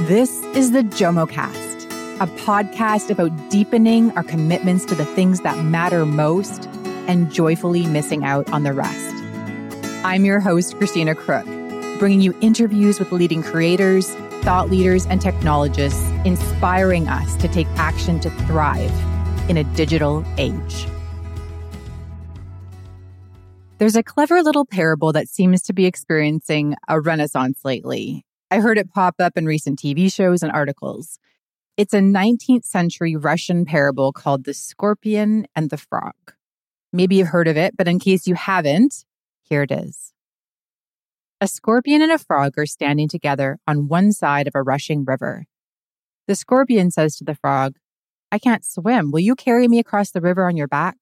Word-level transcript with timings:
This 0.00 0.42
is 0.54 0.72
the 0.72 0.82
JOMOcast, 0.82 1.86
a 2.20 2.26
podcast 2.42 3.08
about 3.08 3.30
deepening 3.48 4.10
our 4.10 4.22
commitments 4.22 4.84
to 4.84 4.94
the 4.94 5.06
things 5.06 5.40
that 5.40 5.64
matter 5.64 6.04
most 6.04 6.66
and 7.08 7.32
joyfully 7.32 7.86
missing 7.86 8.22
out 8.22 8.46
on 8.52 8.62
the 8.62 8.74
rest. 8.74 9.14
I'm 10.04 10.26
your 10.26 10.38
host, 10.38 10.76
Christina 10.76 11.14
Crook, 11.14 11.46
bringing 11.98 12.20
you 12.20 12.36
interviews 12.42 12.98
with 12.98 13.10
leading 13.10 13.42
creators, 13.42 14.10
thought 14.42 14.68
leaders, 14.68 15.06
and 15.06 15.18
technologists, 15.18 16.06
inspiring 16.26 17.08
us 17.08 17.34
to 17.36 17.48
take 17.48 17.66
action 17.76 18.20
to 18.20 18.28
thrive 18.44 18.92
in 19.48 19.56
a 19.56 19.64
digital 19.64 20.26
age. 20.36 20.86
There's 23.78 23.96
a 23.96 24.02
clever 24.02 24.42
little 24.42 24.66
parable 24.66 25.14
that 25.14 25.30
seems 25.30 25.62
to 25.62 25.72
be 25.72 25.86
experiencing 25.86 26.76
a 26.86 27.00
renaissance 27.00 27.64
lately. 27.64 28.25
I 28.50 28.60
heard 28.60 28.78
it 28.78 28.92
pop 28.92 29.16
up 29.18 29.36
in 29.36 29.46
recent 29.46 29.78
TV 29.78 30.12
shows 30.12 30.42
and 30.42 30.52
articles. 30.52 31.18
It's 31.76 31.92
a 31.92 31.98
19th 31.98 32.64
century 32.64 33.16
Russian 33.16 33.64
parable 33.64 34.12
called 34.12 34.44
The 34.44 34.54
Scorpion 34.54 35.46
and 35.54 35.68
the 35.68 35.76
Frog. 35.76 36.14
Maybe 36.92 37.16
you've 37.16 37.28
heard 37.28 37.48
of 37.48 37.56
it, 37.56 37.76
but 37.76 37.88
in 37.88 37.98
case 37.98 38.26
you 38.26 38.34
haven't, 38.34 39.04
here 39.42 39.62
it 39.62 39.72
is. 39.72 40.12
A 41.40 41.48
scorpion 41.48 42.00
and 42.00 42.12
a 42.12 42.18
frog 42.18 42.56
are 42.56 42.64
standing 42.64 43.08
together 43.08 43.58
on 43.66 43.88
one 43.88 44.12
side 44.12 44.46
of 44.46 44.54
a 44.54 44.62
rushing 44.62 45.04
river. 45.04 45.44
The 46.26 46.34
scorpion 46.34 46.90
says 46.90 47.16
to 47.16 47.24
the 47.24 47.34
frog, 47.34 47.74
I 48.32 48.38
can't 48.38 48.64
swim. 48.64 49.10
Will 49.10 49.20
you 49.20 49.34
carry 49.34 49.68
me 49.68 49.78
across 49.78 50.10
the 50.10 50.20
river 50.20 50.46
on 50.46 50.56
your 50.56 50.66
back? 50.66 50.96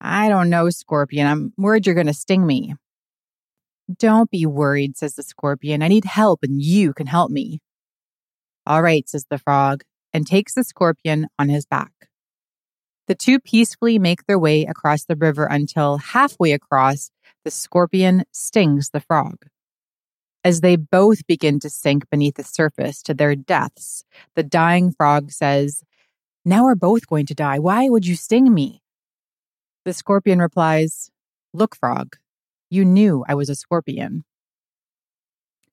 I 0.00 0.28
don't 0.28 0.50
know, 0.50 0.68
Scorpion. 0.68 1.26
I'm 1.26 1.52
worried 1.56 1.86
you're 1.86 1.94
going 1.94 2.08
to 2.08 2.12
sting 2.12 2.46
me. 2.46 2.74
Don't 3.98 4.30
be 4.30 4.46
worried, 4.46 4.96
says 4.96 5.14
the 5.14 5.22
scorpion. 5.22 5.82
I 5.82 5.88
need 5.88 6.04
help 6.04 6.42
and 6.42 6.60
you 6.62 6.92
can 6.92 7.06
help 7.06 7.30
me. 7.30 7.60
All 8.66 8.82
right, 8.82 9.08
says 9.08 9.26
the 9.28 9.38
frog, 9.38 9.82
and 10.12 10.26
takes 10.26 10.54
the 10.54 10.64
scorpion 10.64 11.26
on 11.38 11.48
his 11.48 11.66
back. 11.66 11.92
The 13.08 13.14
two 13.16 13.40
peacefully 13.40 13.98
make 13.98 14.26
their 14.26 14.38
way 14.38 14.64
across 14.64 15.04
the 15.04 15.16
river 15.16 15.46
until 15.46 15.98
halfway 15.98 16.52
across, 16.52 17.10
the 17.44 17.50
scorpion 17.50 18.24
stings 18.30 18.90
the 18.90 19.00
frog. 19.00 19.46
As 20.44 20.60
they 20.60 20.76
both 20.76 21.26
begin 21.26 21.60
to 21.60 21.70
sink 21.70 22.08
beneath 22.10 22.36
the 22.36 22.44
surface 22.44 23.02
to 23.02 23.14
their 23.14 23.34
deaths, 23.34 24.04
the 24.34 24.42
dying 24.42 24.92
frog 24.92 25.30
says, 25.30 25.82
Now 26.44 26.64
we're 26.64 26.74
both 26.74 27.06
going 27.06 27.26
to 27.26 27.34
die. 27.34 27.58
Why 27.58 27.88
would 27.88 28.06
you 28.06 28.16
sting 28.16 28.52
me? 28.52 28.82
The 29.84 29.92
scorpion 29.92 30.38
replies, 30.38 31.10
Look, 31.52 31.76
frog, 31.76 32.16
you 32.72 32.86
knew 32.86 33.22
I 33.28 33.34
was 33.34 33.50
a 33.50 33.54
scorpion. 33.54 34.24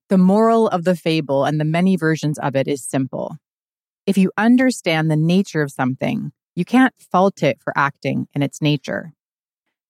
The 0.09 0.17
moral 0.17 0.67
of 0.67 0.83
the 0.83 0.97
fable 0.97 1.45
and 1.45 1.57
the 1.57 1.65
many 1.65 1.95
versions 1.95 2.37
of 2.37 2.57
it 2.57 2.67
is 2.67 2.83
simple. 2.83 3.37
If 4.05 4.17
you 4.17 4.33
understand 4.37 5.09
the 5.09 5.15
nature 5.15 5.61
of 5.61 5.71
something, 5.71 6.33
you 6.55 6.65
can't 6.65 6.93
fault 6.99 7.41
it 7.41 7.61
for 7.61 7.71
acting 7.77 8.27
in 8.33 8.43
its 8.43 8.61
nature. 8.61 9.13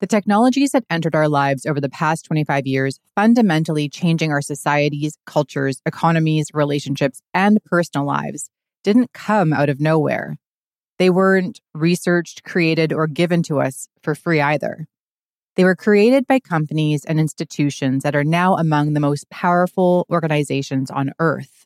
The 0.01 0.07
technologies 0.07 0.69
that 0.71 0.85
entered 0.87 1.15
our 1.15 1.27
lives 1.27 1.65
over 1.65 1.81
the 1.81 1.89
past 1.89 2.25
25 2.25 2.67
years, 2.67 2.99
fundamentally 3.15 3.89
changing 3.89 4.31
our 4.31 4.41
societies, 4.41 5.17
cultures, 5.25 5.81
economies, 5.87 6.51
relationships, 6.53 7.21
and 7.33 7.57
personal 7.65 8.05
lives, 8.05 8.51
didn't 8.83 9.13
come 9.13 9.51
out 9.51 9.69
of 9.69 9.81
nowhere. 9.81 10.37
They 10.99 11.09
weren't 11.09 11.59
researched, 11.73 12.43
created, 12.43 12.93
or 12.93 13.07
given 13.07 13.41
to 13.43 13.61
us 13.61 13.87
for 14.03 14.13
free 14.13 14.41
either. 14.41 14.87
They 15.55 15.63
were 15.63 15.75
created 15.75 16.25
by 16.27 16.39
companies 16.39 17.03
and 17.05 17.19
institutions 17.19 18.03
that 18.03 18.15
are 18.15 18.23
now 18.23 18.55
among 18.55 18.93
the 18.93 18.99
most 18.99 19.29
powerful 19.29 20.05
organizations 20.09 20.89
on 20.89 21.11
earth, 21.19 21.65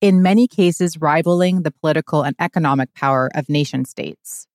in 0.00 0.22
many 0.22 0.46
cases 0.46 1.00
rivaling 1.00 1.62
the 1.62 1.72
political 1.72 2.22
and 2.22 2.36
economic 2.38 2.94
power 2.94 3.30
of 3.34 3.48
nation 3.48 3.84
states. 3.84 4.46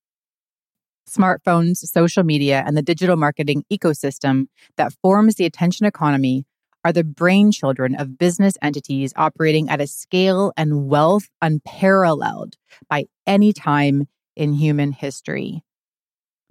Smartphones, 1.08 1.78
social 1.78 2.22
media, 2.22 2.62
and 2.66 2.76
the 2.76 2.82
digital 2.82 3.16
marketing 3.16 3.64
ecosystem 3.72 4.46
that 4.76 4.92
forms 5.02 5.36
the 5.36 5.46
attention 5.46 5.86
economy 5.86 6.44
are 6.84 6.92
the 6.92 7.04
brainchildren 7.04 7.98
of 7.98 8.18
business 8.18 8.54
entities 8.62 9.12
operating 9.16 9.68
at 9.68 9.80
a 9.80 9.86
scale 9.86 10.52
and 10.56 10.88
wealth 10.88 11.28
unparalleled 11.42 12.56
by 12.88 13.06
any 13.26 13.52
time 13.52 14.06
in 14.36 14.52
human 14.52 14.92
history. 14.92 15.62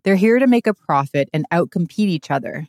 They're 0.07 0.15
here 0.15 0.39
to 0.39 0.47
make 0.47 0.67
a 0.67 0.73
profit 0.73 1.27
and 1.33 1.45
outcompete 1.51 2.07
each 2.07 2.31
other. 2.31 2.65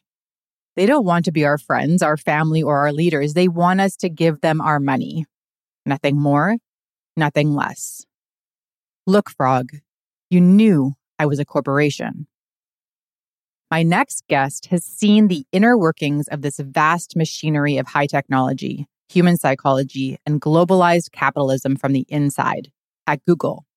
They 0.74 0.86
don't 0.86 1.04
want 1.04 1.24
to 1.26 1.30
be 1.30 1.44
our 1.44 1.56
friends, 1.56 2.02
our 2.02 2.16
family, 2.16 2.64
or 2.64 2.78
our 2.78 2.92
leaders. 2.92 3.34
They 3.34 3.46
want 3.46 3.80
us 3.80 3.94
to 3.98 4.08
give 4.08 4.40
them 4.40 4.60
our 4.60 4.80
money. 4.80 5.24
Nothing 5.86 6.20
more, 6.20 6.56
nothing 7.16 7.54
less. 7.54 8.04
Look, 9.06 9.30
Frog, 9.30 9.68
you 10.28 10.40
knew 10.40 10.94
I 11.16 11.26
was 11.26 11.38
a 11.38 11.44
corporation. 11.44 12.26
My 13.70 13.84
next 13.84 14.24
guest 14.28 14.66
has 14.72 14.84
seen 14.84 15.28
the 15.28 15.46
inner 15.52 15.78
workings 15.78 16.26
of 16.26 16.42
this 16.42 16.58
vast 16.58 17.14
machinery 17.14 17.76
of 17.76 17.86
high 17.86 18.06
technology, 18.06 18.88
human 19.08 19.36
psychology, 19.36 20.18
and 20.26 20.40
globalized 20.40 21.12
capitalism 21.12 21.76
from 21.76 21.92
the 21.92 22.04
inside 22.08 22.72
at 23.06 23.24
Google. 23.24 23.67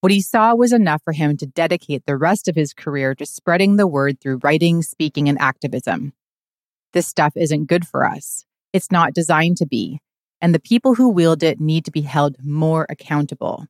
What 0.00 0.12
he 0.12 0.20
saw 0.20 0.54
was 0.54 0.72
enough 0.72 1.02
for 1.02 1.12
him 1.12 1.36
to 1.38 1.46
dedicate 1.46 2.04
the 2.06 2.16
rest 2.16 2.48
of 2.48 2.54
his 2.54 2.74
career 2.74 3.14
to 3.14 3.26
spreading 3.26 3.76
the 3.76 3.86
word 3.86 4.20
through 4.20 4.40
writing, 4.42 4.82
speaking, 4.82 5.28
and 5.28 5.40
activism. 5.40 6.12
This 6.92 7.06
stuff 7.06 7.32
isn't 7.36 7.66
good 7.66 7.86
for 7.86 8.04
us. 8.04 8.44
It's 8.72 8.92
not 8.92 9.14
designed 9.14 9.56
to 9.58 9.66
be. 9.66 10.00
And 10.40 10.54
the 10.54 10.60
people 10.60 10.94
who 10.94 11.08
wield 11.08 11.42
it 11.42 11.60
need 11.60 11.84
to 11.86 11.90
be 11.90 12.02
held 12.02 12.36
more 12.44 12.86
accountable. 12.90 13.66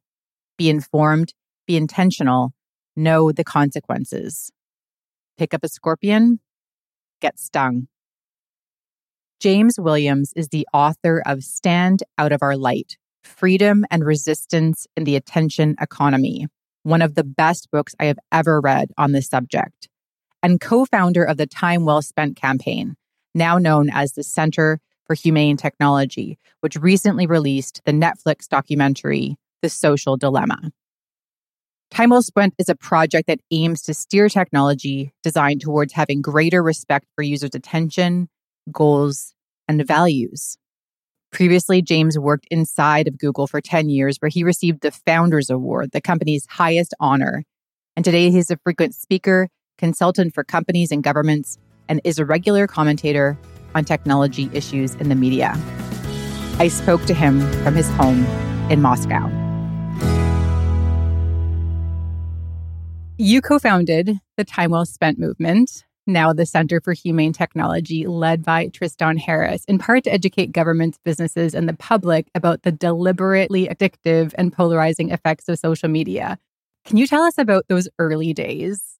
Be 0.59 0.69
informed, 0.69 1.32
be 1.66 1.76
intentional, 1.76 2.53
know 2.97 3.31
the 3.31 3.44
consequences. 3.44 4.50
Pick 5.38 5.54
up 5.54 5.62
a 5.62 5.69
scorpion, 5.69 6.41
get 7.20 7.38
stung. 7.38 7.88
James 9.38 9.78
Williams 9.78 10.32
is 10.34 10.48
the 10.48 10.66
author 10.72 11.22
of 11.25 11.44
Stand 11.44 12.03
Out 12.19 12.32
of 12.32 12.42
Our 12.42 12.56
Light 12.56 12.97
Freedom 13.26 13.84
and 13.91 14.04
Resistance 14.04 14.87
in 14.97 15.04
the 15.04 15.16
Attention 15.16 15.76
Economy, 15.81 16.47
one 16.84 17.03
of 17.03 17.14
the 17.14 17.25
best 17.25 17.70
books 17.70 17.94
I 18.00 18.06
have 18.06 18.19
ever 18.32 18.60
read 18.60 18.91
on 18.97 19.12
this 19.12 19.28
subject, 19.28 19.88
and 20.42 20.60
co 20.60 20.87
founder 20.87 21.25
of 21.25 21.36
the 21.36 21.47
Time 21.47 21.84
Well 21.84 22.00
Spent 22.00 22.36
campaign, 22.36 22.97
now 23.34 23.59
known 23.59 23.91
as 23.91 24.12
the 24.12 24.22
Center 24.22 24.81
for 25.04 25.15
Humane 25.15 25.56
Technology, 25.56 26.38
which 26.60 26.76
recently 26.76 27.26
released 27.26 27.82
the 27.84 27.92
Netflix 27.92 28.48
documentary, 28.48 29.36
The 29.62 29.69
Social 29.69 30.16
Dilemma. 30.16 30.70
Time 31.91 32.10
Well 32.10 32.22
Spent 32.22 32.54
is 32.59 32.69
a 32.69 32.75
project 32.75 33.26
that 33.26 33.41
aims 33.50 33.82
to 33.82 33.94
steer 33.94 34.28
technology 34.28 35.12
designed 35.22 35.60
towards 35.60 35.92
having 35.92 36.22
greater 36.22 36.62
respect 36.62 37.06
for 37.15 37.22
users' 37.22 37.54
attention, 37.54 38.28
goals, 38.72 39.34
and 39.69 39.86
values. 39.86 40.59
Previously, 41.36 41.82
James 41.82 42.19
worked 42.19 42.47
inside 42.50 43.06
of 43.06 43.19
Google 43.19 43.47
for 43.47 43.60
10 43.60 43.91
years, 43.91 44.16
where 44.20 44.30
he 44.30 44.42
received 44.42 44.80
the 44.80 44.91
Founders 44.91 45.50
Award, 45.50 45.91
the 45.92 46.00
company's 46.00 46.47
highest 46.48 46.94
honor. 46.98 47.44
And 47.94 48.02
today, 48.02 48.30
he's 48.30 48.50
a 48.50 48.56
frequent 48.56 48.94
speaker, 48.94 49.50
consultant 49.76 50.32
for 50.32 50.44
companies 50.44 50.91
and 50.91 51.04
governments, 51.04 51.58
and 51.91 52.00
is 52.04 52.19
a 52.19 52.24
regular 52.24 52.66
commentator 52.66 53.36
on 53.74 53.84
technology 53.84 54.48
issues 54.54 54.94
in 54.94 55.10
the 55.10 55.14
media. 55.14 55.52
I 56.58 56.69
spoke 56.69 57.04
to 57.04 57.12
him 57.12 57.42
from 57.62 57.74
his 57.74 57.91
home 57.91 58.24
in 58.70 58.80
Moscow. 58.80 59.28
You 63.18 63.42
co 63.42 63.58
founded 63.58 64.20
the 64.38 64.44
Time 64.44 64.70
Well 64.70 64.86
Spent 64.86 65.18
movement, 65.18 65.84
now 66.06 66.33
the 66.33 66.47
Center 66.47 66.81
for 66.81 66.93
Humane 66.93 67.33
Technology, 67.33 68.06
led 68.06 68.44
by 68.44 68.69
Tristan 68.69 69.17
Harris, 69.19 69.65
in 69.67 69.78
part 69.78 70.05
to 70.05 70.12
educate 70.12 70.53
governments, 70.53 70.99
businesses, 71.05 71.55
and 71.55 71.69
the 71.69 71.75
public 71.75 72.28
about 72.34 72.63
the 72.63 72.72
deliberately 72.72 73.66
addictive 73.69 74.33
and 74.39 74.53
polarizing 74.53 75.10
effects 75.10 75.48
of 75.48 75.59
social 75.59 75.89
media. 75.89 76.39
Can 76.84 76.97
you 76.97 77.07
tell 77.07 77.22
us 77.22 77.39
about 77.39 77.66
those 77.69 77.89
early 77.98 78.33
days? 78.33 78.98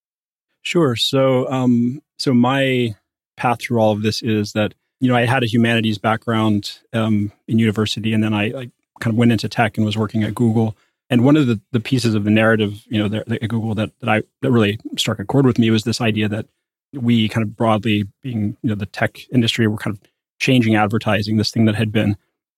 Sure. 0.63 0.97
So, 0.97 1.51
um, 1.51 2.03
so 2.19 2.35
my 2.35 2.97
path 3.37 3.61
through 3.61 3.79
all 3.79 3.93
of 3.93 4.03
this 4.03 4.23
is 4.23 4.53
that 4.53 4.75
you 5.01 5.09
know 5.09 5.15
I 5.15 5.27
had 5.27 5.43
a 5.43 5.47
humanities 5.47 5.99
background 5.99 6.79
um, 6.93 7.31
in 7.47 7.59
university, 7.59 8.13
and 8.13 8.25
then 8.25 8.35
I, 8.35 8.45
I 8.47 8.71
kind 9.01 9.13
of 9.13 9.17
went 9.17 9.33
into 9.33 9.49
tech 9.49 9.77
and 9.77 9.87
was 9.87 9.97
working 9.97 10.25
at 10.25 10.35
Google. 10.35 10.77
And 11.09 11.25
one 11.25 11.37
of 11.37 11.47
the, 11.47 11.61
the 11.71 11.79
pieces 11.79 12.15
of 12.15 12.25
the 12.25 12.31
narrative, 12.31 12.83
you 12.89 12.99
know, 12.99 13.19
at 13.19 13.49
Google 13.49 13.75
that, 13.77 13.93
that 14.01 14.09
I 14.09 14.23
that 14.43 14.51
really 14.51 14.81
struck 14.97 15.21
a 15.21 15.25
chord 15.25 15.47
with 15.47 15.59
me 15.59 15.71
was 15.71 15.85
this 15.85 16.01
idea 16.01 16.29
that 16.29 16.47
we 16.93 17.29
kind 17.29 17.43
of 17.43 17.57
broadly 17.57 18.05
being 18.23 18.57
you 18.63 18.71
know 18.71 18.75
the 18.75 18.87
tech 18.87 19.19
industry 19.33 19.67
we're 19.67 19.77
kind 19.77 19.97
of 19.97 20.03
changing 20.41 20.77
advertising 20.77 21.37
this 21.37 21.51
thing 21.51 21.65
that 21.65 21.75
had 21.75 21.93
been 21.93 22.17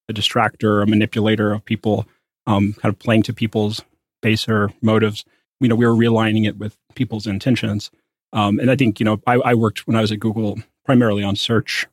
a 0.08 0.12
distractor 0.12 0.82
a 0.82 0.86
manipulator 0.86 1.52
of 1.52 1.64
people 1.64 2.06
um, 2.46 2.72
kind 2.75 2.92
of 2.92 2.98
playing 2.98 3.22
to 3.22 3.32
people's 3.32 3.82
baser 4.22 4.72
motives. 4.80 5.25
You 5.60 5.69
know 5.69 5.76
we 5.76 5.86
were 5.86 5.94
realigning 5.94 6.46
it 6.46 6.56
with 6.56 6.76
people's 6.94 7.26
intentions. 7.26 7.90
Um, 8.34 8.58
and 8.58 8.70
i 8.70 8.76
think 8.76 9.00
you 9.00 9.04
know 9.04 9.20
I, 9.26 9.34
I, 9.36 9.54
worked 9.54 9.86
when 9.86 9.96
i 9.96 10.02
was 10.02 10.12
at 10.12 10.20
google 10.20 10.58
primarily 10.84 11.24
on 11.24 11.34
search 11.34 11.86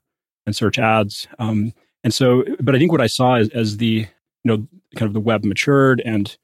and 0.45 0.53
search 0.53 0.77
ads. 0.77 1.27
Um, 1.39 1.71
and 2.03 2.13
so 2.13 2.43
but 2.59 2.75
i 2.75 2.77
think 2.77 2.91
what 2.91 2.99
i 2.99 3.07
saw 3.07 3.35
as, 3.35 3.47
as 3.49 3.77
the 3.77 4.05
you 4.45 4.51
know, 4.51 4.67
kind 4.95 5.07
of 5.07 5.13
the 5.13 5.19
web 5.19 5.43
matured 5.43 6.01
and, 6.05 6.38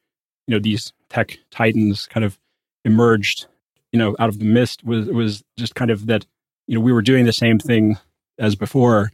you 0.47 0.55
know, 0.55 0.59
these 0.59 0.91
tech 1.09 1.37
titans 1.51 2.07
kind 2.07 2.25
of 2.25 2.37
emerged, 2.83 3.45
you 3.91 3.99
know, 3.99 4.15
out 4.19 4.29
of 4.29 4.39
the 4.39 4.45
mist 4.45 4.83
was, 4.83 5.07
was 5.07 5.43
just 5.57 5.75
kind 5.75 5.91
of 5.91 6.07
that, 6.07 6.25
you 6.67 6.75
know, 6.75 6.81
we 6.81 6.93
were 6.93 7.01
doing 7.01 7.25
the 7.25 7.33
same 7.33 7.59
thing 7.59 7.97
as 8.39 8.55
before 8.55 9.11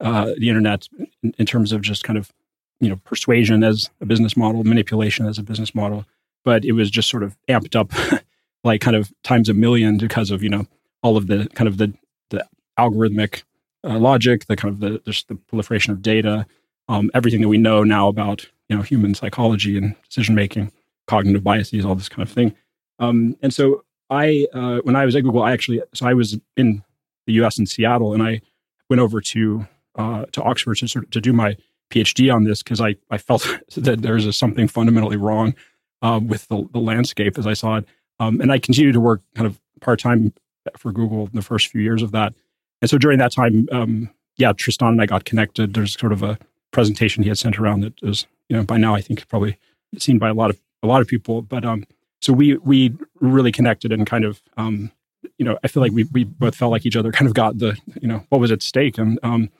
uh, 0.00 0.32
the 0.38 0.48
internet 0.48 0.88
in, 1.22 1.34
in 1.38 1.46
terms 1.46 1.72
of 1.72 1.82
just 1.82 2.04
kind 2.04 2.18
of, 2.18 2.30
you 2.80 2.88
know, 2.88 2.96
persuasion 3.04 3.62
as 3.62 3.90
a 4.00 4.06
business 4.06 4.36
model, 4.36 4.64
manipulation 4.64 5.26
as 5.26 5.38
a 5.38 5.42
business 5.42 5.74
model. 5.74 6.06
But 6.44 6.64
it 6.64 6.72
was 6.72 6.90
just 6.90 7.10
sort 7.10 7.22
of 7.22 7.36
amped 7.48 7.76
up 7.76 7.92
like 8.64 8.80
kind 8.80 8.96
of 8.96 9.12
times 9.22 9.48
a 9.48 9.54
million 9.54 9.98
because 9.98 10.30
of, 10.30 10.42
you 10.42 10.48
know, 10.48 10.66
all 11.02 11.16
of 11.16 11.26
the 11.26 11.48
kind 11.54 11.68
of 11.68 11.78
the, 11.78 11.92
the 12.30 12.46
algorithmic 12.78 13.42
uh, 13.84 13.98
logic, 13.98 14.46
the 14.46 14.56
kind 14.56 14.74
of 14.74 14.80
the, 14.80 15.02
just 15.10 15.28
the 15.28 15.34
proliferation 15.34 15.92
of 15.92 16.02
data, 16.02 16.46
um, 16.88 17.10
everything 17.14 17.40
that 17.40 17.48
we 17.48 17.58
know 17.58 17.84
now 17.84 18.08
about 18.08 18.46
you 18.68 18.76
know 18.76 18.82
human 18.82 19.14
psychology 19.14 19.76
and 19.76 19.94
decision 20.08 20.34
making, 20.34 20.72
cognitive 21.06 21.44
biases, 21.44 21.84
all 21.84 21.94
this 21.94 22.08
kind 22.08 22.26
of 22.26 22.32
thing. 22.32 22.54
Um, 22.98 23.36
and 23.42 23.52
so 23.52 23.84
I, 24.10 24.46
uh, 24.52 24.80
when 24.82 24.96
I 24.96 25.04
was 25.04 25.14
at 25.16 25.22
Google, 25.22 25.42
I 25.42 25.52
actually 25.52 25.82
so 25.94 26.06
I 26.06 26.14
was 26.14 26.38
in 26.56 26.82
the 27.26 27.34
U.S. 27.34 27.58
in 27.58 27.66
Seattle, 27.66 28.12
and 28.12 28.22
I 28.22 28.40
went 28.88 29.00
over 29.00 29.20
to 29.20 29.66
uh, 29.96 30.26
to 30.32 30.42
Oxford 30.42 30.76
to 30.78 30.88
sort 30.88 31.04
of, 31.04 31.10
to 31.10 31.20
do 31.20 31.32
my 31.32 31.56
PhD 31.90 32.32
on 32.34 32.44
this 32.44 32.62
because 32.62 32.80
I 32.80 32.96
I 33.10 33.18
felt 33.18 33.46
that 33.76 34.02
there 34.02 34.14
was 34.14 34.36
something 34.36 34.68
fundamentally 34.68 35.16
wrong 35.16 35.54
uh, 36.02 36.20
with 36.22 36.48
the, 36.48 36.66
the 36.72 36.80
landscape 36.80 37.38
as 37.38 37.46
I 37.46 37.54
saw 37.54 37.76
it. 37.76 37.86
Um, 38.18 38.40
and 38.40 38.52
I 38.52 38.58
continued 38.58 38.92
to 38.92 39.00
work 39.00 39.22
kind 39.34 39.46
of 39.46 39.60
part 39.80 39.98
time 39.98 40.32
for 40.76 40.92
Google 40.92 41.26
in 41.26 41.32
the 41.34 41.42
first 41.42 41.68
few 41.68 41.80
years 41.80 42.02
of 42.02 42.12
that. 42.12 42.34
And 42.82 42.90
so 42.90 42.98
during 42.98 43.18
that 43.18 43.32
time, 43.32 43.68
um, 43.72 44.10
yeah, 44.36 44.52
Tristan 44.52 44.88
and 44.88 45.02
I 45.02 45.06
got 45.06 45.24
connected. 45.24 45.74
There's 45.74 45.98
sort 45.98 46.12
of 46.12 46.22
a 46.22 46.38
presentation 46.70 47.22
he 47.22 47.28
had 47.28 47.38
sent 47.38 47.58
around 47.58 47.80
that 47.80 48.00
was, 48.02 48.26
you 48.48 48.56
know, 48.56 48.62
by 48.62 48.76
now 48.76 48.94
I 48.94 49.00
think 49.00 49.26
probably 49.28 49.58
seen 49.98 50.18
by 50.18 50.28
a 50.28 50.34
lot 50.34 50.50
of 50.50 50.60
a 50.82 50.86
lot 50.86 51.00
of 51.00 51.08
people. 51.08 51.42
But 51.42 51.64
um, 51.64 51.84
so 52.20 52.32
we 52.32 52.56
we 52.58 52.94
really 53.20 53.52
connected 53.52 53.92
and 53.92 54.06
kind 54.06 54.24
of, 54.24 54.42
um, 54.56 54.90
you 55.38 55.44
know, 55.44 55.58
I 55.64 55.68
feel 55.68 55.82
like 55.82 55.92
we 55.92 56.04
we 56.12 56.24
both 56.24 56.54
felt 56.54 56.70
like 56.70 56.86
each 56.86 56.96
other 56.96 57.12
kind 57.12 57.28
of 57.28 57.34
got 57.34 57.58
the, 57.58 57.76
you 58.00 58.08
know, 58.08 58.24
what 58.28 58.40
was 58.40 58.52
at 58.52 58.62
stake, 58.62 58.98
and 58.98 59.18
um, 59.22 59.50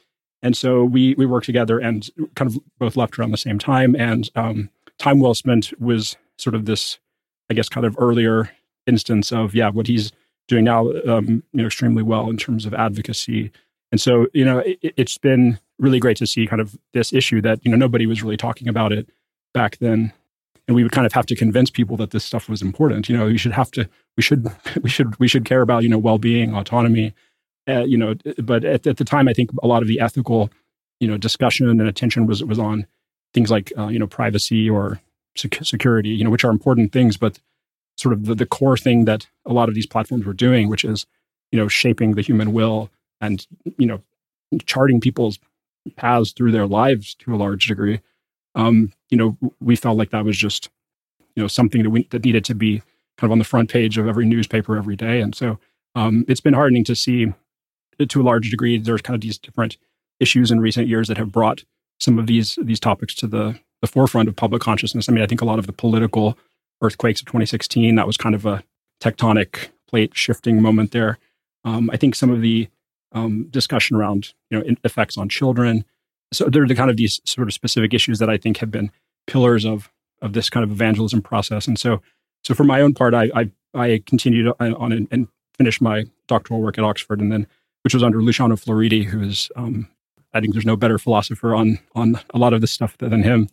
and 0.42 0.56
so 0.56 0.84
we 0.84 1.14
we 1.14 1.26
worked 1.26 1.46
together 1.46 1.78
and 1.78 2.08
kind 2.34 2.50
of 2.50 2.58
both 2.78 2.96
left 2.96 3.18
around 3.18 3.30
the 3.30 3.36
same 3.36 3.58
time. 3.58 3.94
And 3.96 4.30
um, 4.36 4.70
time 4.98 5.20
well 5.20 5.34
spent 5.34 5.78
was 5.80 6.16
sort 6.38 6.54
of 6.54 6.66
this, 6.66 6.98
I 7.50 7.54
guess, 7.54 7.68
kind 7.68 7.86
of 7.86 7.96
earlier 7.98 8.50
instance 8.86 9.32
of 9.32 9.54
yeah, 9.54 9.70
what 9.70 9.86
he's 9.86 10.12
doing 10.48 10.64
now, 10.64 10.90
um, 11.06 11.42
you 11.52 11.62
know, 11.62 11.66
extremely 11.66 12.02
well 12.02 12.28
in 12.28 12.36
terms 12.36 12.66
of 12.66 12.74
advocacy. 12.74 13.52
And 13.92 14.00
so, 14.00 14.26
you 14.34 14.44
know, 14.44 14.58
it, 14.58 14.78
it's 14.96 15.18
been 15.18 15.58
really 15.78 15.98
great 15.98 16.16
to 16.18 16.26
see 16.26 16.46
kind 16.46 16.60
of 16.60 16.78
this 16.92 17.12
issue 17.12 17.40
that 17.40 17.64
you 17.64 17.70
know 17.70 17.76
nobody 17.76 18.06
was 18.06 18.22
really 18.22 18.36
talking 18.36 18.68
about 18.68 18.92
it 18.92 19.08
back 19.52 19.78
then, 19.78 20.12
and 20.70 20.76
we 20.76 20.84
would 20.84 20.92
kind 20.92 21.04
of 21.04 21.12
have 21.12 21.26
to 21.26 21.34
convince 21.34 21.68
people 21.68 21.96
that 21.96 22.12
this 22.12 22.24
stuff 22.24 22.48
was 22.48 22.62
important. 22.62 23.08
You 23.08 23.16
know, 23.16 23.26
we 23.26 23.36
should 23.36 23.50
have 23.50 23.72
to, 23.72 23.88
we 24.16 24.22
should, 24.22 24.46
we 24.82 24.88
should, 24.88 25.18
we 25.18 25.26
should 25.26 25.44
care 25.44 25.62
about 25.62 25.82
you 25.82 25.88
know 25.88 25.98
well-being, 25.98 26.54
autonomy. 26.54 27.12
Uh, 27.68 27.84
you 27.84 27.98
know, 27.98 28.14
but 28.38 28.64
at, 28.64 28.86
at 28.86 28.96
the 28.96 29.04
time, 29.04 29.26
I 29.26 29.32
think 29.32 29.50
a 29.64 29.66
lot 29.66 29.82
of 29.82 29.88
the 29.88 29.98
ethical, 29.98 30.48
you 31.00 31.08
know, 31.08 31.18
discussion 31.18 31.68
and 31.68 31.82
attention 31.82 32.24
was 32.24 32.44
was 32.44 32.60
on 32.60 32.86
things 33.34 33.50
like 33.50 33.72
uh, 33.76 33.88
you 33.88 33.98
know 33.98 34.06
privacy 34.06 34.70
or 34.70 35.00
sec- 35.36 35.64
security, 35.64 36.10
you 36.10 36.22
know, 36.22 36.30
which 36.30 36.44
are 36.44 36.52
important 36.52 36.92
things, 36.92 37.16
but 37.16 37.40
sort 37.96 38.12
of 38.12 38.26
the, 38.26 38.36
the 38.36 38.46
core 38.46 38.76
thing 38.76 39.06
that 39.06 39.26
a 39.44 39.52
lot 39.52 39.68
of 39.68 39.74
these 39.74 39.86
platforms 39.86 40.24
were 40.24 40.32
doing, 40.32 40.68
which 40.68 40.84
is, 40.84 41.04
you 41.50 41.58
know, 41.58 41.66
shaping 41.66 42.14
the 42.14 42.22
human 42.22 42.52
will 42.52 42.90
and, 43.20 43.44
you 43.76 43.86
know, 43.86 44.00
charting 44.66 45.00
people's 45.00 45.40
paths 45.96 46.30
through 46.32 46.52
their 46.52 46.66
lives 46.66 47.14
to 47.16 47.34
a 47.34 47.36
large 47.36 47.66
degree. 47.66 48.00
Um, 48.54 48.92
you 49.10 49.16
know, 49.16 49.36
we 49.60 49.76
felt 49.76 49.96
like 49.96 50.10
that 50.10 50.24
was 50.24 50.36
just, 50.36 50.68
you 51.34 51.42
know, 51.42 51.48
something 51.48 51.82
that 51.82 51.90
we 51.90 52.06
that 52.10 52.24
needed 52.24 52.44
to 52.46 52.54
be 52.54 52.82
kind 53.16 53.28
of 53.28 53.32
on 53.32 53.38
the 53.38 53.44
front 53.44 53.70
page 53.70 53.98
of 53.98 54.08
every 54.08 54.26
newspaper 54.26 54.76
every 54.76 54.96
day. 54.96 55.20
And 55.20 55.34
so 55.34 55.58
um, 55.94 56.24
it's 56.28 56.40
been 56.40 56.54
heartening 56.54 56.84
to 56.84 56.96
see, 56.96 57.32
to 58.06 58.20
a 58.20 58.22
large 58.22 58.50
degree, 58.50 58.78
there's 58.78 59.02
kind 59.02 59.14
of 59.14 59.20
these 59.20 59.38
different 59.38 59.76
issues 60.20 60.50
in 60.50 60.60
recent 60.60 60.88
years 60.88 61.08
that 61.08 61.18
have 61.18 61.32
brought 61.32 61.64
some 61.98 62.18
of 62.18 62.26
these 62.26 62.58
these 62.62 62.80
topics 62.80 63.14
to 63.14 63.26
the 63.26 63.58
the 63.80 63.86
forefront 63.86 64.28
of 64.28 64.36
public 64.36 64.62
consciousness. 64.62 65.08
I 65.08 65.12
mean, 65.12 65.22
I 65.22 65.26
think 65.26 65.40
a 65.40 65.46
lot 65.46 65.58
of 65.58 65.66
the 65.66 65.72
political 65.72 66.38
earthquakes 66.82 67.20
of 67.20 67.26
2016. 67.26 67.94
That 67.94 68.06
was 68.06 68.16
kind 68.16 68.34
of 68.34 68.46
a 68.46 68.62
tectonic 69.00 69.68
plate 69.88 70.14
shifting 70.14 70.60
moment 70.62 70.92
there. 70.92 71.18
Um, 71.64 71.90
I 71.90 71.96
think 71.96 72.14
some 72.14 72.30
of 72.30 72.40
the 72.40 72.68
um, 73.12 73.48
discussion 73.50 73.96
around 73.96 74.32
you 74.50 74.58
know 74.58 74.74
effects 74.84 75.18
on 75.18 75.28
children. 75.28 75.84
So 76.32 76.48
they're 76.48 76.66
the 76.66 76.74
kind 76.74 76.90
of 76.90 76.96
these 76.96 77.20
sort 77.24 77.48
of 77.48 77.54
specific 77.54 77.92
issues 77.92 78.18
that 78.18 78.30
I 78.30 78.36
think 78.36 78.58
have 78.58 78.70
been 78.70 78.90
pillars 79.26 79.64
of 79.64 79.90
of 80.22 80.32
this 80.32 80.50
kind 80.50 80.64
of 80.64 80.70
evangelism 80.70 81.22
process. 81.22 81.66
And 81.66 81.78
so, 81.78 82.02
so 82.44 82.54
for 82.54 82.64
my 82.64 82.80
own 82.80 82.94
part, 82.94 83.14
I 83.14 83.30
I, 83.34 83.50
I 83.74 84.02
continued 84.06 84.52
on 84.60 84.92
and, 84.92 85.08
and, 85.10 85.28
finished 85.56 85.82
my 85.82 86.04
doctoral 86.26 86.62
work 86.62 86.78
at 86.78 86.84
Oxford, 86.84 87.20
and 87.20 87.30
then 87.30 87.46
which 87.82 87.92
was 87.92 88.02
under 88.02 88.22
Luciano 88.22 88.56
Floridi, 88.56 89.04
who 89.04 89.20
is 89.20 89.50
um, 89.56 89.88
I 90.32 90.40
think 90.40 90.54
there's 90.54 90.64
no 90.64 90.76
better 90.76 90.98
philosopher 90.98 91.54
on 91.54 91.78
on 91.94 92.18
a 92.32 92.38
lot 92.38 92.54
of 92.54 92.62
this 92.62 92.72
stuff 92.72 92.96
than 92.96 93.22
him. 93.22 93.48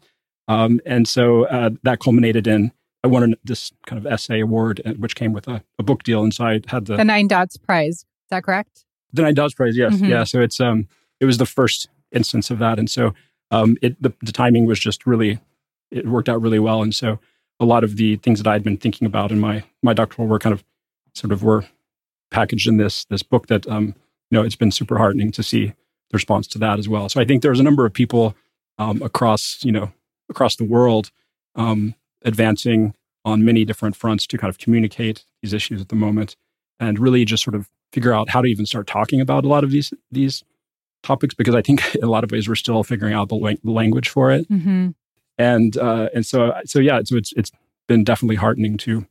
Um, 0.48 0.80
and 0.86 1.06
so 1.06 1.46
uh, 1.48 1.72
that 1.84 2.00
culminated 2.00 2.48
in 2.48 2.72
I 3.04 3.08
won 3.08 3.36
this 3.44 3.72
kind 3.86 4.00
of 4.00 4.12
essay 4.12 4.40
award, 4.40 4.82
uh, 4.86 4.94
which 4.94 5.16
came 5.16 5.34
with 5.34 5.48
a, 5.48 5.64
a 5.78 5.84
book 5.84 6.04
deal 6.04 6.24
and 6.24 6.34
so 6.34 6.46
I 6.46 6.62
Had 6.68 6.86
the 6.86 6.98
the 6.98 7.06
Nine 7.06 7.28
Dots 7.28 7.58
Prize. 7.58 8.00
Is 8.00 8.06
that 8.30 8.44
correct? 8.44 8.86
The 9.14 9.22
Nine 9.22 9.36
Dots 9.36 9.54
Prize. 9.54 9.78
Yes. 9.78 9.96
Mm-hmm. 9.96 10.06
Yeah. 10.06 10.24
So 10.24 10.42
it's 10.42 10.60
um 10.60 10.88
it 11.20 11.26
was 11.26 11.38
the 11.38 11.46
first 11.46 11.90
instance 12.12 12.50
of 12.50 12.60
that, 12.60 12.80
and 12.80 12.90
so 12.90 13.14
um 13.52 13.78
it 13.82 14.02
the, 14.02 14.14
the 14.22 14.32
timing 14.32 14.66
was 14.66 14.80
just 14.80 15.06
really 15.06 15.40
it 15.92 16.08
worked 16.08 16.30
out 16.30 16.42
really 16.42 16.60
well, 16.60 16.82
and 16.82 16.94
so 16.94 17.20
a 17.60 17.66
lot 17.66 17.84
of 17.84 17.96
the 17.96 18.18
things 18.18 18.42
that 18.42 18.48
I 18.50 18.54
had 18.54 18.64
been 18.64 18.78
thinking 18.78 19.06
about 19.06 19.32
in 19.32 19.40
my 19.40 19.64
my 19.82 19.94
doctoral 19.94 20.28
work 20.28 20.44
kind 20.44 20.54
of 20.54 20.64
sort 21.16 21.32
of 21.32 21.44
were 21.44 21.66
packaged 22.32 22.68
in 22.68 22.78
this 22.78 23.06
this 23.06 23.24
book 23.24 23.48
that 23.48 23.68
um 23.68 23.96
you 24.30 24.38
know 24.38 24.44
it's 24.44 24.56
been 24.56 24.72
super 24.72 24.98
heartening 24.98 25.32
to 25.32 25.44
see 25.44 25.68
the 25.68 26.16
response 26.16 26.48
to 26.48 26.58
that 26.60 26.80
as 26.80 26.88
well. 26.88 27.10
So 27.10 27.20
I 27.20 27.26
think 27.26 27.42
there's 27.42 27.60
a 27.60 27.64
number 27.64 27.86
of 27.86 27.94
people 27.94 28.36
um, 28.78 29.02
across 29.02 29.60
you 29.64 29.72
know 29.72 29.92
across 30.30 30.56
the 30.56 30.64
world 30.64 31.12
um, 31.56 31.96
advancing 32.24 32.94
on 33.26 33.44
many 33.44 33.66
different 33.66 33.96
fronts 33.96 34.26
to 34.28 34.38
kind 34.38 34.50
of 34.50 34.58
communicate 34.58 35.26
these 35.42 35.54
issues 35.54 35.82
at 35.82 35.90
the 35.90 35.96
moment 35.96 36.36
and 36.80 37.00
really 37.00 37.26
just 37.26 37.44
sort 37.44 37.56
of 37.56 37.70
figure 37.92 38.14
out 38.14 38.30
how 38.30 38.42
to 38.42 38.48
even 38.48 38.66
start 38.66 38.88
talking 38.88 39.20
about 39.20 39.46
a 39.46 39.48
lot 39.48 39.64
of 39.64 39.72
these 39.72 39.94
these 40.12 40.44
topics 41.08 41.34
because 41.34 41.56
I 41.56 41.62
think 41.62 41.96
in 41.96 42.04
a 42.04 42.10
lot 42.10 42.24
of 42.24 42.32
ways 42.32 42.48
we're 42.48 42.56
still 42.56 42.84
figuring 42.84 43.14
out 43.14 43.30
the, 43.30 43.58
language 43.64 44.10
for 44.10 44.32
it. 44.32 44.50
Mm-hmm. 44.50 44.90
And 45.40 45.78
uh, 45.78 46.10
and 46.14 46.26
so 46.26 46.54
so 46.66 46.80
yeah, 46.80 47.02
so 47.04 47.16
it's 47.16 47.32
it's 47.34 47.52
been 47.88 48.04
definitely 48.04 48.38
heartening 48.38 48.78
to 48.78 49.06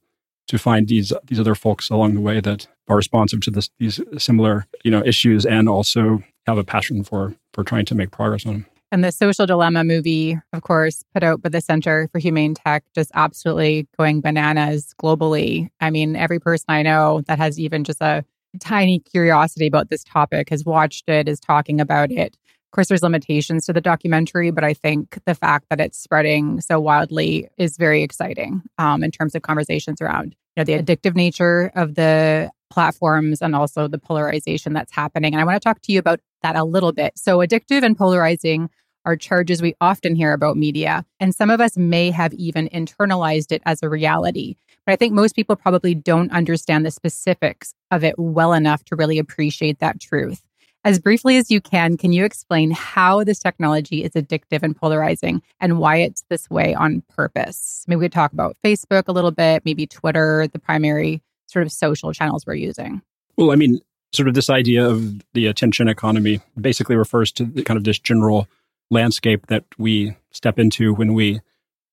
to 0.49 0.59
find 0.59 0.89
these 0.89 1.13
these 1.27 1.41
other 1.41 1.55
folks 1.55 1.89
along 1.91 2.15
the 2.15 2.21
way 2.21 2.41
that 2.41 2.67
are 2.89 2.97
responsive 2.97 3.41
to 3.43 3.51
this, 3.51 3.71
these 3.79 4.01
similar 4.19 4.67
you 4.85 4.91
know 4.91 5.03
issues 5.05 5.47
and 5.47 5.69
also 5.69 6.23
have 6.47 6.59
a 6.59 6.65
passion 6.65 7.05
for 7.05 7.35
for 7.53 7.65
trying 7.65 7.85
to 7.87 7.95
make 7.95 8.11
progress 8.11 8.45
on 8.47 8.53
them. 8.53 8.67
And 8.93 9.03
the 9.03 9.11
social 9.11 9.47
dilemma 9.47 9.83
movie, 9.83 10.39
of 10.53 10.63
course, 10.63 11.05
put 11.13 11.25
out 11.25 11.43
by 11.43 11.49
the 11.49 11.61
Center 11.61 12.09
for 12.13 12.21
Humane 12.21 12.55
Tech, 12.55 12.85
just 12.95 13.11
absolutely 13.15 13.89
going 13.99 14.21
bananas 14.21 14.95
globally. 15.03 15.69
I 15.81 15.91
mean, 15.91 16.15
every 16.15 16.39
person 16.39 16.67
I 16.69 16.83
know 16.83 17.23
that 17.27 17.39
has 17.39 17.59
even 17.59 17.83
just 17.83 18.01
a 18.01 18.25
tiny 18.61 19.01
curiosity 19.01 19.67
about 19.67 19.91
this 19.91 20.05
topic 20.05 20.51
has 20.51 20.65
watched 20.65 21.09
it, 21.09 21.29
is 21.29 21.41
talking 21.41 21.81
about 21.81 22.11
it. 22.11 22.37
Of 22.67 22.71
course, 22.73 22.89
there's 22.89 23.03
limitations 23.03 23.67
to 23.67 23.73
the 23.73 23.81
documentary, 23.81 24.51
but 24.51 24.65
I 24.65 24.75
think 24.75 25.19
the 25.25 25.35
fact 25.35 25.67
that 25.71 25.81
it's 25.81 25.99
spreading 25.99 26.61
so 26.61 26.81
wildly 26.81 27.49
is 27.57 27.77
very 27.77 28.03
exciting 28.03 28.63
um, 28.79 29.03
in 29.03 29.11
terms 29.11 29.35
of 29.35 29.43
conversations 29.43 30.01
around 30.01 30.35
you 30.57 30.65
know 30.65 30.65
the 30.65 30.83
addictive 30.83 31.15
nature 31.15 31.71
of 31.75 31.95
the 31.95 32.51
platforms 32.71 33.41
and 33.41 33.55
also 33.55 33.89
the 33.89 33.99
polarization 33.99 34.73
that's 34.73 34.93
happening. 34.93 35.33
And 35.33 35.41
I 35.41 35.45
want 35.45 35.57
to 35.57 35.61
talk 35.61 35.81
to 35.83 35.93
you 35.93 35.99
about 35.99 36.21
that 36.43 36.57
a 36.57 36.65
little 36.65 36.93
bit. 36.93 37.13
So, 37.17 37.39
addictive 37.39 37.83
and 37.83 37.97
polarizing 37.97 38.71
are 39.07 39.17
charges 39.17 39.63
we 39.63 39.75
often 39.81 40.15
hear 40.15 40.33
about 40.33 40.57
media, 40.57 41.07
and 41.21 41.35
some 41.35 41.49
of 41.49 41.61
us 41.61 41.77
may 41.77 42.11
have 42.11 42.35
even 42.35 42.69
internalized 42.69 43.53
it 43.53 43.63
as 43.65 43.83
a 43.83 43.89
reality. 43.89 44.57
But 44.85 44.93
I 44.93 44.97
think 44.97 45.15
most 45.15 45.35
people 45.35 45.57
probably 45.57 45.95
don't 45.95 46.31
understand 46.33 46.85
the 46.85 46.91
specifics 46.91 47.75
of 47.91 48.05
it 48.05 48.17
well 48.19 48.53
enough 48.53 48.85
to 48.85 48.97
really 48.97 49.19
appreciate 49.19 49.79
that 49.79 50.01
truth. 50.01 50.43
As 50.85 51.01
briefly 51.01 51.37
as 51.37 51.51
you 51.51 51.61
can, 51.61 51.97
can 51.97 52.13
you 52.13 52.25
explain 52.25 52.71
how 52.71 53.25
this 53.25 53.41
technology 53.41 54.05
is 54.05 54.13
addictive 54.13 54.63
and 54.63 54.77
polarizing 54.77 55.43
and 55.61 55.79
why 55.81 55.97
it's 55.97 56.23
this 56.29 56.49
way 56.49 56.75
on 56.75 57.03
purpose? 57.09 57.85
Maybe 57.89 57.99
we 57.99 58.05
could 58.05 58.13
talk 58.13 58.33
about 58.33 58.57
Facebook 58.65 59.09
a 59.09 59.13
little 59.13 59.33
bit, 59.33 59.65
maybe 59.65 59.89
Twitter, 59.89 60.47
the 60.47 60.61
primary 60.61 61.23
sort 61.47 61.65
of 61.65 61.73
social 61.73 62.13
channels 62.13 62.47
we're 62.47 62.55
using. 62.55 63.03
Well, 63.37 63.51
I 63.51 63.57
mean, 63.57 63.81
sort 64.13 64.29
of 64.29 64.35
this 64.35 64.49
idea 64.49 64.87
of 64.87 65.23
the 65.35 65.47
attention 65.47 65.89
economy 65.89 66.41
basically 66.61 66.95
refers 66.95 67.33
to 67.33 67.45
the, 67.45 67.65
kind 67.65 67.77
of 67.77 67.83
this 67.83 67.99
general 67.99 68.47
landscape 68.91 69.47
that 69.49 69.65
we 69.79 70.17
step 70.31 70.59
into 70.59 70.95
when 70.95 71.15
we 71.15 71.41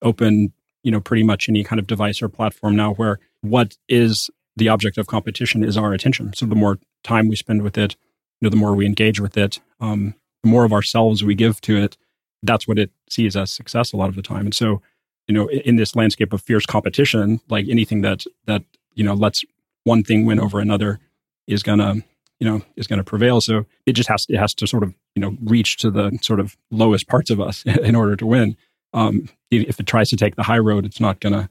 open, 0.02 0.54
you 0.84 0.92
know, 0.92 1.00
pretty 1.00 1.24
much 1.24 1.50
any 1.50 1.64
kind 1.64 1.80
of 1.80 1.88
device 1.88 2.22
or 2.22 2.30
platform 2.30 2.76
now 2.76 2.94
where 2.94 3.20
what 3.42 3.78
is 3.88 4.30
the 4.56 4.70
object 4.70 4.98
of 4.98 5.08
competition 5.08 5.64
is 5.64 5.78
our 5.78 5.94
attention. 5.94 6.34
So 6.34 6.46
the 6.46 6.56
more 6.56 6.80
time 7.04 7.28
we 7.28 7.36
spend 7.36 7.64
with 7.64 7.78
it, 7.78 7.96
you 8.40 8.46
know, 8.46 8.50
the 8.50 8.58
more 8.58 8.76
we 8.76 8.86
engage 8.86 9.20
with 9.20 9.38
it, 9.38 9.60
um, 9.80 10.14
the 10.44 10.50
more 10.50 10.66
of 10.66 10.74
ourselves 10.74 11.24
we 11.24 11.36
give 11.36 11.62
to 11.62 11.78
it, 11.78 11.98
that's 12.44 12.68
what 12.68 12.78
it 12.78 12.92
sees 13.10 13.36
as 13.36 13.52
success 13.52 13.94
a 13.94 13.98
lot 13.98 14.10
of 14.10 14.16
the 14.16 14.22
time. 14.22 14.46
And 14.46 14.54
so, 14.54 14.82
you 15.28 15.34
know, 15.34 15.50
in 15.50 15.78
this 15.78 15.96
landscape 15.96 16.34
of 16.34 16.42
fierce 16.42 16.66
competition, 16.66 17.40
like 17.50 17.68
anything 17.70 18.02
that 18.02 18.26
that 18.46 18.64
you 18.94 19.04
know 19.04 19.14
lets 19.14 19.46
one 19.86 20.04
thing 20.04 20.26
win 20.26 20.40
over 20.40 20.60
another 20.60 21.00
is 21.48 21.64
gonna 21.64 21.96
you 22.40 22.48
know 22.48 22.62
is 22.76 22.88
gonna 22.88 23.04
prevail. 23.04 23.40
So 23.40 23.66
it 23.86 23.94
just 23.94 24.10
has 24.10 24.26
it 24.30 24.38
has 24.38 24.54
to 24.56 24.68
sort 24.68 24.84
of 24.84 24.94
you 25.16 25.22
know 25.22 25.38
reach 25.42 25.78
to 25.78 25.92
the 25.92 26.18
sort 26.22 26.40
of 26.40 26.58
lowest 26.72 27.08
parts 27.08 27.30
of 27.30 27.40
us 27.40 27.64
in 27.66 27.96
order 27.96 28.16
to 28.16 28.26
win. 28.26 28.58
Um, 28.94 29.30
if 29.50 29.80
it 29.80 29.88
tries 29.88 30.10
to 30.10 30.16
take 30.16 30.36
the 30.36 30.44
high 30.44 30.60
road, 30.60 30.86
it's 30.86 31.00
not 31.00 31.20
gonna 31.20 31.50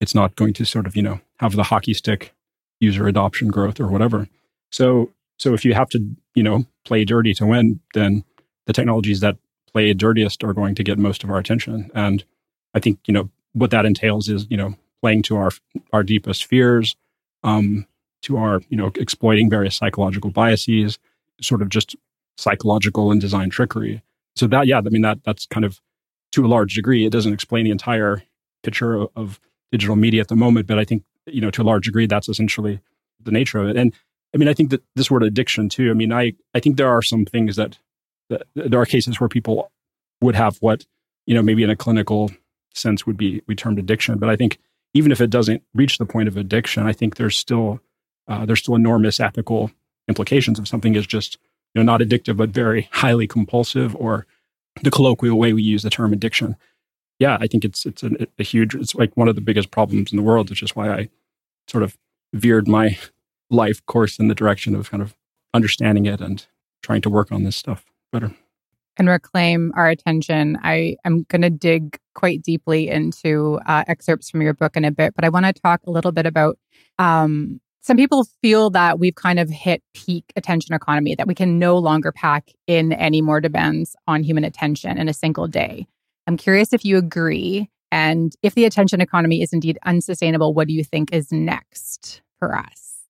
it's 0.00 0.14
not 0.14 0.36
going 0.36 0.52
to 0.54 0.64
sort 0.64 0.86
of 0.86 0.96
you 0.96 1.02
know 1.02 1.20
have 1.38 1.56
the 1.56 1.64
hockey 1.64 1.94
stick 1.94 2.34
user 2.80 3.06
adoption 3.06 3.48
growth 3.48 3.80
or 3.80 3.86
whatever. 3.86 4.28
So 4.70 5.10
so 5.38 5.54
if 5.54 5.64
you 5.64 5.74
have 5.74 5.88
to 5.90 6.16
you 6.34 6.42
know 6.42 6.66
play 6.84 7.04
dirty 7.04 7.34
to 7.34 7.46
win, 7.46 7.80
then 7.94 8.24
the 8.66 8.72
technologies 8.72 9.20
that 9.20 9.36
play 9.72 9.92
dirtiest 9.94 10.44
are 10.44 10.52
going 10.52 10.74
to 10.74 10.84
get 10.84 10.98
most 10.98 11.24
of 11.24 11.30
our 11.30 11.38
attention. 11.38 11.90
And 11.94 12.24
I 12.74 12.80
think 12.80 12.98
you 13.06 13.14
know 13.14 13.30
what 13.52 13.70
that 13.70 13.86
entails 13.86 14.28
is 14.28 14.46
you 14.50 14.56
know 14.56 14.74
playing 15.00 15.22
to 15.22 15.36
our 15.36 15.50
our 15.92 16.02
deepest 16.02 16.44
fears, 16.44 16.96
um, 17.42 17.86
to 18.22 18.36
our 18.36 18.60
you 18.68 18.76
know 18.76 18.92
exploiting 18.96 19.50
various 19.50 19.76
psychological 19.76 20.30
biases, 20.30 20.98
sort 21.40 21.62
of 21.62 21.68
just 21.68 21.96
psychological 22.38 23.10
and 23.10 23.20
design 23.20 23.50
trickery. 23.50 24.02
So 24.36 24.46
that 24.48 24.66
yeah, 24.66 24.78
I 24.78 24.82
mean 24.82 25.02
that 25.02 25.18
that's 25.24 25.46
kind 25.46 25.64
of 25.64 25.80
to 26.32 26.44
a 26.44 26.48
large 26.48 26.74
degree. 26.74 27.04
It 27.04 27.12
doesn't 27.12 27.32
explain 27.32 27.64
the 27.64 27.70
entire 27.70 28.22
picture 28.62 28.94
of, 28.94 29.10
of 29.16 29.40
digital 29.70 29.96
media 29.96 30.20
at 30.20 30.28
the 30.28 30.36
moment, 30.36 30.66
but 30.66 30.78
I 30.78 30.84
think 30.84 31.04
you 31.26 31.40
know 31.40 31.50
to 31.50 31.62
a 31.62 31.64
large 31.64 31.86
degree 31.86 32.06
that's 32.06 32.28
essentially 32.28 32.80
the 33.22 33.32
nature 33.32 33.58
of 33.58 33.68
it. 33.68 33.76
And 33.76 33.94
I 34.34 34.38
mean 34.38 34.48
I 34.48 34.54
think 34.54 34.70
that 34.70 34.82
this 34.96 35.10
word 35.10 35.22
addiction 35.22 35.68
too. 35.68 35.90
I 35.90 35.94
mean 35.94 36.12
I 36.12 36.32
I 36.54 36.60
think 36.60 36.76
there 36.76 36.88
are 36.88 37.02
some 37.02 37.24
things 37.24 37.56
that 37.56 37.78
there 38.54 38.80
are 38.80 38.86
cases 38.86 39.20
where 39.20 39.28
people 39.28 39.70
would 40.20 40.34
have 40.34 40.56
what 40.58 40.86
you 41.26 41.34
know 41.34 41.42
maybe 41.42 41.62
in 41.62 41.70
a 41.70 41.76
clinical 41.76 42.30
sense 42.74 43.06
would 43.06 43.16
be 43.16 43.42
we 43.46 43.54
termed 43.54 43.78
addiction 43.78 44.18
but 44.18 44.28
i 44.28 44.36
think 44.36 44.58
even 44.94 45.12
if 45.12 45.20
it 45.20 45.30
doesn't 45.30 45.62
reach 45.74 45.98
the 45.98 46.06
point 46.06 46.28
of 46.28 46.36
addiction 46.36 46.86
i 46.86 46.92
think 46.92 47.16
there's 47.16 47.36
still 47.36 47.80
uh, 48.28 48.46
there's 48.46 48.60
still 48.60 48.76
enormous 48.76 49.20
ethical 49.20 49.70
implications 50.08 50.58
if 50.58 50.68
something 50.68 50.94
is 50.94 51.06
just 51.06 51.38
know 51.74 51.82
not 51.82 52.00
addictive 52.00 52.36
but 52.36 52.50
very 52.50 52.88
highly 52.92 53.26
compulsive 53.26 53.94
or 53.96 54.26
the 54.82 54.90
colloquial 54.90 55.38
way 55.38 55.52
we 55.52 55.62
use 55.62 55.82
the 55.82 55.90
term 55.90 56.12
addiction 56.12 56.56
yeah 57.18 57.36
i 57.40 57.46
think 57.46 57.64
it's 57.64 57.86
it's 57.86 58.02
a, 58.02 58.10
a 58.38 58.42
huge 58.42 58.74
it's 58.74 58.94
like 58.94 59.16
one 59.16 59.28
of 59.28 59.34
the 59.34 59.40
biggest 59.40 59.70
problems 59.70 60.12
in 60.12 60.16
the 60.16 60.22
world 60.22 60.50
which 60.50 60.62
is 60.62 60.74
why 60.74 60.90
i 60.90 61.08
sort 61.68 61.82
of 61.82 61.96
veered 62.32 62.66
my 62.66 62.98
life 63.50 63.84
course 63.86 64.18
in 64.18 64.28
the 64.28 64.34
direction 64.34 64.74
of 64.74 64.90
kind 64.90 65.02
of 65.02 65.14
understanding 65.54 66.06
it 66.06 66.20
and 66.20 66.46
trying 66.82 67.02
to 67.02 67.10
work 67.10 67.30
on 67.30 67.44
this 67.44 67.56
stuff 67.56 67.84
better. 68.12 68.32
And 68.98 69.08
reclaim 69.08 69.72
our 69.74 69.88
attention. 69.88 70.58
I 70.62 70.96
am 71.04 71.24
going 71.28 71.42
to 71.42 71.50
dig 71.50 71.98
quite 72.14 72.42
deeply 72.42 72.88
into 72.88 73.58
uh, 73.66 73.84
excerpts 73.86 74.28
from 74.28 74.42
your 74.42 74.52
book 74.52 74.76
in 74.76 74.84
a 74.84 74.90
bit, 74.90 75.14
but 75.14 75.24
I 75.24 75.30
want 75.30 75.46
to 75.46 75.52
talk 75.52 75.80
a 75.86 75.90
little 75.90 76.12
bit 76.12 76.26
about 76.26 76.58
um, 76.98 77.60
some 77.82 77.96
people 77.96 78.26
feel 78.40 78.70
that 78.70 78.98
we've 78.98 79.14
kind 79.14 79.38
of 79.38 79.50
hit 79.50 79.82
peak 79.92 80.32
attention 80.36 80.74
economy, 80.74 81.14
that 81.16 81.26
we 81.26 81.34
can 81.34 81.58
no 81.58 81.76
longer 81.76 82.12
pack 82.12 82.50
in 82.66 82.92
any 82.92 83.20
more 83.20 83.40
demands 83.40 83.96
on 84.06 84.22
human 84.22 84.44
attention 84.44 84.98
in 84.98 85.08
a 85.08 85.12
single 85.12 85.48
day. 85.48 85.86
I'm 86.26 86.36
curious 86.36 86.72
if 86.72 86.84
you 86.84 86.96
agree. 86.96 87.68
And 87.90 88.34
if 88.42 88.54
the 88.54 88.64
attention 88.64 89.00
economy 89.00 89.42
is 89.42 89.52
indeed 89.52 89.78
unsustainable, 89.84 90.54
what 90.54 90.68
do 90.68 90.74
you 90.74 90.84
think 90.84 91.12
is 91.12 91.32
next 91.32 92.22
for 92.38 92.56
us? 92.56 93.00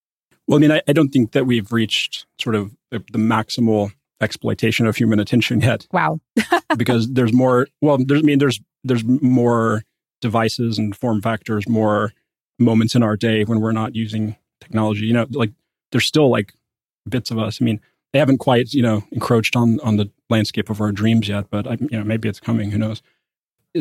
Well, 0.49 0.59
I 0.59 0.61
mean, 0.61 0.73
I, 0.73 0.83
I 0.89 0.93
don't 0.93 1.11
think 1.11 1.33
that 1.33 1.45
we've 1.47 1.71
reached 1.71 2.27
sort 2.41 2.57
of 2.57 2.75
the, 2.91 3.05
the 3.13 3.19
maximal 3.19 3.93
exploitation 4.21 4.87
of 4.87 4.97
human 4.97 5.21
attention 5.21 5.61
yet. 5.61 5.87
Wow. 5.93 6.21
because 6.77 7.11
there's 7.13 7.33
more 7.33 7.67
well 7.81 7.99
there's 7.99 8.23
I 8.23 8.25
mean 8.25 8.39
there's 8.39 8.61
there's 8.85 9.05
more 9.05 9.83
devices 10.21 10.79
and 10.79 10.97
form 10.97 11.21
factors, 11.21 11.69
more 11.69 12.13
moments 12.59 12.95
in 12.95 13.03
our 13.03 13.17
day 13.17 13.45
when 13.45 13.61
we're 13.61 13.73
not 13.73 13.95
using 13.95 14.37
technology. 14.63 15.07
You 15.07 15.15
know, 15.15 15.27
like 15.31 15.53
there's 15.91 16.07
still 16.07 16.31
like 16.31 16.55
bits 17.09 17.31
of 17.31 17.39
us. 17.39 17.61
I 17.61 17.65
mean, 17.65 17.81
they 18.13 18.19
haven't 18.19 18.39
quite, 18.39 18.73
you 18.73 18.83
know, 18.83 19.05
encroached 19.13 19.57
on 19.57 19.81
on 19.81 19.97
the 19.97 20.11
landscape 20.31 20.71
of 20.71 20.81
our 20.81 20.93
dreams 20.93 21.29
yet, 21.29 21.51
but 21.51 21.67
I, 21.67 21.77
you 21.81 21.99
know, 21.99 22.05
maybe 22.05 22.29
it's 22.29 22.41
coming, 22.41 22.71
who 22.71 22.79
knows. 22.79 23.03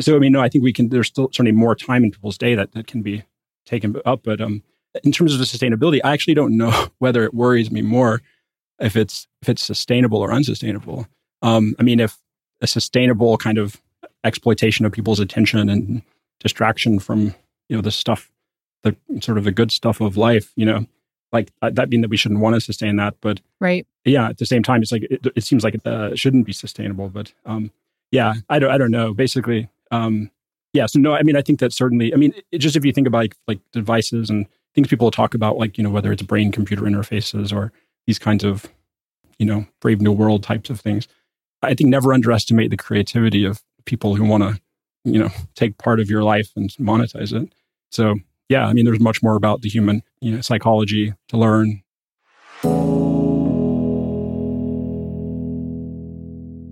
So 0.00 0.16
I 0.16 0.18
mean, 0.18 0.32
no, 0.32 0.40
I 0.40 0.48
think 0.48 0.64
we 0.64 0.72
can 0.72 0.88
there's 0.88 1.08
still 1.08 1.28
certainly 1.28 1.52
more 1.52 1.74
time 1.74 2.04
in 2.04 2.10
people's 2.10 2.38
day 2.38 2.54
that, 2.54 2.72
that 2.72 2.86
can 2.86 3.02
be 3.02 3.24
taken 3.66 3.96
up. 4.04 4.22
But 4.22 4.40
um 4.40 4.62
in 5.04 5.12
terms 5.12 5.32
of 5.32 5.38
the 5.38 5.44
sustainability, 5.44 6.00
I 6.04 6.12
actually 6.12 6.34
don't 6.34 6.56
know 6.56 6.88
whether 6.98 7.24
it 7.24 7.34
worries 7.34 7.70
me 7.70 7.82
more 7.82 8.22
if 8.80 8.96
it's 8.96 9.26
if 9.42 9.48
it's 9.48 9.62
sustainable 9.62 10.18
or 10.18 10.32
unsustainable. 10.32 11.06
Um, 11.42 11.74
I 11.78 11.82
mean, 11.82 12.00
if 12.00 12.18
a 12.60 12.66
sustainable 12.66 13.36
kind 13.36 13.58
of 13.58 13.80
exploitation 14.24 14.86
of 14.86 14.92
people's 14.92 15.20
attention 15.20 15.68
and 15.68 16.02
distraction 16.40 16.98
from 16.98 17.34
you 17.68 17.76
know 17.76 17.82
the 17.82 17.90
stuff, 17.90 18.30
the 18.82 18.96
sort 19.20 19.38
of 19.38 19.44
the 19.44 19.52
good 19.52 19.70
stuff 19.70 20.00
of 20.00 20.16
life, 20.16 20.52
you 20.56 20.66
know, 20.66 20.86
like 21.32 21.50
uh, 21.62 21.70
that 21.70 21.88
mean 21.88 22.02
that 22.02 22.10
we 22.10 22.16
shouldn't 22.16 22.40
want 22.40 22.54
to 22.54 22.60
sustain 22.60 22.96
that, 22.96 23.14
but 23.20 23.40
right, 23.60 23.86
yeah. 24.04 24.28
At 24.28 24.38
the 24.38 24.46
same 24.46 24.62
time, 24.62 24.82
it's 24.82 24.92
like 24.92 25.04
it, 25.04 25.26
it 25.34 25.44
seems 25.44 25.64
like 25.64 25.74
it 25.74 25.86
uh, 25.86 26.14
shouldn't 26.14 26.46
be 26.46 26.52
sustainable, 26.52 27.08
but 27.08 27.32
um, 27.46 27.70
yeah, 28.10 28.34
I 28.48 28.58
don't, 28.58 28.70
I 28.70 28.78
don't 28.78 28.90
know. 28.90 29.14
Basically, 29.14 29.68
um, 29.90 30.30
yeah. 30.72 30.86
So 30.86 30.98
no, 30.98 31.14
I 31.14 31.22
mean, 31.22 31.36
I 31.36 31.42
think 31.42 31.60
that 31.60 31.72
certainly. 31.72 32.12
I 32.12 32.16
mean, 32.16 32.34
it, 32.52 32.58
just 32.58 32.76
if 32.76 32.84
you 32.84 32.92
think 32.92 33.06
about 33.06 33.18
like, 33.18 33.36
like 33.48 33.60
devices 33.72 34.28
and 34.28 34.46
things 34.74 34.88
people 34.88 35.10
talk 35.10 35.34
about, 35.34 35.56
like 35.56 35.78
you 35.78 35.84
know, 35.84 35.90
whether 35.90 36.12
it's 36.12 36.22
brain 36.22 36.52
computer 36.52 36.82
interfaces 36.82 37.52
or 37.52 37.72
these 38.06 38.18
kinds 38.18 38.44
of, 38.44 38.66
you 39.38 39.46
know, 39.46 39.66
brave 39.80 40.00
new 40.00 40.12
world 40.12 40.42
types 40.42 40.70
of 40.70 40.80
things. 40.80 41.08
I 41.62 41.74
think 41.74 41.88
never 41.88 42.12
underestimate 42.12 42.70
the 42.70 42.76
creativity 42.76 43.44
of 43.44 43.62
people 43.84 44.16
who 44.16 44.24
want 44.24 44.42
to, 44.42 44.60
you 45.04 45.18
know, 45.18 45.30
take 45.54 45.78
part 45.78 46.00
of 46.00 46.10
your 46.10 46.24
life 46.24 46.50
and 46.56 46.68
monetize 46.70 47.32
it. 47.32 47.54
So 47.90 48.16
yeah, 48.52 48.66
I 48.66 48.74
mean, 48.74 48.84
there's 48.84 49.00
much 49.00 49.22
more 49.22 49.34
about 49.34 49.62
the 49.62 49.70
human, 49.70 50.02
you 50.20 50.32
know, 50.32 50.40
psychology 50.42 51.14
to 51.28 51.36
learn. 51.38 51.82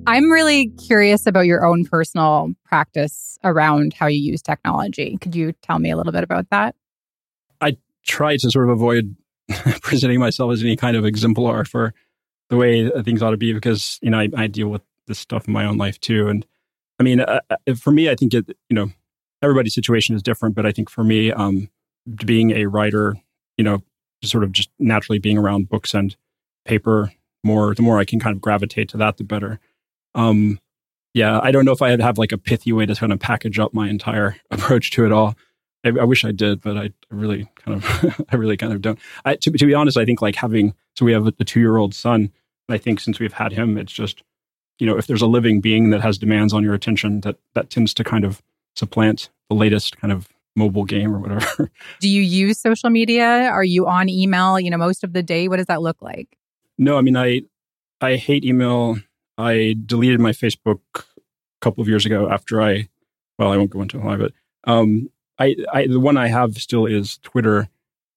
I'm 0.06 0.30
really 0.30 0.68
curious 0.87 1.26
about 1.26 1.46
your 1.46 1.64
own 1.64 1.87
personal 1.87 2.52
practice 2.66 3.38
around 3.44 3.94
how 3.94 4.08
you 4.08 4.18
use 4.20 4.42
technology. 4.42 5.16
Could 5.22 5.34
you 5.34 5.52
tell 5.62 5.78
me 5.78 5.90
a 5.90 5.96
little 5.96 6.12
bit 6.12 6.22
about 6.22 6.50
that? 6.50 6.75
I 7.62 7.78
try 8.04 8.37
to 8.37 8.50
sort 8.50 8.68
of 8.68 8.72
avoid 8.72 9.16
presenting 9.80 10.20
myself 10.20 10.52
as 10.52 10.62
any 10.62 10.76
kind 10.76 10.99
of 10.99 11.06
exemplar 11.06 11.64
for 11.64 11.94
the 12.50 12.58
way 12.58 12.90
things 13.04 13.22
ought 13.22 13.30
to 13.30 13.38
be 13.38 13.54
because 13.54 13.99
you 14.02 14.10
know 14.10 14.18
I, 14.18 14.28
I 14.37 14.46
deal 14.49 14.68
with 14.68 14.82
this 15.06 15.18
stuff 15.18 15.46
in 15.46 15.54
my 15.54 15.64
own 15.64 15.76
life 15.76 15.99
too 16.00 16.28
and 16.28 16.44
i 16.99 17.02
mean 17.02 17.20
uh, 17.20 17.40
uh 17.49 17.75
for 17.75 17.92
me 17.92 18.10
i 18.10 18.14
think 18.16 18.34
it 18.34 18.56
you 18.68 18.75
know 18.75 18.90
everybody's 19.42 19.75
situation 19.75 20.14
is 20.14 20.23
different 20.23 20.54
but 20.54 20.66
i 20.66 20.73
think 20.73 20.90
for 20.90 21.04
me 21.04 21.32
um 21.32 21.68
being 22.25 22.50
a 22.52 22.66
writer 22.66 23.16
you 23.56 23.64
know 23.64 23.82
sort 24.23 24.44
of 24.44 24.52
just 24.52 24.70
naturally 24.78 25.18
being 25.18 25.38
around 25.38 25.68
books 25.68 25.94
and 25.94 26.16
paper 26.64 27.12
more 27.44 27.75
the 27.75 27.82
more 27.82 27.99
i 27.99 28.04
can 28.04 28.20
kind 28.20 28.35
of 28.35 28.40
gravitate 28.40 28.88
to 28.88 28.97
that 28.97 29.16
the 29.16 29.25
better 29.25 29.59
um 30.14 30.59
yeah 31.14 31.40
i 31.42 31.50
don't 31.50 31.64
know 31.64 31.73
if 31.73 31.82
i'd 31.82 32.00
have 32.00 32.18
like 32.18 32.32
a 32.32 32.38
pithy 32.38 32.73
way 32.73 32.85
to 32.85 32.94
kind 32.94 33.12
of 33.12 33.20
package 33.20 33.59
up 33.59 33.73
my 33.73 33.88
entire 33.88 34.37
approach 34.50 34.90
to 34.90 35.04
it 35.04 35.12
all 35.12 35.35
I, 35.85 35.88
I, 35.88 36.04
wish 36.04 36.25
I 36.25 36.32
did, 36.32 36.61
but 36.61 36.76
I 36.76 36.90
really 37.11 37.49
kind 37.56 37.82
of, 37.82 38.25
I 38.32 38.37
really 38.37 38.56
kind 38.56 38.73
of 38.73 38.82
don't. 38.82 38.99
I, 39.25 39.37
to, 39.37 39.50
to, 39.50 39.66
be 39.66 39.75
honest, 39.75 39.97
I 39.97 40.04
think 40.04 40.20
like 40.20 40.35
having, 40.35 40.75
so 40.94 41.04
we 41.04 41.12
have 41.12 41.26
a, 41.26 41.32
a 41.40 41.44
two 41.44 41.61
year 41.61 41.78
old 41.78 41.94
son. 41.94 42.30
And 42.68 42.75
I 42.75 42.78
think 42.78 43.00
since 43.00 43.18
we've 43.18 43.32
had 43.32 43.52
him, 43.52 43.78
it's 43.78 43.92
just, 43.92 44.23
you 44.78 44.87
know, 44.87 44.97
if 44.97 45.06
there's 45.06 45.23
a 45.23 45.26
living 45.26 45.61
being 45.61 45.90
that 45.90 46.00
has 46.00 46.18
demands 46.18 46.52
on 46.52 46.62
your 46.62 46.75
attention, 46.75 47.20
that 47.23 47.37
that 47.54 47.70
tends 47.70 47.94
to 47.94 48.04
kind 48.04 48.25
of 48.25 48.42
supplant 48.80 49.30
the 49.49 49.54
latest 49.54 49.99
kind 49.99 50.12
of 50.12 50.28
mobile 50.56 50.84
game 50.84 51.14
or 51.14 51.20
whatever. 51.20 51.70
Do 52.00 52.08
you 52.08 52.22
use 52.22 52.58
social 52.58 52.90
media? 52.90 53.26
Are 53.26 53.64
you 53.64 53.87
on 53.87 54.08
email? 54.08 54.58
You 54.58 54.70
know, 54.70 54.78
most 54.78 55.04
of 55.04 55.12
the 55.12 55.22
day. 55.22 55.46
What 55.46 55.56
does 55.56 55.66
that 55.66 55.82
look 55.82 56.02
like? 56.02 56.37
No, 56.78 56.96
I 56.96 57.02
mean, 57.02 57.16
I 57.16 57.42
I 58.00 58.16
hate 58.16 58.44
email. 58.44 58.99
I 59.38 59.76
deleted 59.87 60.20
my 60.20 60.32
Facebook 60.32 60.80
a 60.94 61.02
couple 61.60 61.82
of 61.82 61.88
years 61.88 62.04
ago 62.04 62.28
after 62.30 62.60
I, 62.60 62.88
well, 63.38 63.52
I 63.52 63.56
won't 63.56 63.70
go 63.70 63.82
into 63.82 63.99
why, 63.99 64.16
but 64.16 64.32
um, 64.64 65.08
I, 65.38 65.56
I 65.72 65.87
the 65.87 66.00
one 66.00 66.16
I 66.16 66.28
have 66.28 66.56
still 66.56 66.87
is 66.87 67.18
Twitter, 67.22 67.68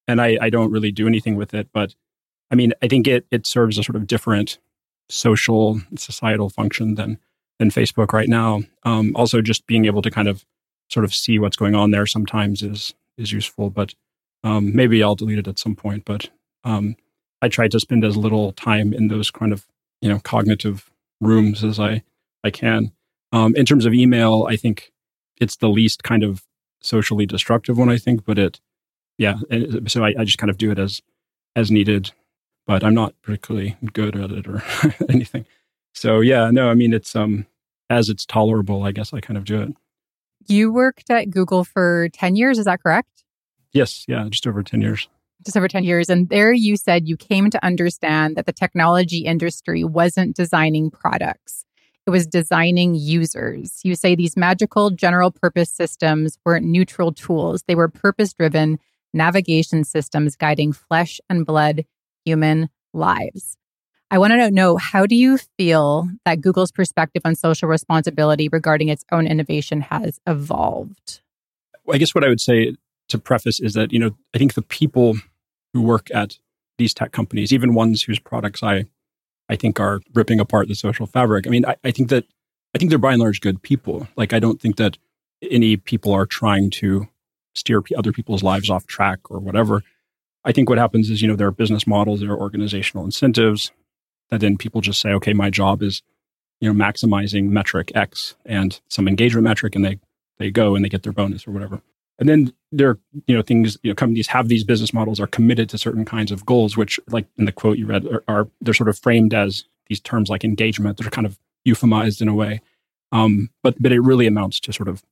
and 0.07 0.21
I, 0.21 0.37
I 0.41 0.49
don't 0.49 0.71
really 0.71 0.91
do 0.91 1.07
anything 1.07 1.35
with 1.35 1.53
it. 1.53 1.69
But 1.73 1.95
I 2.51 2.55
mean, 2.55 2.73
I 2.81 2.87
think 2.87 3.07
it 3.07 3.25
it 3.31 3.45
serves 3.45 3.77
a 3.77 3.83
sort 3.83 3.95
of 3.95 4.07
different 4.07 4.59
social 5.09 5.81
societal 5.95 6.49
function 6.49 6.95
than 6.95 7.19
than 7.59 7.69
Facebook 7.69 8.13
right 8.13 8.29
now. 8.29 8.61
Um, 8.83 9.15
also, 9.15 9.41
just 9.41 9.67
being 9.67 9.85
able 9.85 10.01
to 10.01 10.11
kind 10.11 10.27
of 10.27 10.45
sort 10.93 11.03
of 11.03 11.13
see 11.13 11.39
what's 11.39 11.57
going 11.57 11.75
on 11.75 11.91
there 11.91 12.05
sometimes 12.05 12.61
is 12.61 12.93
is 13.17 13.31
useful. 13.31 13.69
But 13.69 13.95
um, 14.43 14.75
maybe 14.75 15.01
I'll 15.03 15.15
delete 15.15 15.39
it 15.39 15.47
at 15.47 15.59
some 15.59 15.75
point. 15.75 16.05
But 16.05 16.29
um, 16.63 16.95
I 17.41 17.49
try 17.49 17.67
to 17.67 17.79
spend 17.79 18.05
as 18.05 18.15
little 18.15 18.53
time 18.53 18.93
in 18.93 19.07
those 19.07 19.31
kind 19.31 19.51
of 19.51 19.65
you 20.01 20.09
know 20.09 20.19
cognitive 20.19 20.89
rooms 21.19 21.63
as 21.63 21.79
I 21.79 22.03
I 22.43 22.51
can. 22.51 22.91
Um, 23.31 23.55
in 23.55 23.65
terms 23.65 23.85
of 23.85 23.93
email, 23.93 24.45
I 24.47 24.55
think 24.55 24.91
it's 25.41 25.55
the 25.55 25.69
least 25.69 26.03
kind 26.03 26.23
of 26.23 26.43
socially 26.81 27.25
destructive 27.25 27.77
one, 27.77 27.89
I 27.89 27.97
think. 27.97 28.25
But 28.25 28.37
it, 28.37 28.59
yeah. 29.17 29.35
So 29.87 30.03
I, 30.03 30.13
I 30.19 30.23
just 30.23 30.37
kind 30.37 30.51
of 30.51 30.57
do 30.57 30.71
it 30.71 30.79
as 30.79 31.01
as 31.55 31.71
needed, 31.71 32.11
but 32.67 32.83
I'm 32.83 32.93
not 32.93 33.13
particularly 33.21 33.75
good 33.93 34.15
at 34.15 34.31
it 34.31 34.47
or 34.47 34.63
anything. 35.09 35.45
So 35.95 36.19
yeah, 36.19 36.51
no, 36.51 36.69
I 36.69 36.75
mean 36.75 36.93
it's 36.93 37.15
um 37.15 37.47
as 37.89 38.09
it's 38.09 38.25
tolerable, 38.25 38.83
I 38.83 38.91
guess 38.91 39.13
I 39.13 39.19
kind 39.19 39.37
of 39.37 39.45
do 39.45 39.61
it. 39.61 39.75
You 40.47 40.71
worked 40.71 41.09
at 41.09 41.29
Google 41.29 41.63
for 41.63 42.09
10 42.13 42.35
years, 42.35 42.57
is 42.57 42.65
that 42.65 42.81
correct? 42.81 43.23
Yes, 43.71 44.05
yeah, 44.07 44.25
just 44.29 44.45
over 44.45 44.63
10 44.63 44.81
years. 44.81 45.07
Just 45.43 45.57
over 45.57 45.67
10 45.67 45.83
years. 45.83 46.09
And 46.09 46.29
there 46.29 46.53
you 46.53 46.77
said 46.77 47.07
you 47.07 47.17
came 47.17 47.49
to 47.49 47.65
understand 47.65 48.35
that 48.35 48.45
the 48.45 48.53
technology 48.53 49.19
industry 49.19 49.83
wasn't 49.83 50.35
designing 50.35 50.91
products, 50.91 51.65
it 52.05 52.09
was 52.09 52.27
designing 52.27 52.95
users. 52.95 53.79
You 53.83 53.95
say 53.95 54.15
these 54.15 54.35
magical 54.35 54.89
general 54.89 55.31
purpose 55.31 55.69
systems 55.69 56.37
weren't 56.45 56.65
neutral 56.65 57.13
tools, 57.13 57.63
they 57.67 57.75
were 57.75 57.87
purpose 57.87 58.33
driven 58.33 58.79
navigation 59.13 59.83
systems 59.83 60.35
guiding 60.35 60.73
flesh 60.73 61.21
and 61.29 61.45
blood 61.45 61.85
human 62.25 62.69
lives. 62.93 63.57
I 64.13 64.19
want 64.19 64.31
to 64.31 64.51
know 64.51 64.77
how 64.77 65.07
do 65.07 65.15
you 65.15 65.39
feel 65.57 66.07
that 66.23 66.39
Google's 66.39 66.71
perspective 66.71 67.23
on 67.25 67.33
social 67.33 67.67
responsibility 67.67 68.47
regarding 68.47 68.89
its 68.89 69.03
own 69.11 69.25
innovation 69.25 69.81
has 69.81 70.19
evolved? 70.27 71.21
I 71.91 71.97
guess 71.97 72.13
what 72.13 72.23
I 72.23 72.27
would 72.27 72.39
say 72.39 72.75
to 73.09 73.17
preface 73.17 73.59
is 73.59 73.73
that, 73.73 73.91
you 73.91 73.97
know, 73.97 74.15
I 74.35 74.37
think 74.37 74.53
the 74.53 74.61
people 74.61 75.15
who 75.73 75.81
work 75.81 76.11
at 76.13 76.37
these 76.77 76.93
tech 76.93 77.11
companies, 77.11 77.51
even 77.51 77.73
ones 77.73 78.03
whose 78.03 78.19
products 78.19 78.61
I 78.61 78.85
I 79.49 79.55
think 79.55 79.79
are 79.79 79.99
ripping 80.13 80.39
apart 80.39 80.67
the 80.67 80.75
social 80.75 81.07
fabric. 81.07 81.47
I 81.47 81.49
mean, 81.49 81.65
I, 81.65 81.75
I 81.83 81.89
think 81.89 82.09
that 82.09 82.25
I 82.75 82.77
think 82.77 82.89
they're 82.89 82.99
by 82.99 83.13
and 83.13 83.21
large 83.21 83.41
good 83.41 83.63
people. 83.63 84.07
Like 84.15 84.31
I 84.31 84.37
don't 84.37 84.61
think 84.61 84.75
that 84.75 84.95
any 85.41 85.75
people 85.75 86.11
are 86.11 86.27
trying 86.27 86.69
to 86.69 87.07
steer 87.55 87.81
other 87.97 88.11
people's 88.11 88.43
lives 88.43 88.69
off 88.69 88.85
track 88.85 89.31
or 89.31 89.39
whatever. 89.39 89.81
I 90.45 90.51
think 90.51 90.69
what 90.69 90.77
happens 90.77 91.09
is, 91.09 91.23
you 91.23 91.27
know, 91.27 91.35
there 91.35 91.47
are 91.47 91.51
business 91.51 91.87
models, 91.87 92.19
there 92.19 92.29
are 92.29 92.39
organizational 92.39 93.05
incentives, 93.05 93.71
that 94.29 94.41
then 94.41 94.57
people 94.57 94.81
just 94.81 95.01
say, 95.01 95.11
okay, 95.11 95.33
my 95.33 95.49
job 95.49 95.81
is, 95.83 96.01
you 96.59 96.71
know, 96.71 96.85
maximizing 96.85 97.49
metric 97.49 97.91
X 97.95 98.35
and 98.45 98.79
some 98.87 99.07
engagement 99.07 99.43
metric, 99.43 99.75
and 99.75 99.83
they 99.83 99.99
they 100.37 100.49
go 100.49 100.75
and 100.75 100.83
they 100.83 100.89
get 100.89 101.03
their 101.03 101.13
bonus 101.13 101.47
or 101.47 101.51
whatever. 101.51 101.81
And 102.19 102.29
then 102.29 102.53
there 102.71 102.89
are, 102.89 102.99
you 103.27 103.35
know, 103.35 103.41
things, 103.41 103.77
you 103.83 103.91
know, 103.91 103.95
companies 103.95 104.27
have 104.27 104.47
these 104.47 104.63
business 104.63 104.93
models 104.93 105.19
are 105.19 105.27
committed 105.27 105.69
to 105.69 105.77
certain 105.77 106.05
kinds 106.05 106.31
of 106.31 106.45
goals, 106.45 106.77
which, 106.77 106.99
like 107.09 107.25
in 107.37 107.45
the 107.45 107.51
quote 107.51 107.77
you 107.77 107.85
read, 107.85 108.05
are, 108.05 108.23
are 108.27 108.47
they're 108.61 108.73
sort 108.73 108.89
of 108.89 108.97
framed 108.97 109.33
as 109.33 109.65
these 109.87 109.99
terms 109.99 110.29
like 110.29 110.43
engagement. 110.43 110.97
They're 110.97 111.09
kind 111.09 111.27
of 111.27 111.39
euphemized 111.67 112.21
in 112.21 112.27
a 112.27 112.33
way, 112.33 112.61
um, 113.11 113.49
but 113.61 113.75
but 113.81 113.91
it 113.91 113.99
really 113.99 114.27
amounts 114.27 114.59
to 114.61 114.73
sort 114.73 114.89
of 114.89 115.03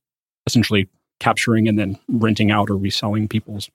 essentially 0.46 0.88
capturing 1.20 1.68
and 1.68 1.78
then 1.78 1.98
renting 2.08 2.50
out 2.50 2.70
or 2.70 2.76
reselling 2.76 3.28
people's 3.28 3.70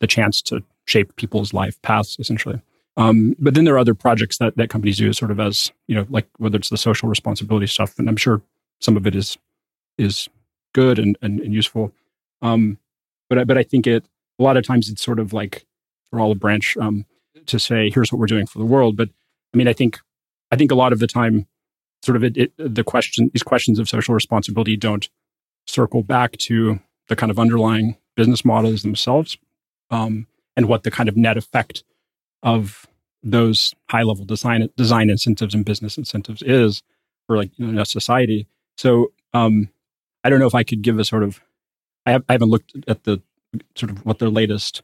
the 0.00 0.06
chance 0.06 0.40
to 0.42 0.62
shape 0.86 1.16
people's 1.16 1.52
life 1.52 1.80
paths, 1.82 2.16
essentially. 2.18 2.60
Um, 2.96 3.34
but 3.38 3.54
then 3.54 3.64
there 3.64 3.74
are 3.74 3.78
other 3.78 3.94
projects 3.94 4.38
that, 4.38 4.56
that 4.56 4.68
companies 4.68 4.98
do 4.98 5.12
sort 5.12 5.30
of 5.30 5.40
as, 5.40 5.72
you 5.86 5.94
know, 5.94 6.06
like 6.10 6.26
whether 6.38 6.56
it's 6.56 6.70
the 6.70 6.76
social 6.76 7.08
responsibility 7.08 7.66
stuff, 7.66 7.98
and 7.98 8.08
I'm 8.08 8.16
sure 8.16 8.42
some 8.80 8.96
of 8.96 9.06
it 9.06 9.14
is 9.14 9.38
is 9.98 10.28
good 10.74 10.98
and, 10.98 11.16
and, 11.22 11.40
and 11.40 11.54
useful. 11.54 11.92
Um, 12.42 12.78
but 13.28 13.38
I, 13.38 13.44
but 13.44 13.58
I 13.58 13.62
think 13.62 13.86
it 13.86 14.04
a 14.38 14.42
lot 14.42 14.56
of 14.56 14.64
times 14.64 14.88
it's 14.88 15.02
sort 15.02 15.18
of 15.18 15.32
like 15.32 15.66
for 16.08 16.20
all 16.20 16.32
a 16.32 16.34
branch 16.34 16.76
um, 16.78 17.04
to 17.46 17.58
say 17.58 17.90
here's 17.90 18.12
what 18.12 18.18
we're 18.18 18.26
doing 18.26 18.46
for 18.46 18.58
the 18.58 18.64
world. 18.64 18.96
But 18.96 19.10
I 19.54 19.56
mean 19.56 19.68
I 19.68 19.72
think 19.72 19.98
I 20.50 20.56
think 20.56 20.70
a 20.70 20.76
lot 20.76 20.92
of 20.92 20.98
the 20.98 21.06
time 21.06 21.46
sort 22.02 22.16
of 22.16 22.24
it, 22.24 22.36
it 22.36 22.52
the 22.56 22.84
question 22.84 23.30
these 23.32 23.42
questions 23.42 23.78
of 23.78 23.88
social 23.88 24.14
responsibility 24.14 24.76
don't 24.76 25.08
circle 25.66 26.02
back 26.02 26.32
to 26.38 26.80
the 27.08 27.16
kind 27.16 27.30
of 27.30 27.38
underlying 27.38 27.96
business 28.16 28.44
models 28.44 28.82
themselves 28.82 29.36
um, 29.90 30.26
and 30.56 30.66
what 30.66 30.82
the 30.82 30.90
kind 30.90 31.08
of 31.08 31.16
net 31.16 31.36
effect 31.36 31.84
of 32.42 32.86
those 33.22 33.74
high 33.88 34.02
level 34.02 34.24
design 34.24 34.68
design 34.76 35.10
incentives 35.10 35.54
and 35.54 35.64
business 35.64 35.98
incentives 35.98 36.42
is 36.42 36.82
for 37.26 37.36
like 37.36 37.50
you 37.56 37.66
know, 37.66 37.84
society. 37.84 38.46
So 38.76 39.12
um, 39.34 39.68
I 40.24 40.30
don't 40.30 40.40
know 40.40 40.46
if 40.46 40.54
I 40.54 40.62
could 40.62 40.82
give 40.82 40.98
a 40.98 41.04
sort 41.04 41.22
of 41.22 41.40
I, 42.06 42.12
have, 42.12 42.24
I 42.28 42.32
haven't 42.32 42.48
looked 42.48 42.72
at 42.88 43.04
the 43.04 43.20
sort 43.74 43.90
of 43.90 44.04
what 44.06 44.18
their 44.18 44.30
latest 44.30 44.82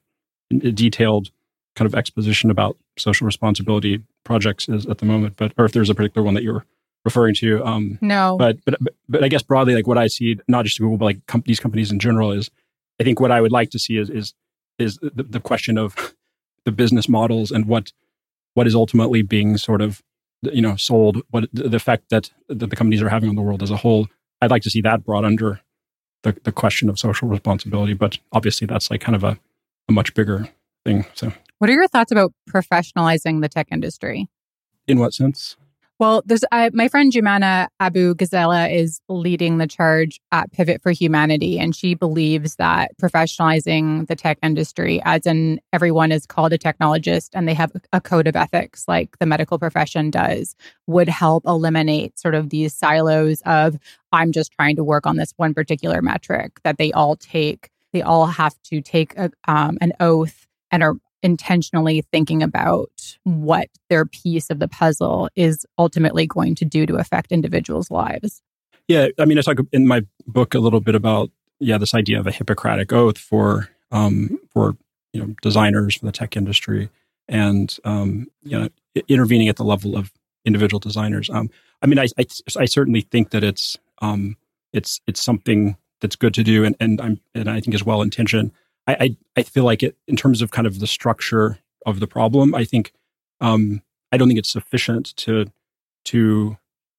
detailed 0.51 1.31
kind 1.75 1.87
of 1.87 1.95
exposition 1.95 2.51
about 2.51 2.77
social 2.99 3.27
responsibility 3.27 4.03
projects 4.25 4.69
is 4.69 4.87
at 4.87 4.99
the 4.99 5.07
moment, 5.07 5.35
but 5.37 5.53
or 5.57 5.65
if 5.65 5.73
there's 5.73 5.91
a 5.91 5.95
particular 5.95 6.25
one 6.25 6.35
that 6.35 6.43
you're 6.43 6.65
referring 7.05 7.35
to. 7.37 7.65
Um, 7.65 7.99
no, 8.01 8.37
but 8.39 8.59
but 8.65 8.79
but 9.09 9.25
I 9.25 9.29
guess 9.29 9.43
broadly, 9.43 9.75
like 9.75 9.87
what 9.87 9.99
I 9.99 10.09
see, 10.09 10.39
not 10.49 10.65
just 10.65 10.79
Google, 10.79 10.99
but 10.99 11.05
like 11.07 11.27
com- 11.27 11.45
these 11.47 11.61
companies 11.61 11.91
in 11.91 11.99
general, 11.99 12.33
is 12.33 12.51
I 13.01 13.05
think 13.05 13.21
what 13.21 13.31
I 13.31 13.41
would 13.41 13.53
like 13.53 13.71
to 13.71 13.79
see 13.79 13.97
is 13.97 14.11
is 14.11 14.35
is 14.79 14.99
the, 14.99 15.23
the 15.23 15.41
question 15.41 15.79
of 15.79 16.15
the 16.67 16.73
business 16.73 17.09
models 17.09 17.51
and 17.51 17.65
what 17.65 17.93
what 18.53 18.67
is 18.67 18.75
ultimately 18.75 19.23
being 19.23 19.57
sort 19.57 19.81
of 19.81 20.03
you 20.43 20.61
know 20.61 20.77
sold 20.77 21.23
what 21.31 21.49
the 21.53 21.75
effect 21.75 22.11
that, 22.11 22.31
that 22.49 22.69
the 22.69 22.77
companies 22.77 23.01
are 23.01 23.09
having 23.09 23.31
on 23.31 23.37
the 23.37 23.43
world 23.43 23.63
as 23.63 23.71
a 23.71 23.79
whole. 23.79 24.09
I'd 24.43 24.51
like 24.51 24.63
to 24.63 24.71
see 24.71 24.83
that 24.83 25.03
brought 25.03 25.25
under 25.25 25.61
the, 26.23 26.37
the 26.45 26.53
question 26.53 26.91
of 26.91 26.99
social 26.99 27.29
responsibility 27.29 27.95
but 27.95 28.19
obviously 28.33 28.67
that's 28.67 28.91
like 28.91 29.01
kind 29.01 29.17
of 29.17 29.25
a, 29.25 29.39
a 29.89 29.93
much 29.93 30.13
bigger 30.13 30.49
thing 30.85 31.07
so. 31.15 31.33
What 31.59 31.71
are 31.71 31.73
your 31.73 31.89
thoughts 31.89 32.13
about 32.13 32.35
professionalizing 32.51 33.41
the 33.41 33.49
tech 33.49 33.69
industry? 33.71 34.29
In 34.87 34.99
what 34.99 35.15
sense 35.15 35.57
well, 35.99 36.23
there's 36.27 36.45
my 36.53 36.89
friend 36.89 37.11
Jumana 37.11 37.69
Abu 37.81 38.15
Ghazaleh 38.15 38.75
is 38.75 39.01
leading 39.09 39.57
the 39.57 39.67
charge 39.67 40.21
at 40.31 40.53
Pivot 40.53 40.83
for 40.83 40.93
Humanity, 40.93 41.59
and 41.59 41.75
she 41.75 41.95
believes 41.95 42.57
that 42.57 42.91
professionalizing 43.01 44.07
the 44.07 44.15
tech 44.15 44.39
industry, 44.43 45.01
as 45.05 45.27
in 45.27 45.59
everyone 45.73 46.13
is 46.13 46.27
called 46.27 46.53
a 46.53 46.59
technologist 46.59 47.31
and 47.33 47.49
they 47.49 47.55
have 47.55 47.73
a 47.95 48.01
code 48.01 48.27
of 48.27 48.37
ethics 48.37 48.85
like 48.87 49.19
the 49.21 49.27
medical 49.27 49.59
profession 49.59 50.11
does, 50.11 50.55
would 50.87 51.09
help 51.09 51.47
eliminate 51.47 52.19
sort 52.19 52.35
of 52.35 52.51
these 52.51 52.75
silos 52.75 53.41
of 53.47 53.79
I'm 54.13 54.33
just 54.33 54.53
trying 54.53 54.77
to 54.77 54.85
work 54.85 55.07
on 55.07 55.17
this 55.17 55.33
one 55.37 55.55
particular 55.55 56.03
metric 56.03 56.61
that 56.63 56.77
they 56.77 56.93
all 56.93 57.17
take. 57.17 57.71
They 57.95 58.03
all 58.03 58.27
have 58.27 58.55
to 58.65 58.83
take 58.83 59.17
a, 59.17 59.31
um, 59.49 59.79
an 59.81 59.95
oath 59.99 60.47
and 60.71 60.83
are 60.83 60.97
intentionally 61.27 62.03
thinking 62.13 62.43
about 62.43 63.19
what 63.25 63.69
their 63.91 64.07
piece 64.07 64.49
of 64.49 64.61
the 64.61 64.69
puzzle 64.69 65.29
is 65.35 65.67
ultimately 65.77 66.27
going 66.27 66.55
to 66.55 66.65
do 66.65 66.87
to 66.87 66.97
affect 66.97 67.33
individuals' 67.33 67.91
lives. 67.91 68.41
Yeah, 68.87 69.09
I 69.19 69.25
mean, 69.25 69.37
I 69.37 69.43
talk 69.43 69.59
in 69.73 69.87
my 69.87 70.07
book 70.27 70.55
a 70.55 70.61
little 70.61 70.81
bit 70.81 70.95
about 70.95 71.31
yeah 71.59 71.79
this 71.79 71.95
idea 71.95 72.21
of 72.21 72.27
a 72.27 72.31
Hippocratic 72.31 72.93
oath 72.93 73.19
for 73.19 73.69
um, 73.91 74.39
for 74.53 74.77
you 75.13 75.21
know 75.21 75.35
designers 75.43 75.97
for 75.97 76.07
the 76.07 76.13
tech 76.13 76.37
industry 76.37 76.89
and 77.29 77.77
um, 77.85 78.29
you 78.45 78.59
know 78.59 78.69
intervening 79.09 79.49
at 79.49 79.57
the 79.57 79.65
level 79.65 79.97
of 79.97 80.13
individual 80.45 80.79
designers. 80.79 81.29
Um, 81.29 81.51
I 81.83 81.87
mean, 81.87 81.99
I, 81.99 82.07
I, 82.19 82.25
I 82.57 82.65
certainly 82.67 83.01
think 83.01 83.31
that 83.31 83.43
it's 83.43 83.77
um, 84.01 84.37
it's 84.73 85.01
it's 85.09 85.21
something 85.21 85.77
that's 86.01 86.17
good 86.17 86.35
to 86.35 86.45
do, 86.45 86.65
and 86.65 86.77
and 86.79 87.01
I'm 87.01 87.21
and 87.35 87.51
I 87.51 87.61
think 87.61 87.75
is 87.75 87.85
well 87.85 88.03
intentioned. 88.03 88.53
I, 88.87 88.95
I, 88.95 89.17
I 89.37 89.43
feel 89.43 89.65
like 89.65 89.83
it 89.83 89.97
in 90.07 90.17
terms 90.17 90.43
of 90.43 90.51
kind 90.51 90.67
of 90.67 90.81
the 90.81 90.87
structure 90.87 91.59
of 91.85 92.01
the 92.01 92.07
problem. 92.07 92.55
I 92.55 92.65
think 92.65 92.93
um, 93.41 93.83
I 94.13 94.17
don't 94.17 94.29
think 94.29 94.39
it's 94.39 94.51
sufficient 94.51 95.17
to 95.19 95.47
to 96.07 96.57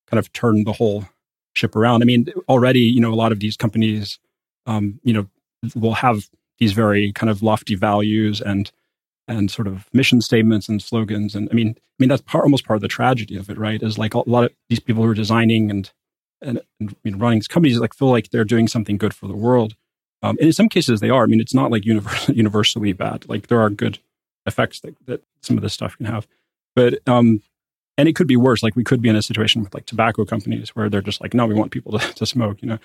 kind 0.09 0.19
of 0.19 0.31
turn 0.33 0.63
the 0.63 0.73
whole 0.73 1.05
ship 1.53 1.75
around. 1.75 2.01
I 2.01 2.05
mean, 2.05 2.27
already 2.47 2.81
you 2.81 3.01
know 3.01 3.13
a 3.13 3.15
lot 3.15 3.31
of 3.31 3.39
these 3.39 3.57
companies, 3.57 4.19
um, 4.65 4.99
you 5.03 5.13
know, 5.13 5.27
will 5.75 5.95
have 5.95 6.29
these 6.59 6.73
very 6.73 7.11
kind 7.11 7.29
of 7.29 7.43
lofty 7.43 7.75
values 7.75 8.41
and 8.41 8.71
and 9.27 9.51
sort 9.51 9.67
of 9.67 9.87
mission 9.93 10.21
statements 10.21 10.69
and 10.69 10.81
slogans. 10.81 11.35
And 11.35 11.49
I 11.51 11.53
mean, 11.53 11.75
I 11.77 11.95
mean 11.99 12.09
that's 12.09 12.21
part, 12.21 12.43
almost 12.43 12.65
part 12.65 12.77
of 12.77 12.81
the 12.81 12.87
tragedy 12.87 13.35
of 13.35 13.49
it, 13.49 13.57
right? 13.57 13.81
Is 13.81 13.97
like 13.97 14.13
a 14.13 14.29
lot 14.29 14.45
of 14.45 14.51
these 14.69 14.79
people 14.79 15.03
who 15.03 15.09
are 15.09 15.15
designing 15.15 15.69
and 15.69 15.91
and, 16.41 16.61
and 16.79 16.95
you 17.03 17.11
know, 17.11 17.17
running 17.17 17.39
these 17.39 17.47
companies 17.47 17.79
like 17.79 17.93
feel 17.93 18.09
like 18.09 18.29
they're 18.29 18.45
doing 18.45 18.67
something 18.67 18.97
good 18.97 19.13
for 19.13 19.27
the 19.27 19.35
world, 19.35 19.75
um, 20.23 20.37
and 20.39 20.47
in 20.47 20.53
some 20.53 20.69
cases, 20.69 20.99
they 20.99 21.09
are. 21.09 21.23
I 21.23 21.27
mean, 21.27 21.41
it's 21.41 21.53
not 21.53 21.71
like 21.71 21.85
universal, 21.85 22.35
universally 22.35 22.93
bad. 22.93 23.27
Like 23.27 23.47
there 23.47 23.61
are 23.61 23.69
good 23.69 23.99
effects 24.45 24.79
that, 24.81 24.95
that 25.05 25.23
some 25.41 25.57
of 25.57 25.63
this 25.63 25.73
stuff 25.73 25.97
can 25.97 26.05
have, 26.05 26.27
but 26.75 26.99
um, 27.07 27.41
and 27.97 28.07
it 28.07 28.15
could 28.15 28.27
be 28.27 28.37
worse. 28.37 28.63
Like 28.63 28.75
we 28.75 28.83
could 28.83 29.01
be 29.01 29.09
in 29.09 29.15
a 29.15 29.21
situation 29.21 29.63
with 29.63 29.73
like 29.73 29.85
tobacco 29.85 30.25
companies 30.25 30.69
where 30.75 30.89
they're 30.89 31.01
just 31.01 31.21
like, 31.21 31.33
no, 31.33 31.45
we 31.45 31.53
want 31.53 31.71
people 31.71 31.97
to, 31.99 32.13
to 32.15 32.25
smoke. 32.25 32.61
You 32.61 32.69
know, 32.69 32.79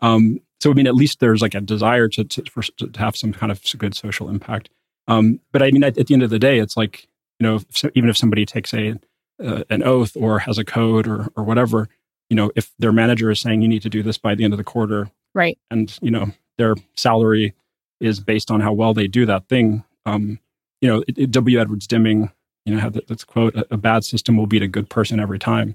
um, 0.00 0.40
so 0.60 0.70
I 0.70 0.74
mean, 0.74 0.86
at 0.86 0.94
least 0.94 1.20
there's 1.20 1.42
like 1.42 1.54
a 1.54 1.60
desire 1.60 2.08
to 2.08 2.24
to, 2.24 2.42
for, 2.50 2.62
to 2.62 2.90
have 2.98 3.16
some 3.16 3.32
kind 3.32 3.52
of 3.52 3.62
good 3.78 3.94
social 3.94 4.28
impact. 4.28 4.70
Um, 5.06 5.40
but 5.52 5.62
I 5.62 5.70
mean, 5.70 5.84
at, 5.84 5.96
at, 5.96 6.06
the 6.06 6.14
end 6.14 6.22
of 6.22 6.30
the 6.30 6.38
day, 6.38 6.58
it's 6.58 6.76
like 6.76 7.06
you 7.38 7.46
know, 7.46 7.56
if, 7.56 7.84
even 7.94 8.10
if 8.10 8.16
somebody 8.16 8.44
takes 8.44 8.74
a 8.74 8.98
uh, 9.42 9.64
an 9.70 9.82
oath 9.82 10.16
or 10.16 10.40
has 10.40 10.58
a 10.58 10.64
code 10.64 11.06
or 11.06 11.28
or 11.36 11.44
whatever, 11.44 11.88
you 12.28 12.36
know, 12.36 12.50
if 12.56 12.72
their 12.78 12.92
manager 12.92 13.30
is 13.30 13.40
saying 13.40 13.62
you 13.62 13.68
need 13.68 13.82
to 13.82 13.90
do 13.90 14.02
this 14.02 14.18
by 14.18 14.34
the 14.34 14.44
end 14.44 14.52
of 14.52 14.58
the 14.58 14.64
quarter, 14.64 15.10
right? 15.34 15.58
And 15.70 15.96
you 16.02 16.10
know, 16.10 16.32
their 16.58 16.74
salary 16.96 17.54
is 18.00 18.20
based 18.20 18.50
on 18.50 18.60
how 18.60 18.72
well 18.72 18.92
they 18.92 19.06
do 19.06 19.24
that 19.26 19.48
thing. 19.48 19.84
Um, 20.04 20.38
you 20.80 20.88
know, 20.88 21.02
it, 21.08 21.18
it, 21.18 21.30
W. 21.30 21.58
Edwards 21.58 21.86
Deming, 21.86 22.30
you 22.64 22.74
know, 22.74 22.80
had 22.80 22.92
that, 22.92 23.08
this 23.08 23.24
quote: 23.24 23.54
a, 23.54 23.66
a, 23.74 23.76
bad 23.76 24.04
system 24.04 24.36
will 24.36 24.46
beat 24.46 24.62
a 24.62 24.68
good 24.68 24.90
person 24.90 25.18
every 25.18 25.38
time." 25.38 25.74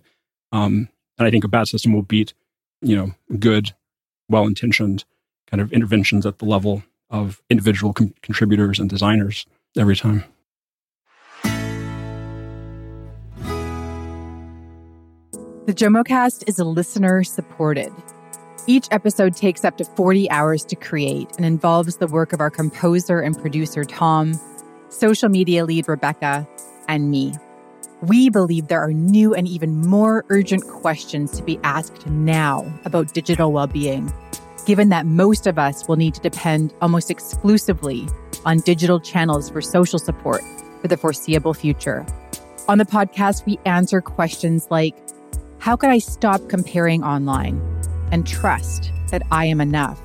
Um, 0.52 0.89
and 1.17 1.28
I 1.28 1.32
think 1.32 1.43
a 1.43 1.50
bad 1.50 1.67
system 1.67 1.93
will 1.93 2.04
beat, 2.04 2.34
you 2.82 2.96
know, 2.96 3.12
good, 3.39 3.74
well-intentioned 4.30 5.04
kind 5.50 5.62
of 5.62 5.72
interventions 5.74 6.26
at 6.26 6.39
the 6.39 6.46
level 6.46 6.84
of 7.10 7.41
individual 7.50 7.93
com- 7.93 8.13
contributors 8.22 8.80
and 8.80 8.89
designers 8.89 9.46
every 9.78 9.96
time. 9.96 10.24
The 15.65 15.74
JomoCast 15.74 16.43
is 16.50 16.60
a 16.60 16.65
listener 16.65 17.24
supported. 17.24 17.93
Each 18.65 18.88
episode 18.91 19.36
takes 19.36 19.65
up 19.65 19.76
to 19.78 19.84
40 19.84 20.30
hours 20.30 20.63
to 20.65 20.78
create 20.78 21.30
and 21.36 21.45
involves 21.45 21.97
the 21.97 22.08
work 22.08 22.32
of 22.32 22.39
our 22.39 22.49
composer 22.49 23.19
and 23.19 23.38
producer, 23.38 23.84
Tom, 23.84 24.39
social 24.88 25.28
media 25.28 25.65
lead, 25.65 25.89
Rebecca, 25.89 26.47
and 26.88 27.12
me. 27.12 27.34
We 28.04 28.30
believe 28.30 28.69
there 28.69 28.80
are 28.80 28.93
new 28.93 29.34
and 29.34 29.49
even 29.49 29.82
more 29.82 30.23
urgent 30.30 30.65
questions 30.65 31.32
to 31.32 31.43
be 31.43 31.60
asked 31.65 32.08
now 32.08 32.65
about 32.86 33.13
digital 33.13 33.52
well 33.52 33.67
being, 33.67 34.13
given 34.65 34.88
that 34.89 35.06
most 35.06 35.45
of 35.45 35.60
us 35.60 35.86
will 35.86 35.97
need 35.97 36.13
to 36.13 36.21
depend 36.21 36.73
almost 36.82 37.12
exclusively 37.12 38.08
on 38.45 38.60
digital 38.60 38.99
channels 38.99 39.49
for 39.49 39.62
social 39.62 39.99
support 39.99 40.41
for 40.82 40.88
the 40.88 40.95
foreseeable 40.95 41.54
future. 41.54 42.06
On 42.69 42.78
the 42.78 42.86
podcast, 42.86 43.45
we 43.45 43.60
answer 43.65 43.99
questions 43.99 44.67
like 44.71 44.95
How 45.60 45.76
can 45.76 45.89
I 45.89 45.97
stop 45.97 46.47
comparing 46.47 47.04
online 47.04 47.62
and 48.13 48.28
trust 48.28 48.91
that 49.10 49.23
I 49.32 49.45
am 49.45 49.60
enough? 49.60 49.99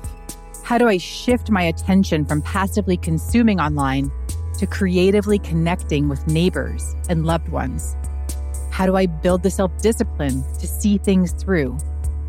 How 0.63 0.79
do 0.79 0.87
I 0.87 0.97
shift 0.97 1.51
my 1.51 1.61
attention 1.61 2.25
from 2.25 2.41
passively 2.41 2.97
consuming 2.97 3.59
online 3.59 4.11
to 4.57 4.65
creatively 4.65 5.37
connecting 5.37 6.09
with 6.09 6.27
neighbors 6.27 6.95
and 7.07 7.25
loved 7.25 7.49
ones? 7.49 7.95
How 8.71 8.87
do 8.87 8.95
I 8.95 9.05
build 9.05 9.43
the 9.43 9.51
self 9.51 9.71
discipline 9.81 10.43
to 10.57 10.67
see 10.67 10.97
things 10.97 11.33
through? 11.33 11.77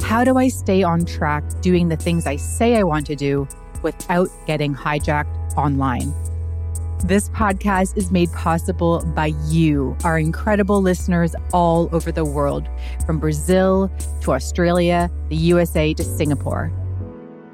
How 0.03 0.23
do 0.23 0.37
I 0.37 0.49
stay 0.49 0.83
on 0.83 1.07
track 1.07 1.45
doing 1.63 1.89
the 1.89 1.97
things 1.97 2.27
I 2.27 2.37
say 2.37 2.77
I 2.77 2.83
want 2.83 3.07
to 3.07 3.17
do 3.17 3.49
without 3.83 4.29
getting 4.47 4.75
hijacked 4.75 5.57
online? 5.57 6.13
This 7.05 7.31
podcast 7.31 7.97
is 7.97 8.11
made 8.11 8.31
possible 8.35 9.03
by 9.15 9.33
you, 9.47 9.97
our 10.05 10.19
incredible 10.19 10.83
listeners 10.83 11.35
all 11.53 11.89
over 11.95 12.13
the 12.13 12.27
world, 12.27 12.69
from 13.07 13.19
Brazil 13.19 13.91
to 14.21 14.33
Australia, 14.33 15.11
the 15.31 15.37
USA 15.37 15.95
to 15.95 16.05
Singapore. 16.05 16.71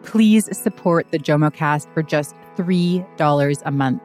Please 0.03 0.49
support 0.57 1.11
the 1.13 1.19
JomoCast 1.19 1.93
for 1.95 2.03
just 2.03 2.35
$3 2.57 3.63
a 3.65 3.71
month. 3.71 4.03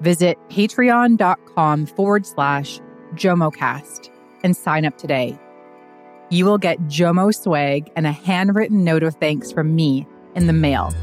Visit 0.00 0.38
patreon.com 0.48 1.86
forward 1.86 2.24
slash 2.24 2.80
JomoCast 3.14 4.08
and 4.42 4.56
sign 4.56 4.86
up 4.86 4.96
today. 4.96 5.38
You 6.30 6.46
will 6.46 6.58
get 6.58 6.78
Jomo 6.82 7.34
swag 7.34 7.90
and 7.94 8.06
a 8.06 8.12
handwritten 8.12 8.84
note 8.84 9.02
of 9.02 9.16
thanks 9.16 9.52
from 9.52 9.74
me 9.74 10.06
in 10.34 10.46
the 10.46 10.52
mail, 10.54 10.94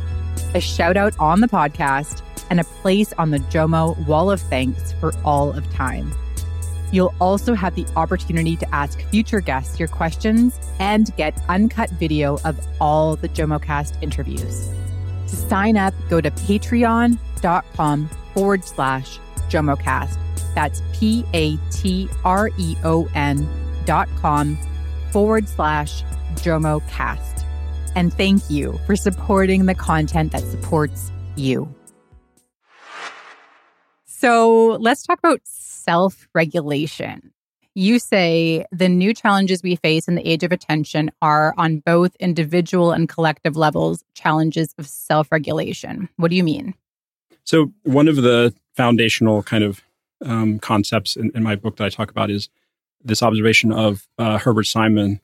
a 0.56 0.62
shout 0.62 0.97
out 0.97 1.13
on 1.19 1.41
the 1.41 1.47
podcast, 1.47 2.23
and 2.49 2.60
a 2.60 2.63
place 2.63 3.13
on 3.17 3.31
the 3.31 3.39
Jomo 3.39 3.97
wall 4.07 4.31
of 4.31 4.41
thanks 4.41 4.93
for 4.93 5.13
all 5.23 5.51
of 5.51 5.69
time. 5.73 6.12
You'll 6.91 7.13
also 7.19 7.53
have 7.53 7.75
the 7.75 7.86
opportunity 7.95 8.55
to 8.55 8.75
ask 8.75 9.01
future 9.10 9.41
guests 9.41 9.79
your 9.79 9.89
questions 9.89 10.60
and 10.79 11.15
get 11.17 11.38
uncut 11.49 11.89
video 11.91 12.39
of 12.45 12.60
all 12.79 13.15
the 13.15 13.29
JomoCast 13.29 14.01
interviews. 14.01 14.69
To 15.27 15.36
sign 15.36 15.75
up, 15.75 15.93
go 16.10 16.21
to 16.21 16.31
patreon.com 16.31 18.10
forward 18.33 18.63
slash 18.63 19.19
JomoCast. 19.49 20.17
That's 20.55 20.81
P 20.93 21.25
A 21.33 21.57
T 21.71 22.10
R 22.23 22.49
E 22.57 22.75
O 22.83 23.07
N 23.13 23.47
dot 23.86 24.07
com 24.17 24.57
forward 25.12 25.47
slash 25.47 26.03
JomoCast. 26.36 27.43
And 27.95 28.13
thank 28.13 28.49
you 28.49 28.79
for 28.86 28.95
supporting 28.95 29.65
the 29.65 29.75
content 29.75 30.31
that 30.31 30.43
supports 30.43 31.12
you. 31.36 31.76
So 34.19 34.77
let's 34.80 35.03
talk 35.03 35.19
about 35.19 35.41
self 35.43 36.27
regulation. 36.34 37.32
You 37.75 37.99
say 37.99 38.65
the 38.71 38.89
new 38.89 39.13
challenges 39.13 39.62
we 39.62 39.75
face 39.75 40.08
in 40.08 40.15
the 40.15 40.27
age 40.27 40.41
of 40.41 40.51
attention 40.51 41.12
are 41.21 41.53
on 41.56 41.84
both 41.86 42.15
individual 42.15 42.91
and 42.91 43.08
collective 43.08 43.56
levels 43.56 44.03
challenges 44.15 44.73
of 44.80 44.88
self 44.88 45.32
regulation. 45.32 46.10
What 46.15 46.32
do 46.32 46.36
you 46.36 46.43
mean? 46.43 46.73
So, 47.43 47.71
one 47.84 48.08
of 48.08 48.15
the 48.15 48.56
foundational 48.75 49.43
kind 49.43 49.63
of 49.63 49.84
um, 50.25 50.58
concepts 50.58 51.15
in, 51.15 51.30
in, 51.36 51.43
my 51.43 51.56
book 51.56 51.77
that 51.77 51.84
I 51.84 51.89
talk 51.89 52.10
about 52.10 52.32
is 52.32 52.49
this 53.03 53.21
observation 53.21 53.71
of 53.71 54.08
uh, 54.17 54.39
Herbert 54.39 54.65
Simon, 54.65 55.21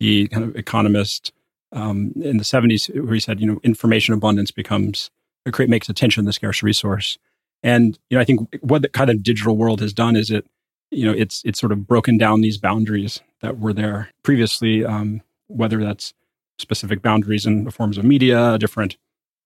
the 0.00 0.28
kind 0.28 0.44
of 0.44 0.54
economist 0.54 1.32
um, 1.72 2.12
in 2.20 2.36
the 2.36 2.44
70s, 2.44 2.94
where 3.02 3.14
he 3.14 3.20
said, 3.20 3.40
you 3.40 3.46
know, 3.46 3.58
information 3.64 4.12
abundance 4.12 4.50
becomes, 4.50 5.10
create, 5.50 5.70
makes 5.70 5.88
attention 5.88 6.26
the 6.26 6.32
scarce 6.34 6.62
resource. 6.62 7.16
And 7.64 7.98
you 8.10 8.16
know, 8.16 8.20
I 8.20 8.24
think 8.24 8.56
what 8.60 8.82
the 8.82 8.88
kind 8.90 9.10
of 9.10 9.22
digital 9.22 9.56
world 9.56 9.80
has 9.80 9.92
done 9.92 10.14
is 10.14 10.30
it, 10.30 10.46
you 10.90 11.06
know, 11.06 11.12
it's 11.12 11.42
it's 11.44 11.58
sort 11.58 11.72
of 11.72 11.86
broken 11.86 12.18
down 12.18 12.42
these 12.42 12.58
boundaries 12.58 13.20
that 13.40 13.58
were 13.58 13.72
there 13.72 14.10
previously, 14.22 14.84
um, 14.84 15.22
whether 15.48 15.82
that's 15.82 16.12
specific 16.58 17.02
boundaries 17.02 17.46
in 17.46 17.64
the 17.64 17.70
forms 17.72 17.98
of 17.98 18.04
media, 18.04 18.58
different 18.58 18.96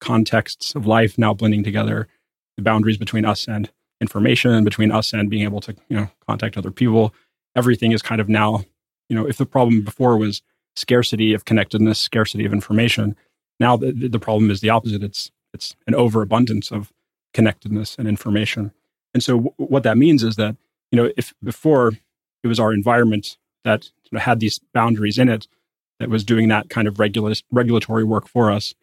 contexts 0.00 0.74
of 0.74 0.84
life 0.84 1.16
now 1.16 1.32
blending 1.32 1.62
together, 1.64 2.08
the 2.56 2.62
boundaries 2.62 2.98
between 2.98 3.24
us 3.24 3.46
and 3.46 3.70
information, 4.00 4.64
between 4.64 4.90
us 4.90 5.12
and 5.12 5.30
being 5.30 5.44
able 5.44 5.60
to, 5.60 5.74
you 5.88 5.96
know, 5.96 6.10
contact 6.28 6.56
other 6.56 6.70
people. 6.70 7.14
Everything 7.56 7.92
is 7.92 8.02
kind 8.02 8.20
of 8.20 8.28
now, 8.28 8.64
you 9.08 9.16
know, 9.16 9.26
if 9.26 9.38
the 9.38 9.46
problem 9.46 9.82
before 9.82 10.16
was 10.16 10.42
scarcity 10.76 11.34
of 11.34 11.44
connectedness, 11.44 11.98
scarcity 11.98 12.44
of 12.44 12.52
information, 12.52 13.16
now 13.60 13.76
the, 13.76 13.92
the 13.92 14.18
problem 14.18 14.50
is 14.50 14.60
the 14.60 14.70
opposite. 14.70 15.02
It's 15.02 15.30
it's 15.54 15.76
an 15.86 15.94
overabundance 15.94 16.70
of 16.70 16.92
connectedness 17.34 17.96
and 17.98 18.08
information. 18.08 18.72
And 19.14 19.22
so 19.22 19.36
w- 19.36 19.54
what 19.56 19.82
that 19.82 19.98
means 19.98 20.22
is 20.22 20.36
that, 20.36 20.56
you 20.90 20.96
know, 20.96 21.10
if 21.16 21.34
before 21.42 21.92
it 22.42 22.48
was 22.48 22.60
our 22.60 22.72
environment 22.72 23.36
that 23.64 23.90
you 24.04 24.10
know, 24.12 24.20
had 24.20 24.40
these 24.40 24.60
boundaries 24.72 25.18
in 25.18 25.28
it 25.28 25.46
that 25.98 26.08
was 26.08 26.24
doing 26.24 26.48
that 26.48 26.68
kind 26.70 26.88
of 26.88 26.98
regula- 26.98 27.34
regulatory 27.50 28.04
work 28.04 28.28
for 28.28 28.50
us, 28.50 28.74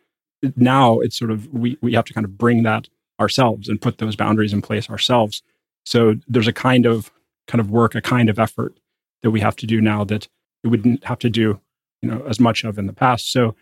now 0.55 0.99
it's 0.99 1.17
sort 1.17 1.31
of, 1.31 1.51
we, 1.53 1.77
we 1.81 1.93
have 1.93 2.05
to 2.05 2.13
kind 2.13 2.25
of 2.25 2.38
bring 2.38 2.63
that 2.63 2.89
ourselves 3.19 3.69
and 3.69 3.81
put 3.81 3.97
those 3.97 4.15
boundaries 4.15 4.53
in 4.53 4.62
place 4.62 4.89
ourselves. 4.89 5.41
So 5.86 6.15
there's 6.27 6.47
a 6.47 6.53
kind 6.53 6.86
of 6.86 7.12
kind 7.47 7.62
of 7.62 7.69
work, 7.69 7.95
a 7.95 8.01
kind 8.01 8.29
of 8.29 8.39
effort 8.39 8.79
that 9.21 9.31
we 9.31 9.39
have 9.39 9.55
to 9.58 9.67
do 9.67 9.79
now 9.79 10.03
that 10.03 10.27
we 10.63 10.69
wouldn't 10.69 11.03
have 11.03 11.19
to 11.19 11.29
do, 11.29 11.62
you 12.01 12.10
know, 12.10 12.23
as 12.27 12.39
much 12.39 12.63
of 12.63 12.77
in 12.77 12.88
the 12.88 12.93
past. 12.93 13.31
So 13.31 13.55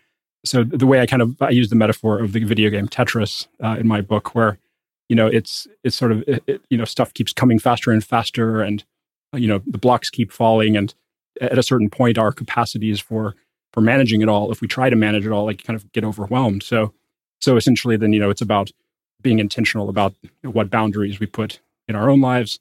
so 0.44 0.62
the 0.62 0.86
way 0.86 1.00
I 1.00 1.06
kind 1.06 1.22
of 1.22 1.40
I 1.40 1.50
use 1.50 1.70
the 1.70 1.76
metaphor 1.76 2.18
of 2.18 2.32
the 2.32 2.44
video 2.44 2.70
game 2.70 2.88
Tetris 2.88 3.46
uh, 3.62 3.76
in 3.78 3.88
my 3.88 4.00
book, 4.00 4.34
where 4.34 4.58
you 5.08 5.16
know 5.16 5.26
it's 5.26 5.66
it's 5.82 5.96
sort 5.96 6.12
of 6.12 6.24
it, 6.26 6.62
you 6.70 6.78
know 6.78 6.84
stuff 6.84 7.12
keeps 7.14 7.32
coming 7.32 7.58
faster 7.58 7.90
and 7.90 8.04
faster 8.04 8.62
and 8.62 8.84
uh, 9.32 9.36
you 9.36 9.48
know 9.48 9.60
the 9.66 9.78
blocks 9.78 10.10
keep 10.10 10.32
falling 10.32 10.76
and 10.76 10.94
at 11.40 11.58
a 11.58 11.62
certain 11.62 11.90
point 11.90 12.18
our 12.18 12.32
capacities 12.32 13.00
for 13.00 13.34
for 13.72 13.80
managing 13.80 14.22
it 14.22 14.28
all. 14.28 14.52
If 14.52 14.60
we 14.60 14.68
try 14.68 14.88
to 14.88 14.96
manage 14.96 15.26
it 15.26 15.32
all 15.32 15.44
like 15.44 15.64
kind 15.64 15.76
of 15.76 15.90
get 15.92 16.04
overwhelmed. 16.04 16.62
So 16.62 16.92
so 17.40 17.56
essentially 17.56 17.96
then 17.96 18.12
you 18.12 18.20
know 18.20 18.30
it's 18.30 18.42
about 18.42 18.70
being 19.20 19.38
intentional 19.38 19.88
about 19.88 20.14
what 20.42 20.70
boundaries 20.70 21.18
we 21.18 21.26
put 21.26 21.60
in 21.88 21.96
our 21.96 22.10
own 22.10 22.20
lives. 22.20 22.58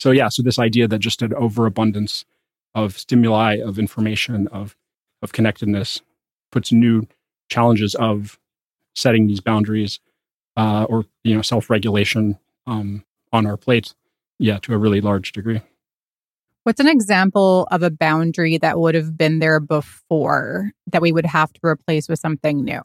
So 0.00 0.10
yeah 0.10 0.28
so 0.28 0.42
this 0.42 0.58
idea 0.58 0.88
that 0.88 0.98
just 0.98 1.22
an 1.22 1.34
overabundance 1.34 2.24
of 2.74 2.98
stimuli 2.98 3.56
of 3.56 3.78
information 3.78 4.48
of 4.48 4.76
of 5.22 5.32
connectedness 5.32 6.02
puts 6.50 6.72
new 6.72 7.06
challenges 7.48 7.94
of 7.94 8.38
setting 8.94 9.26
these 9.26 9.40
boundaries 9.40 10.00
uh, 10.56 10.86
or 10.88 11.04
you 11.22 11.34
know 11.34 11.42
self-regulation 11.42 12.38
um, 12.66 13.04
on 13.32 13.46
our 13.46 13.56
plate 13.56 13.94
yeah 14.38 14.58
to 14.58 14.74
a 14.74 14.78
really 14.78 15.00
large 15.00 15.32
degree. 15.32 15.60
What's 16.64 16.80
an 16.80 16.88
example 16.88 17.68
of 17.70 17.82
a 17.82 17.90
boundary 17.90 18.56
that 18.58 18.80
would 18.80 18.94
have 18.94 19.18
been 19.18 19.38
there 19.38 19.60
before 19.60 20.72
that 20.86 21.02
we 21.02 21.12
would 21.12 21.26
have 21.26 21.52
to 21.52 21.60
replace 21.62 22.08
with 22.08 22.18
something 22.18 22.64
new? 22.64 22.80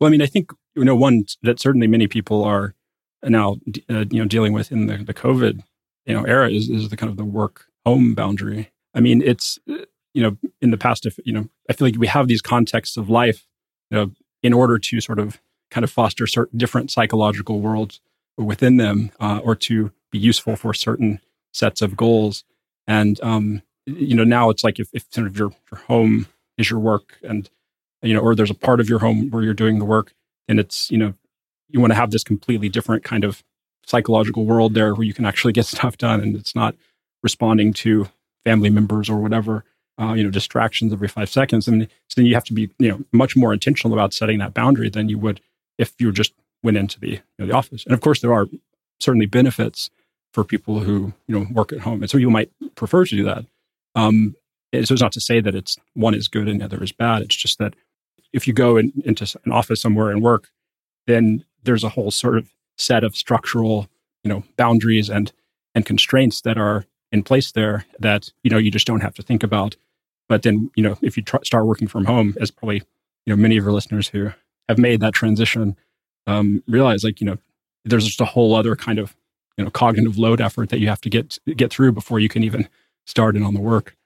Well 0.00 0.08
i 0.08 0.10
mean 0.10 0.22
i 0.22 0.26
think 0.26 0.50
you 0.74 0.84
know 0.84 0.96
one 0.96 1.24
that 1.42 1.60
certainly 1.60 1.86
many 1.86 2.08
people 2.08 2.42
are 2.44 2.74
now 3.22 3.56
uh, 3.90 4.04
you 4.10 4.20
know 4.20 4.26
dealing 4.26 4.52
with 4.52 4.72
in 4.72 4.86
the, 4.86 4.98
the 4.98 5.14
covid 5.14 5.62
you 6.06 6.14
know 6.14 6.24
era 6.24 6.50
is, 6.50 6.68
is 6.68 6.88
the 6.88 6.96
kind 6.96 7.10
of 7.10 7.16
the 7.16 7.24
work 7.24 7.66
home 7.84 8.14
boundary. 8.14 8.70
I 8.94 9.00
mean 9.00 9.22
it's 9.22 9.58
you 9.66 10.22
know 10.22 10.36
in 10.60 10.70
the 10.70 10.78
past 10.78 11.06
if 11.06 11.18
you 11.24 11.32
know 11.32 11.48
i 11.68 11.72
feel 11.72 11.86
like 11.86 11.96
we 11.96 12.06
have 12.06 12.28
these 12.28 12.42
contexts 12.42 12.96
of 12.96 13.08
life 13.08 13.46
you 13.90 13.96
know 13.96 14.10
in 14.42 14.52
order 14.52 14.78
to 14.78 15.00
sort 15.00 15.18
of 15.18 15.40
kind 15.72 15.84
of 15.84 15.90
foster 15.90 16.26
certain 16.26 16.58
different 16.58 16.90
psychological 16.90 17.60
worlds 17.60 18.00
within 18.36 18.76
them 18.76 19.10
uh, 19.20 19.40
or 19.42 19.56
to 19.56 19.90
be 20.10 20.18
useful 20.18 20.54
for 20.54 20.74
certain 20.74 21.20
sets 21.52 21.82
of 21.82 21.96
goals. 21.96 22.44
And, 22.86 23.20
um, 23.22 23.62
you 23.86 24.14
know, 24.14 24.24
now 24.24 24.50
it's 24.50 24.62
like 24.62 24.78
if, 24.78 24.88
if 24.92 25.06
sort 25.10 25.26
of 25.26 25.36
your, 25.36 25.50
your 25.70 25.80
home 25.80 26.26
is 26.58 26.70
your 26.70 26.78
work 26.78 27.18
and, 27.22 27.48
you 28.02 28.14
know, 28.14 28.20
or 28.20 28.34
there's 28.34 28.50
a 28.50 28.54
part 28.54 28.80
of 28.80 28.88
your 28.88 28.98
home 28.98 29.30
where 29.30 29.42
you're 29.42 29.54
doing 29.54 29.78
the 29.78 29.84
work 29.84 30.12
and 30.46 30.60
it's, 30.60 30.90
you 30.90 30.98
know, 30.98 31.14
you 31.68 31.80
want 31.80 31.90
to 31.90 31.96
have 31.96 32.10
this 32.10 32.22
completely 32.22 32.68
different 32.68 33.02
kind 33.02 33.24
of 33.24 33.42
psychological 33.86 34.44
world 34.44 34.74
there 34.74 34.94
where 34.94 35.06
you 35.06 35.14
can 35.14 35.24
actually 35.24 35.52
get 35.52 35.66
stuff 35.74 35.96
done 35.96 36.20
and 36.20 36.36
it's 36.36 36.54
not 36.54 36.74
responding 37.22 37.72
to 37.72 38.08
family 38.44 38.70
members 38.70 39.08
or 39.08 39.18
whatever 39.18 39.64
uh, 40.00 40.14
you 40.14 40.24
know 40.24 40.30
distractions 40.30 40.92
every 40.92 41.06
five 41.06 41.28
seconds 41.28 41.68
and 41.68 41.88
so 42.08 42.14
then 42.16 42.26
you 42.26 42.34
have 42.34 42.44
to 42.44 42.52
be 42.52 42.70
you 42.78 42.88
know 42.88 43.00
much 43.12 43.36
more 43.36 43.52
intentional 43.52 43.92
about 43.92 44.12
setting 44.12 44.38
that 44.38 44.54
boundary 44.54 44.88
than 44.88 45.08
you 45.08 45.18
would 45.18 45.40
if 45.82 45.92
you 45.98 46.12
just 46.12 46.32
went 46.62 46.76
into 46.76 46.98
the 46.98 47.10
you 47.10 47.20
know, 47.38 47.46
the 47.46 47.52
office. 47.52 47.84
And 47.84 47.92
of 47.92 48.00
course, 48.00 48.20
there 48.20 48.32
are 48.32 48.46
certainly 49.00 49.26
benefits 49.26 49.90
for 50.32 50.44
people 50.44 50.80
who 50.80 51.12
you 51.26 51.38
know 51.38 51.46
work 51.52 51.72
at 51.72 51.80
home, 51.80 52.02
and 52.02 52.10
so 52.10 52.18
you 52.18 52.30
might 52.30 52.50
prefer 52.74 53.04
to 53.04 53.16
do 53.16 53.24
that. 53.24 53.44
Um, 53.94 54.36
so 54.72 54.94
it's 54.94 55.02
not 55.02 55.12
to 55.12 55.20
say 55.20 55.40
that 55.40 55.54
it's 55.54 55.76
one 55.92 56.14
is 56.14 56.28
good 56.28 56.48
and 56.48 56.60
the 56.60 56.64
other 56.64 56.82
is 56.82 56.92
bad. 56.92 57.20
It's 57.22 57.36
just 57.36 57.58
that 57.58 57.74
if 58.32 58.46
you 58.46 58.54
go 58.54 58.78
in, 58.78 58.90
into 59.04 59.26
an 59.44 59.52
office 59.52 59.82
somewhere 59.82 60.10
and 60.10 60.22
work, 60.22 60.48
then 61.06 61.44
there's 61.64 61.84
a 61.84 61.90
whole 61.90 62.10
sort 62.10 62.38
of 62.38 62.50
set 62.78 63.04
of 63.04 63.14
structural, 63.14 63.88
you 64.24 64.30
know, 64.30 64.44
boundaries 64.56 65.10
and 65.10 65.32
and 65.74 65.84
constraints 65.86 66.40
that 66.42 66.58
are 66.58 66.84
in 67.10 67.22
place 67.22 67.52
there 67.52 67.84
that 67.98 68.30
you 68.42 68.50
know 68.50 68.58
you 68.58 68.70
just 68.70 68.86
don't 68.86 69.02
have 69.02 69.14
to 69.14 69.22
think 69.22 69.42
about. 69.42 69.76
But 70.28 70.42
then 70.42 70.70
you 70.74 70.82
know 70.82 70.96
if 71.02 71.16
you 71.16 71.22
tr- 71.22 71.44
start 71.44 71.66
working 71.66 71.88
from 71.88 72.06
home, 72.06 72.34
as 72.40 72.50
probably 72.50 72.82
you 73.26 73.34
know 73.34 73.36
many 73.36 73.58
of 73.58 73.64
your 73.64 73.72
listeners 73.72 74.08
who 74.08 74.32
have 74.72 74.78
made 74.78 75.00
that 75.00 75.14
transition 75.14 75.76
um, 76.26 76.62
realize, 76.66 77.04
like 77.04 77.20
you 77.20 77.26
know, 77.26 77.38
there's 77.84 78.06
just 78.06 78.20
a 78.20 78.24
whole 78.24 78.54
other 78.54 78.76
kind 78.76 78.98
of 78.98 79.14
you 79.56 79.64
know 79.64 79.70
cognitive 79.70 80.18
load 80.18 80.40
effort 80.40 80.70
that 80.70 80.80
you 80.80 80.88
have 80.88 81.00
to 81.02 81.10
get 81.10 81.38
get 81.56 81.72
through 81.72 81.92
before 81.92 82.18
you 82.18 82.28
can 82.28 82.42
even 82.42 82.68
start 83.06 83.36
in 83.36 83.42
on 83.42 83.54
the 83.54 83.60
work. 83.60 83.96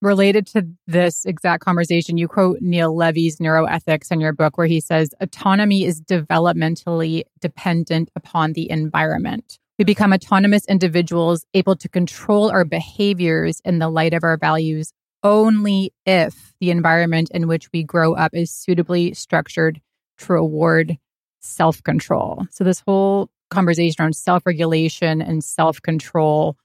Related 0.00 0.46
to 0.48 0.64
this 0.86 1.24
exact 1.24 1.64
conversation, 1.64 2.18
you 2.18 2.28
quote 2.28 2.58
Neil 2.60 2.94
Levy's 2.94 3.38
neuroethics 3.38 4.12
in 4.12 4.20
your 4.20 4.32
book, 4.32 4.56
where 4.56 4.68
he 4.68 4.80
says 4.80 5.10
autonomy 5.20 5.84
is 5.84 6.00
developmentally 6.00 7.24
dependent 7.40 8.08
upon 8.14 8.52
the 8.52 8.70
environment. 8.70 9.58
We 9.76 9.84
become 9.84 10.12
autonomous 10.12 10.64
individuals 10.66 11.44
able 11.54 11.76
to 11.76 11.88
control 11.88 12.50
our 12.50 12.64
behaviors 12.64 13.60
in 13.64 13.78
the 13.78 13.88
light 13.88 14.14
of 14.14 14.24
our 14.24 14.36
values 14.36 14.92
only 15.22 15.92
if 16.06 16.54
the 16.60 16.70
environment 16.70 17.30
in 17.32 17.48
which 17.48 17.70
we 17.72 17.82
grow 17.82 18.14
up 18.14 18.34
is 18.34 18.50
suitably 18.50 19.14
structured 19.14 19.80
to 20.18 20.32
reward 20.32 20.98
self 21.40 21.82
control. 21.82 22.46
So, 22.50 22.64
this 22.64 22.80
whole 22.80 23.28
conversation 23.50 24.02
around 24.02 24.16
self 24.16 24.44
regulation 24.46 25.22
and 25.22 25.42
self 25.42 25.80
control, 25.82 26.56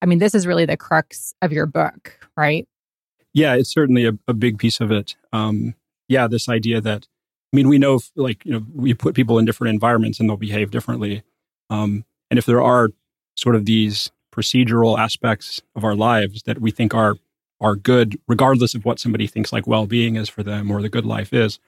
I 0.00 0.06
mean, 0.06 0.18
this 0.18 0.34
is 0.34 0.46
really 0.46 0.66
the 0.66 0.76
crux 0.76 1.34
of 1.42 1.52
your 1.52 1.66
book, 1.66 2.18
right? 2.36 2.66
Yeah, 3.34 3.54
it's 3.54 3.72
certainly 3.72 4.06
a, 4.06 4.12
a 4.28 4.34
big 4.34 4.58
piece 4.58 4.80
of 4.80 4.90
it. 4.90 5.16
Um, 5.32 5.74
yeah, 6.08 6.26
this 6.26 6.48
idea 6.48 6.80
that, 6.82 7.06
I 7.52 7.56
mean, 7.56 7.68
we 7.68 7.78
know, 7.78 8.00
like, 8.14 8.44
you 8.44 8.52
know, 8.52 8.66
we 8.74 8.92
put 8.92 9.14
people 9.14 9.38
in 9.38 9.46
different 9.46 9.72
environments 9.72 10.20
and 10.20 10.28
they'll 10.28 10.36
behave 10.36 10.70
differently. 10.70 11.22
Um, 11.70 12.04
and 12.30 12.38
if 12.38 12.44
there 12.44 12.62
are 12.62 12.90
sort 13.36 13.56
of 13.56 13.64
these 13.64 14.10
procedural 14.34 14.98
aspects 14.98 15.62
of 15.74 15.84
our 15.84 15.94
lives 15.94 16.42
that 16.42 16.60
we 16.60 16.70
think 16.70 16.94
are 16.94 17.16
are 17.62 17.76
good, 17.76 18.18
regardless 18.26 18.74
of 18.74 18.84
what 18.84 18.98
somebody 18.98 19.26
thinks 19.26 19.52
like 19.52 19.66
well 19.66 19.86
being 19.86 20.16
is 20.16 20.28
for 20.28 20.42
them 20.42 20.70
or 20.70 20.82
the 20.82 20.88
good 20.88 21.06
life 21.06 21.32
is, 21.32 21.58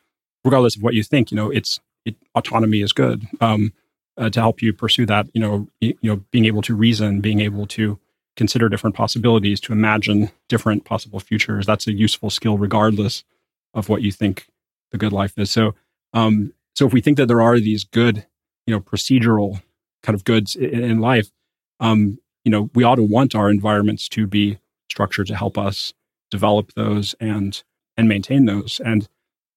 regardless 0.44 0.76
of 0.76 0.83
what 0.83 0.94
you 0.94 1.02
think, 1.02 1.30
you 1.30 1.37
know, 1.37 1.50
it's 1.50 1.80
it, 2.04 2.16
autonomy 2.35 2.83
is 2.83 2.92
good 2.92 3.26
um, 3.40 3.72
uh, 4.18 4.28
to 4.28 4.40
help 4.40 4.61
you 4.61 4.72
pursue 4.72 5.07
that. 5.07 5.28
You 5.33 5.40
know, 5.40 5.68
you, 5.80 5.96
you 6.02 6.11
know, 6.11 6.16
being 6.33 6.44
able 6.44 6.62
to 6.62 6.74
reason, 6.74 7.20
being 7.20 7.40
able 7.40 7.66
to 7.68 7.98
consider 8.37 8.68
different 8.68 8.96
possibilities, 8.96 9.61
to 9.61 9.72
imagine 9.72 10.30
different 10.48 10.85
possible 10.85 11.20
futures. 11.20 11.64
That's 11.64 11.87
a 11.87 11.92
useful 11.92 12.30
skill, 12.30 12.59
regardless 12.59 13.22
of 13.72 13.88
what 13.88 14.02
you 14.02 14.11
think 14.11 14.48
the 14.90 14.98
good 14.98 15.12
life 15.12 15.38
is. 15.38 15.50
So, 15.50 15.74
um, 16.12 16.52
so 16.74 16.87
if 16.87 16.92
we 16.92 17.00
think 17.00 17.16
that 17.16 17.26
there 17.26 17.40
are 17.40 17.61
these 17.61 17.85
good, 17.85 18.26
you 18.66 18.74
know, 18.74 18.80
procedural 18.80 19.62
kind 20.02 20.14
of 20.14 20.24
goods 20.24 20.57
in, 20.57 20.83
in 20.83 21.00
life, 21.00 21.30
um, 21.78 22.18
you 22.44 22.50
know, 22.50 22.70
we 22.74 22.83
ought 22.83 22.96
to 22.96 23.02
want 23.02 23.35
our 23.35 23.48
environments 23.48 24.09
to 24.11 24.26
be 24.26 24.59
structured 24.94 25.26
to 25.26 25.35
help 25.35 25.59
us 25.59 25.92
develop 26.30 26.72
those 26.74 27.14
and 27.20 27.62
and 27.96 28.09
maintain 28.09 28.44
those. 28.46 28.80
And 28.85 29.09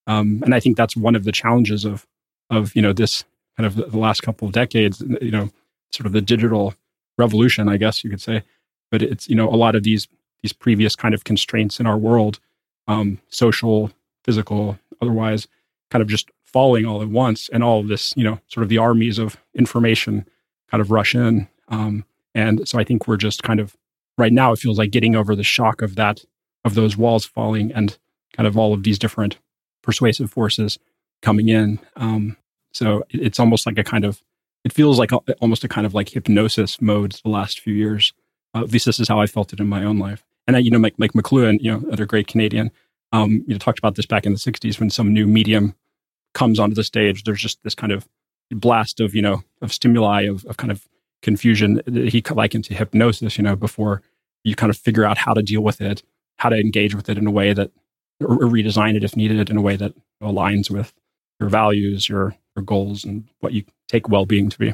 um, 0.08 0.42
and 0.44 0.56
I 0.56 0.60
think 0.60 0.78
that's 0.78 0.98
one 0.98 1.16
of 1.16 1.26
the 1.26 1.32
challenges 1.32 1.86
of 1.86 2.08
of 2.50 2.76
you 2.76 2.82
know 2.82 2.94
this 2.94 3.24
kind 3.56 3.68
of 3.68 3.76
the 3.76 3.98
last 3.98 4.22
couple 4.22 4.48
of 4.48 4.54
decades. 4.54 5.04
You 5.22 5.32
know, 5.32 5.50
sort 5.92 6.08
of 6.08 6.14
the 6.14 6.22
digital 6.22 6.74
revolution, 7.18 7.70
I 7.70 7.78
guess 7.78 8.04
you 8.04 8.10
could 8.10 8.22
say. 8.22 8.44
But 8.90 9.02
it's 9.02 9.30
you 9.30 9.36
know 9.36 9.50
a 9.50 9.56
lot 9.64 9.76
of 9.76 9.84
these 9.84 10.08
these 10.42 10.54
previous 10.54 10.96
kind 10.96 11.14
of 11.14 11.24
constraints 11.24 11.80
in 11.80 11.86
our 11.86 11.98
world, 11.98 12.40
um, 12.88 13.20
social, 13.30 13.92
physical, 14.24 14.80
otherwise, 15.02 15.48
kind 15.92 16.02
of 16.02 16.08
just 16.08 16.30
falling 16.44 16.86
all 16.86 17.02
at 17.02 17.10
once, 17.10 17.50
and 17.50 17.64
all 17.64 17.80
of 17.80 17.88
this 17.88 18.14
you 18.18 18.24
know 18.24 18.40
sort 18.48 18.64
of 18.64 18.70
the 18.70 18.80
armies 18.80 19.20
of 19.20 19.38
information 19.54 20.26
kind 20.72 20.82
of 20.82 20.90
rush 20.92 21.14
in. 21.14 21.48
Um, 21.70 22.06
and 22.34 22.68
so 22.68 22.80
I 22.80 22.84
think 22.84 23.08
we're 23.08 23.18
just 23.18 23.44
kind 23.44 23.60
of 23.60 23.76
right 24.18 24.34
now, 24.34 24.52
it 24.52 24.60
feels 24.60 24.78
like 24.78 24.92
getting 24.92 25.16
over 25.16 25.36
the 25.36 25.44
shock 25.44 25.82
of 25.82 25.96
that, 25.96 26.24
of 26.66 26.76
those 26.76 26.98
walls 26.98 27.26
falling 27.26 27.72
and 27.72 27.98
kind 28.34 28.48
of 28.48 28.58
all 28.58 28.74
of 28.74 28.84
these 28.84 29.00
different 29.00 29.38
persuasive 29.82 30.32
forces 30.32 30.78
coming 31.22 31.50
in. 31.50 31.80
Um, 31.96 32.38
so 32.72 33.04
it, 33.10 33.22
it's 33.22 33.40
almost 33.40 33.66
like 33.66 33.78
a 33.78 33.84
kind 33.84 34.06
of, 34.06 34.22
it 34.64 34.74
feels 34.74 35.00
like 35.00 35.12
a, 35.12 35.18
almost 35.40 35.64
a 35.64 35.68
kind 35.68 35.86
of 35.86 35.94
like 35.94 36.10
hypnosis 36.10 36.82
mode 36.82 37.20
the 37.24 37.30
last 37.30 37.60
few 37.60 37.74
years. 37.74 38.14
Uh, 38.54 38.62
at 38.62 38.72
least 38.72 38.86
this 38.86 39.00
is 39.00 39.08
how 39.08 39.20
I 39.20 39.28
felt 39.28 39.54
it 39.54 39.60
in 39.60 39.68
my 39.68 39.84
own 39.84 40.00
life. 40.00 40.24
And 40.48 40.56
I, 40.56 40.60
you 40.60 40.72
know, 40.72 40.80
Mike, 40.80 40.98
Mike 40.98 41.14
McLuhan, 41.14 41.58
you 41.62 41.72
know, 41.72 41.84
other 41.92 42.06
great 42.06 42.28
Canadian, 42.28 42.72
um, 43.12 43.44
you 43.48 43.54
know, 43.54 43.58
talked 43.58 43.80
about 43.80 43.96
this 43.96 44.06
back 44.06 44.26
in 44.26 44.34
the 44.34 44.40
60s 44.40 44.80
when 44.80 44.90
some 44.90 45.14
new 45.14 45.28
medium 45.28 45.76
comes 46.34 46.60
onto 46.60 46.76
the 46.76 46.84
stage. 46.84 47.24
There's 47.24 47.42
just 47.42 47.62
this 47.64 47.76
kind 47.76 47.92
of 47.92 48.08
blast 48.52 49.00
of 49.00 49.14
you 49.14 49.22
know 49.22 49.44
of 49.62 49.74
stimuli 49.74 50.22
of, 50.22 50.46
of 50.46 50.58
kind 50.58 50.72
of 50.72 50.88
confusion 51.22 51.82
he 51.88 52.22
likened 52.32 52.64
to 52.64 52.74
hypnosis 52.74 53.38
you 53.38 53.44
know 53.44 53.56
before 53.56 54.02
you 54.44 54.56
kind 54.56 54.70
of 54.70 54.78
figure 54.78 55.04
out 55.04 55.18
how 55.18 55.34
to 55.34 55.42
deal 55.42 55.62
with 55.62 55.82
it 55.82 56.04
how 56.38 56.50
to 56.50 56.56
engage 56.56 56.94
with 56.96 57.10
it 57.10 57.18
in 57.18 57.26
a 57.26 57.32
way 57.32 57.54
that 57.54 57.72
or 58.22 58.38
redesign 58.38 58.96
it 58.96 59.04
if 59.04 59.16
needed 59.16 59.50
in 59.50 59.58
a 59.58 59.62
way 59.62 59.76
that 59.76 59.94
aligns 60.22 60.70
with 60.70 60.94
your 61.40 61.50
values 61.50 62.08
your 62.08 62.36
your 62.56 62.64
goals 62.64 63.04
and 63.04 63.28
what 63.40 63.54
you 63.54 63.64
take 63.88 64.10
well-being 64.10 64.50
to 64.50 64.58
be 64.58 64.74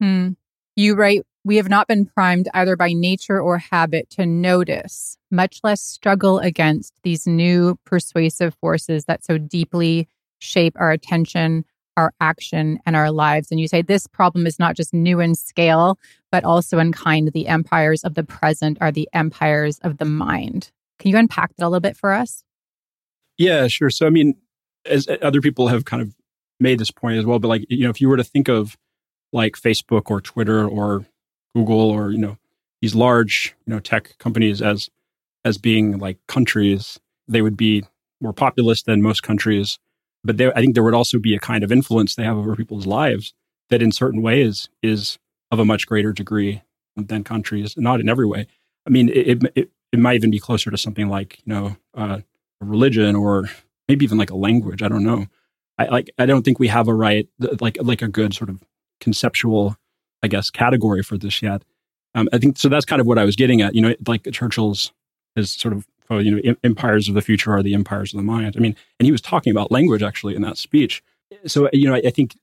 hmm. 0.00 0.30
you 0.76 0.94
write 0.94 1.22
we 1.44 1.56
have 1.56 1.68
not 1.68 1.86
been 1.86 2.06
primed 2.06 2.48
either 2.54 2.76
by 2.76 2.92
nature 2.92 3.40
or 3.40 3.58
habit 3.58 4.08
to 4.10 4.24
notice 4.24 5.18
much 5.30 5.60
less 5.62 5.80
struggle 5.80 6.38
against 6.38 6.94
these 7.02 7.26
new 7.26 7.78
persuasive 7.84 8.54
forces 8.54 9.04
that 9.04 9.24
so 9.24 9.38
deeply 9.38 10.08
shape 10.38 10.74
our 10.78 10.90
attention 10.90 11.64
our 11.96 12.12
action 12.20 12.78
and 12.86 12.96
our 12.96 13.10
lives. 13.10 13.50
And 13.50 13.60
you 13.60 13.68
say 13.68 13.82
this 13.82 14.06
problem 14.06 14.46
is 14.46 14.58
not 14.58 14.76
just 14.76 14.92
new 14.92 15.20
in 15.20 15.34
scale, 15.34 15.98
but 16.30 16.44
also 16.44 16.78
in 16.78 16.92
kind. 16.92 17.32
The 17.32 17.48
empires 17.48 18.04
of 18.04 18.14
the 18.14 18.24
present 18.24 18.78
are 18.80 18.92
the 18.92 19.08
empires 19.12 19.78
of 19.80 19.98
the 19.98 20.04
mind. 20.04 20.70
Can 20.98 21.10
you 21.10 21.16
unpack 21.16 21.54
that 21.56 21.64
a 21.64 21.68
little 21.68 21.80
bit 21.80 21.96
for 21.96 22.12
us? 22.12 22.44
Yeah, 23.36 23.66
sure. 23.66 23.90
So, 23.90 24.06
I 24.06 24.10
mean, 24.10 24.36
as 24.86 25.08
uh, 25.08 25.16
other 25.22 25.40
people 25.40 25.68
have 25.68 25.84
kind 25.84 26.02
of 26.02 26.14
made 26.60 26.78
this 26.78 26.90
point 26.90 27.18
as 27.18 27.26
well, 27.26 27.38
but 27.38 27.48
like, 27.48 27.66
you 27.68 27.84
know, 27.84 27.90
if 27.90 28.00
you 28.00 28.08
were 28.08 28.16
to 28.16 28.24
think 28.24 28.48
of 28.48 28.76
like 29.32 29.54
Facebook 29.54 30.10
or 30.10 30.20
Twitter 30.20 30.66
or 30.66 31.04
Google 31.54 31.90
or, 31.90 32.10
you 32.10 32.18
know, 32.18 32.38
these 32.80 32.94
large, 32.94 33.54
you 33.66 33.72
know, 33.72 33.80
tech 33.80 34.16
companies 34.18 34.62
as 34.62 34.88
as 35.44 35.58
being 35.58 35.98
like 35.98 36.18
countries, 36.26 36.98
they 37.28 37.42
would 37.42 37.56
be 37.56 37.82
more 38.20 38.32
populous 38.32 38.82
than 38.82 39.02
most 39.02 39.22
countries 39.22 39.78
but 40.24 40.38
there, 40.38 40.56
I 40.56 40.60
think 40.60 40.74
there 40.74 40.82
would 40.82 40.94
also 40.94 41.18
be 41.18 41.34
a 41.34 41.38
kind 41.38 41.62
of 41.62 41.70
influence 41.70 42.14
they 42.14 42.24
have 42.24 42.36
over 42.36 42.56
people's 42.56 42.86
lives 42.86 43.34
that, 43.70 43.82
in 43.82 43.92
certain 43.92 44.22
ways, 44.22 44.68
is 44.82 45.18
of 45.50 45.58
a 45.58 45.64
much 45.64 45.86
greater 45.86 46.12
degree 46.12 46.62
than 46.96 47.24
countries. 47.24 47.76
Not 47.76 48.00
in 48.00 48.08
every 48.08 48.26
way. 48.26 48.46
I 48.86 48.90
mean, 48.90 49.10
it 49.10 49.42
it, 49.54 49.70
it 49.92 49.98
might 49.98 50.14
even 50.14 50.30
be 50.30 50.40
closer 50.40 50.70
to 50.70 50.78
something 50.78 51.08
like 51.08 51.38
you 51.44 51.52
know 51.52 51.76
uh, 51.94 52.20
a 52.60 52.64
religion 52.64 53.14
or 53.14 53.44
maybe 53.88 54.04
even 54.04 54.18
like 54.18 54.30
a 54.30 54.36
language. 54.36 54.82
I 54.82 54.88
don't 54.88 55.04
know. 55.04 55.26
I 55.78 55.86
like. 55.86 56.10
I 56.18 56.26
don't 56.26 56.44
think 56.44 56.58
we 56.58 56.68
have 56.68 56.88
a 56.88 56.94
right 56.94 57.28
like 57.60 57.76
like 57.80 58.02
a 58.02 58.08
good 58.08 58.34
sort 58.34 58.50
of 58.50 58.62
conceptual, 59.00 59.76
I 60.22 60.28
guess, 60.28 60.50
category 60.50 61.02
for 61.02 61.18
this 61.18 61.42
yet. 61.42 61.62
Um, 62.14 62.28
I 62.32 62.38
think 62.38 62.58
so. 62.58 62.68
That's 62.68 62.84
kind 62.84 63.00
of 63.00 63.06
what 63.06 63.18
I 63.18 63.24
was 63.24 63.36
getting 63.36 63.60
at. 63.60 63.74
You 63.74 63.82
know, 63.82 63.94
like 64.06 64.24
Churchill's 64.32 64.92
his 65.34 65.50
sort 65.50 65.74
of 65.74 65.86
oh, 66.10 66.18
you 66.18 66.30
know, 66.30 66.54
empires 66.62 67.08
of 67.08 67.14
the 67.14 67.22
future 67.22 67.52
are 67.52 67.62
the 67.62 67.74
empires 67.74 68.12
of 68.12 68.18
the 68.18 68.24
mind. 68.24 68.54
I 68.56 68.60
mean, 68.60 68.76
and 68.98 69.06
he 69.06 69.12
was 69.12 69.20
talking 69.20 69.50
about 69.50 69.70
language 69.70 70.02
actually 70.02 70.34
in 70.34 70.42
that 70.42 70.58
speech. 70.58 71.02
So, 71.46 71.68
you 71.72 71.88
know, 71.88 71.94
I, 71.94 72.02
I 72.06 72.10
think 72.10 72.36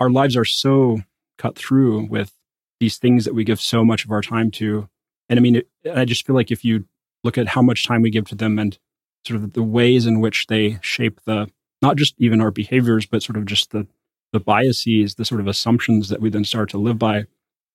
our 0.00 0.10
lives 0.10 0.36
are 0.36 0.44
so 0.44 1.00
cut 1.36 1.56
through 1.56 2.06
with 2.06 2.32
these 2.80 2.98
things 2.98 3.24
that 3.24 3.34
we 3.34 3.44
give 3.44 3.60
so 3.60 3.84
much 3.84 4.04
of 4.04 4.10
our 4.10 4.22
time 4.22 4.50
to. 4.52 4.88
And 5.28 5.38
I 5.38 5.42
mean, 5.42 5.56
it, 5.56 5.68
I 5.92 6.04
just 6.04 6.26
feel 6.26 6.36
like 6.36 6.50
if 6.50 6.64
you 6.64 6.84
look 7.24 7.36
at 7.36 7.48
how 7.48 7.62
much 7.62 7.86
time 7.86 8.02
we 8.02 8.10
give 8.10 8.26
to 8.28 8.34
them 8.34 8.58
and 8.58 8.78
sort 9.26 9.42
of 9.42 9.52
the 9.52 9.62
ways 9.62 10.06
in 10.06 10.20
which 10.20 10.46
they 10.46 10.78
shape 10.80 11.20
the, 11.26 11.50
not 11.82 11.96
just 11.96 12.14
even 12.18 12.40
our 12.40 12.50
behaviors, 12.50 13.06
but 13.06 13.22
sort 13.22 13.36
of 13.36 13.44
just 13.44 13.72
the, 13.72 13.86
the 14.32 14.40
biases, 14.40 15.16
the 15.16 15.24
sort 15.24 15.40
of 15.40 15.48
assumptions 15.48 16.08
that 16.08 16.20
we 16.20 16.30
then 16.30 16.44
start 16.44 16.70
to 16.70 16.78
live 16.78 16.98
by. 16.98 17.24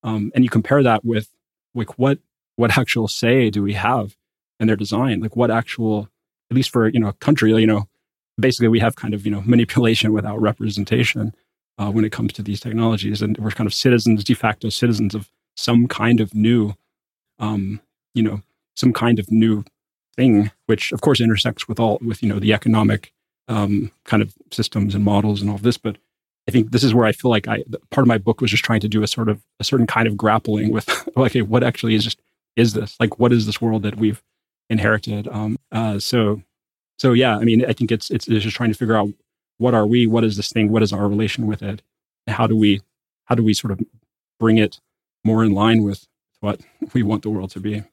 Um, 0.04 0.32
and 0.36 0.44
you 0.44 0.50
compare 0.50 0.84
that 0.84 1.04
with 1.04 1.30
like 1.76 1.98
what, 2.00 2.20
what 2.56 2.78
actual 2.78 3.08
say 3.08 3.50
do 3.50 3.62
we 3.62 3.74
have 3.74 4.16
and 4.60 4.70
their 4.70 4.76
design. 4.76 5.20
Like 5.20 5.36
what 5.36 5.52
actual, 5.52 6.10
at 6.50 6.56
least 6.56 6.72
for 6.72 6.88
you 6.88 7.00
know 7.00 7.10
a 7.10 7.14
country, 7.14 7.52
you 7.54 7.68
know, 7.68 7.88
basically 8.40 8.68
we 8.68 8.80
have 8.80 8.96
kind 8.96 9.14
of 9.14 9.26
you 9.26 9.32
know 9.32 9.42
manipulation 9.46 10.14
without 10.14 10.42
representation 10.42 11.34
uh, 11.78 11.92
when 11.92 12.06
it 12.06 12.12
comes 12.12 12.34
to 12.34 12.42
these 12.44 12.60
technologies, 12.60 13.22
and 13.22 13.38
we're 13.38 13.52
kind 13.52 13.68
of 13.68 13.74
citizens, 13.74 14.24
de 14.24 14.34
facto 14.34 14.70
citizens 14.70 15.16
of 15.16 15.30
some 15.56 15.88
kind 15.88 16.20
of 16.20 16.34
new, 16.34 16.74
um, 17.40 17.80
you 18.14 18.24
know, 18.24 18.42
some 18.76 18.94
kind 18.94 19.20
of 19.20 19.32
new 19.32 19.64
thing, 20.16 20.52
which 20.68 20.92
of 20.92 21.02
course 21.02 21.20
intersects 21.20 21.68
with 21.68 21.80
all 21.80 22.00
with 22.02 22.22
you 22.22 22.30
know 22.30 22.40
the 22.40 22.54
economic 22.54 23.12
um, 23.48 23.92
kind 24.06 24.24
of 24.24 24.34
systems 24.52 24.96
and 24.96 25.04
models 25.04 25.42
and 25.42 25.50
all 25.50 25.58
this, 25.58 25.78
but. 25.78 25.98
I 26.46 26.52
think 26.52 26.72
this 26.72 26.84
is 26.84 26.94
where 26.94 27.06
I 27.06 27.14
feel 27.14 27.32
like 27.32 27.48
I 27.48 27.64
part 27.90 28.04
of 28.04 28.08
my 28.10 28.18
book 28.18 28.42
was 28.42 28.52
just 28.52 28.66
trying 28.66 28.82
to 28.82 28.90
do 28.90 29.02
a 29.02 29.08
sort 29.08 29.30
of 29.30 29.42
a 29.62 29.64
certain 29.64 29.88
kind 29.88 30.10
of 30.10 30.18
grappling 30.18 30.74
with 30.74 30.90
like, 31.16 31.18
okay, 31.32 31.42
what 31.42 31.64
actually 31.64 31.96
is 31.96 32.04
just 32.04 32.20
is 32.58 32.74
this 32.74 32.98
like 33.00 33.18
what 33.18 33.32
is 33.32 33.46
this 33.46 33.62
world 33.62 33.84
that 33.84 33.96
we've 33.96 34.22
inherited. 34.74 35.28
Um, 35.30 35.58
uh, 35.72 36.00
so, 36.00 36.42
so 36.98 37.14
yeah, 37.14 37.38
I 37.38 37.44
mean, 37.46 37.66
I 37.66 37.74
think 37.74 37.92
it's, 37.92 38.12
it's 38.12 38.28
it's 38.28 38.44
just 38.44 38.56
trying 38.56 38.72
to 38.72 38.78
figure 38.78 38.98
out 38.98 39.10
what 39.58 39.74
are 39.74 39.88
we, 39.88 40.06
what 40.06 40.24
is 40.26 40.36
this 40.36 40.52
thing, 40.52 40.72
what 40.72 40.84
is 40.84 40.92
our 40.92 41.08
relation 41.08 41.48
with 41.48 41.62
it, 41.62 41.82
how 42.28 42.48
do 42.48 42.58
we 42.58 42.82
how 43.26 43.36
do 43.36 43.44
we 43.44 43.54
sort 43.54 43.72
of 43.72 43.80
bring 44.40 44.58
it 44.58 44.82
more 45.24 45.44
in 45.44 45.54
line 45.54 45.84
with 45.84 46.06
what 46.42 46.60
we 46.94 47.02
want 47.02 47.24
the 47.24 47.30
world 47.30 47.52
to 47.52 47.60
be. 47.60 47.84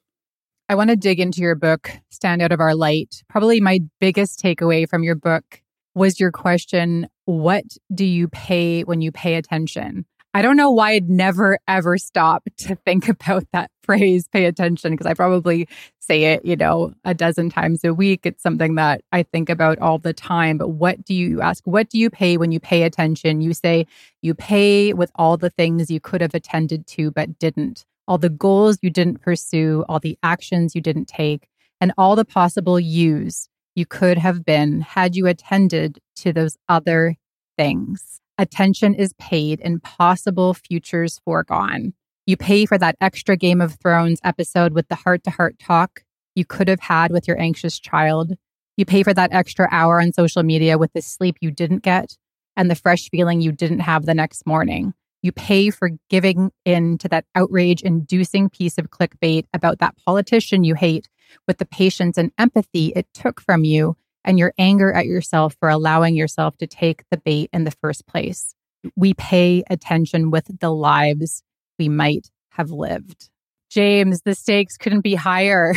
I 0.67 0.75
want 0.75 0.89
to 0.89 0.95
dig 0.95 1.19
into 1.19 1.41
your 1.41 1.55
book, 1.55 1.91
Stand 2.09 2.41
Out 2.41 2.51
of 2.51 2.59
Our 2.59 2.75
Light. 2.75 3.23
Probably 3.29 3.59
my 3.59 3.79
biggest 3.99 4.41
takeaway 4.41 4.87
from 4.87 5.03
your 5.03 5.15
book 5.15 5.61
was 5.95 6.19
your 6.19 6.31
question 6.31 7.07
What 7.25 7.63
do 7.93 8.05
you 8.05 8.27
pay 8.27 8.83
when 8.83 9.01
you 9.01 9.11
pay 9.11 9.35
attention? 9.35 10.05
I 10.33 10.41
don't 10.41 10.55
know 10.55 10.71
why 10.71 10.91
I'd 10.91 11.09
never 11.09 11.59
ever 11.67 11.97
stop 11.97 12.47
to 12.59 12.75
think 12.75 13.07
about 13.09 13.43
that 13.51 13.69
phrase, 13.83 14.27
pay 14.31 14.45
attention, 14.45 14.91
because 14.91 15.05
I 15.05 15.13
probably 15.13 15.67
say 15.99 16.33
it, 16.33 16.45
you 16.45 16.55
know, 16.55 16.93
a 17.03 17.13
dozen 17.13 17.49
times 17.49 17.83
a 17.83 17.93
week. 17.93 18.21
It's 18.25 18.41
something 18.41 18.75
that 18.75 19.01
I 19.11 19.23
think 19.23 19.49
about 19.49 19.79
all 19.79 19.97
the 19.97 20.13
time. 20.13 20.57
But 20.57 20.69
what 20.69 21.03
do 21.03 21.13
you 21.13 21.41
ask? 21.41 21.65
What 21.65 21.89
do 21.89 21.97
you 21.97 22.09
pay 22.09 22.37
when 22.37 22.51
you 22.51 22.59
pay 22.59 22.83
attention? 22.83 23.41
You 23.41 23.53
say 23.53 23.87
you 24.21 24.33
pay 24.33 24.93
with 24.93 25.11
all 25.15 25.35
the 25.35 25.49
things 25.49 25.91
you 25.91 25.99
could 25.99 26.21
have 26.21 26.33
attended 26.33 26.87
to 26.87 27.11
but 27.11 27.37
didn't, 27.37 27.85
all 28.07 28.17
the 28.17 28.29
goals 28.29 28.77
you 28.81 28.89
didn't 28.89 29.21
pursue, 29.21 29.83
all 29.89 29.99
the 29.99 30.17
actions 30.23 30.75
you 30.75 30.81
didn't 30.81 31.07
take, 31.07 31.47
and 31.81 31.91
all 31.97 32.15
the 32.15 32.25
possible 32.25 32.79
yous 32.79 33.49
you 33.75 33.85
could 33.85 34.17
have 34.17 34.45
been 34.45 34.81
had 34.81 35.15
you 35.15 35.27
attended 35.27 35.99
to 36.15 36.31
those 36.31 36.57
other 36.69 37.17
things. 37.57 38.20
Attention 38.41 38.95
is 38.95 39.13
paid 39.19 39.61
and 39.63 39.83
possible 39.83 40.55
futures 40.55 41.21
foregone. 41.23 41.93
You 42.25 42.35
pay 42.35 42.65
for 42.65 42.75
that 42.75 42.95
extra 42.99 43.37
Game 43.37 43.61
of 43.61 43.75
Thrones 43.75 44.19
episode 44.23 44.73
with 44.73 44.87
the 44.87 44.95
heart 44.95 45.23
to 45.25 45.29
heart 45.29 45.59
talk 45.59 46.01
you 46.33 46.43
could 46.43 46.67
have 46.67 46.79
had 46.79 47.11
with 47.11 47.27
your 47.27 47.39
anxious 47.39 47.77
child. 47.79 48.33
You 48.77 48.85
pay 48.85 49.03
for 49.03 49.13
that 49.13 49.31
extra 49.31 49.69
hour 49.71 50.01
on 50.01 50.11
social 50.11 50.41
media 50.41 50.79
with 50.79 50.91
the 50.93 51.03
sleep 51.03 51.37
you 51.39 51.51
didn't 51.51 51.83
get 51.83 52.17
and 52.57 52.67
the 52.67 52.73
fresh 52.73 53.09
feeling 53.11 53.41
you 53.41 53.51
didn't 53.51 53.81
have 53.81 54.07
the 54.07 54.15
next 54.15 54.47
morning. 54.47 54.95
You 55.21 55.31
pay 55.31 55.69
for 55.69 55.91
giving 56.09 56.51
in 56.65 56.97
to 56.97 57.07
that 57.09 57.25
outrage 57.35 57.83
inducing 57.83 58.49
piece 58.49 58.79
of 58.79 58.89
clickbait 58.89 59.45
about 59.53 59.77
that 59.77 59.97
politician 60.03 60.63
you 60.63 60.73
hate 60.73 61.07
with 61.47 61.59
the 61.59 61.65
patience 61.67 62.17
and 62.17 62.31
empathy 62.39 62.91
it 62.95 63.05
took 63.13 63.39
from 63.39 63.65
you 63.65 63.97
and 64.23 64.37
your 64.37 64.53
anger 64.57 64.91
at 64.93 65.05
yourself 65.05 65.55
for 65.59 65.69
allowing 65.69 66.15
yourself 66.15 66.57
to 66.57 66.67
take 66.67 67.03
the 67.09 67.17
bait 67.17 67.49
in 67.53 67.63
the 67.63 67.71
first 67.71 68.05
place. 68.07 68.55
We 68.95 69.13
pay 69.13 69.63
attention 69.69 70.31
with 70.31 70.59
the 70.59 70.71
lives 70.71 71.43
we 71.77 71.89
might 71.89 72.29
have 72.51 72.71
lived. 72.71 73.29
James, 73.69 74.21
the 74.21 74.35
stakes 74.35 74.77
couldn't 74.77 75.01
be 75.01 75.15
higher. 75.15 75.73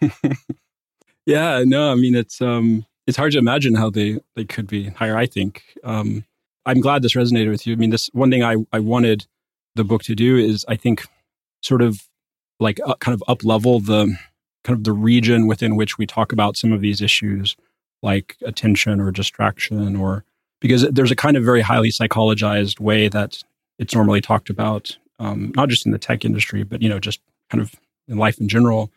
yeah, 1.26 1.64
no, 1.66 1.90
I 1.90 1.94
mean 1.94 2.14
it's 2.14 2.40
um 2.40 2.86
it's 3.06 3.16
hard 3.16 3.32
to 3.32 3.38
imagine 3.38 3.74
how 3.74 3.90
they 3.90 4.20
they 4.36 4.44
could 4.44 4.66
be 4.66 4.90
higher, 4.90 5.16
I 5.16 5.26
think. 5.26 5.62
Um 5.84 6.24
I'm 6.64 6.80
glad 6.80 7.02
this 7.02 7.14
resonated 7.14 7.50
with 7.50 7.66
you. 7.66 7.72
I 7.72 7.76
mean, 7.76 7.90
this 7.90 8.08
one 8.12 8.30
thing 8.30 8.44
I 8.44 8.56
I 8.72 8.78
wanted 8.78 9.26
the 9.74 9.84
book 9.84 10.02
to 10.04 10.14
do 10.14 10.36
is 10.36 10.64
I 10.68 10.76
think 10.76 11.06
sort 11.62 11.82
of 11.82 12.08
like 12.60 12.80
uh, 12.84 12.94
kind 12.96 13.14
of 13.14 13.24
up 13.26 13.44
level 13.44 13.80
the 13.80 14.16
kind 14.64 14.76
of 14.76 14.84
the 14.84 14.92
region 14.92 15.46
within 15.46 15.74
which 15.74 15.98
we 15.98 16.06
talk 16.06 16.32
about 16.32 16.56
some 16.56 16.72
of 16.72 16.80
these 16.80 17.00
issues 17.00 17.56
like 18.02 18.36
attention 18.42 19.00
or 19.00 19.10
distraction 19.10 19.96
or 19.96 20.24
because 20.60 20.82
there's 20.90 21.10
a 21.10 21.16
kind 21.16 21.36
of 21.36 21.44
very 21.44 21.60
highly 21.60 21.90
psychologized 21.90 22.80
way 22.80 23.08
that 23.08 23.42
it's 23.78 23.94
normally 23.94 24.20
talked 24.20 24.50
about 24.50 24.96
um, 25.18 25.52
not 25.56 25.68
just 25.68 25.86
in 25.86 25.92
the 25.92 25.98
tech 25.98 26.24
industry 26.24 26.62
but 26.62 26.82
you 26.82 26.88
know 26.88 26.98
just 26.98 27.20
kind 27.50 27.60
of 27.60 27.74
in 28.08 28.18
life 28.18 28.38
in 28.38 28.48
general. 28.48 28.90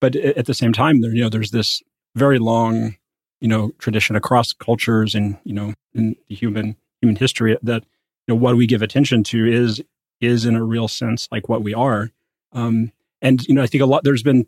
But 0.00 0.16
at 0.16 0.46
the 0.46 0.54
same 0.54 0.72
time 0.72 1.00
there 1.00 1.14
you 1.14 1.22
know 1.22 1.28
there's 1.28 1.50
this 1.50 1.82
very 2.14 2.38
long 2.38 2.96
you 3.40 3.48
know 3.48 3.72
tradition 3.78 4.16
across 4.16 4.52
cultures 4.52 5.14
and 5.14 5.38
you 5.44 5.54
know 5.54 5.74
in 5.94 6.16
the 6.28 6.34
human 6.34 6.76
human 7.00 7.16
history 7.16 7.56
that 7.62 7.84
you 8.26 8.34
know 8.34 8.40
what 8.40 8.56
we 8.56 8.66
give 8.66 8.82
attention 8.82 9.22
to 9.24 9.46
is 9.46 9.82
is 10.20 10.44
in 10.44 10.54
a 10.54 10.64
real 10.64 10.88
sense 10.88 11.28
like 11.32 11.48
what 11.48 11.62
we 11.62 11.74
are. 11.74 12.10
Um, 12.52 12.92
and 13.22 13.46
you 13.48 13.54
know 13.54 13.62
i 13.62 13.66
think 13.66 13.82
a 13.82 13.86
lot 13.86 14.04
there's 14.04 14.22
been 14.22 14.46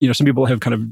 you 0.00 0.08
know 0.08 0.12
some 0.12 0.24
people 0.24 0.46
have 0.46 0.60
kind 0.60 0.74
of 0.74 0.82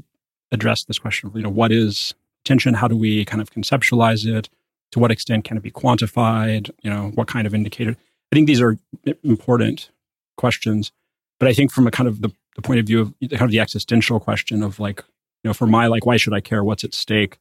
addressed 0.51 0.87
this 0.87 0.99
question 0.99 1.27
of 1.27 1.35
you 1.35 1.41
know 1.41 1.49
what 1.49 1.71
is 1.71 2.13
attention? 2.45 2.73
How 2.73 2.87
do 2.87 2.95
we 2.95 3.25
kind 3.25 3.41
of 3.41 3.51
conceptualize 3.51 4.25
it? 4.25 4.49
To 4.91 4.99
what 4.99 5.11
extent 5.11 5.43
can 5.43 5.57
it 5.57 5.63
be 5.63 5.71
quantified? 5.71 6.69
You 6.83 6.89
know, 6.89 7.11
what 7.15 7.27
kind 7.27 7.47
of 7.47 7.55
indicator? 7.55 7.91
I 8.31 8.35
think 8.35 8.47
these 8.47 8.61
are 8.61 8.77
important 9.23 9.89
questions, 10.37 10.91
but 11.39 11.47
I 11.47 11.53
think 11.53 11.71
from 11.71 11.87
a 11.87 11.91
kind 11.91 12.07
of 12.07 12.21
the, 12.21 12.29
the 12.55 12.61
point 12.61 12.79
of 12.79 12.85
view 12.85 13.01
of 13.01 13.13
kind 13.29 13.43
of 13.43 13.51
the 13.51 13.59
existential 13.59 14.19
question 14.19 14.63
of 14.63 14.79
like, 14.79 15.03
you 15.43 15.49
know, 15.49 15.53
for 15.53 15.67
my 15.67 15.87
like, 15.87 16.05
why 16.05 16.17
should 16.17 16.33
I 16.33 16.41
care? 16.41 16.63
What's 16.63 16.83
at 16.83 16.93
stake? 16.93 17.37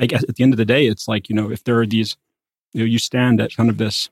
I 0.00 0.06
guess 0.06 0.22
at 0.28 0.36
the 0.36 0.42
end 0.42 0.54
of 0.54 0.56
the 0.56 0.64
day, 0.64 0.86
it's 0.86 1.08
like, 1.08 1.28
you 1.28 1.36
know, 1.36 1.50
if 1.50 1.64
there 1.64 1.78
are 1.78 1.86
these, 1.86 2.16
you 2.72 2.80
know, 2.80 2.86
you 2.86 2.98
stand 2.98 3.40
at 3.40 3.54
kind 3.54 3.68
of 3.68 3.78
this 3.78 4.10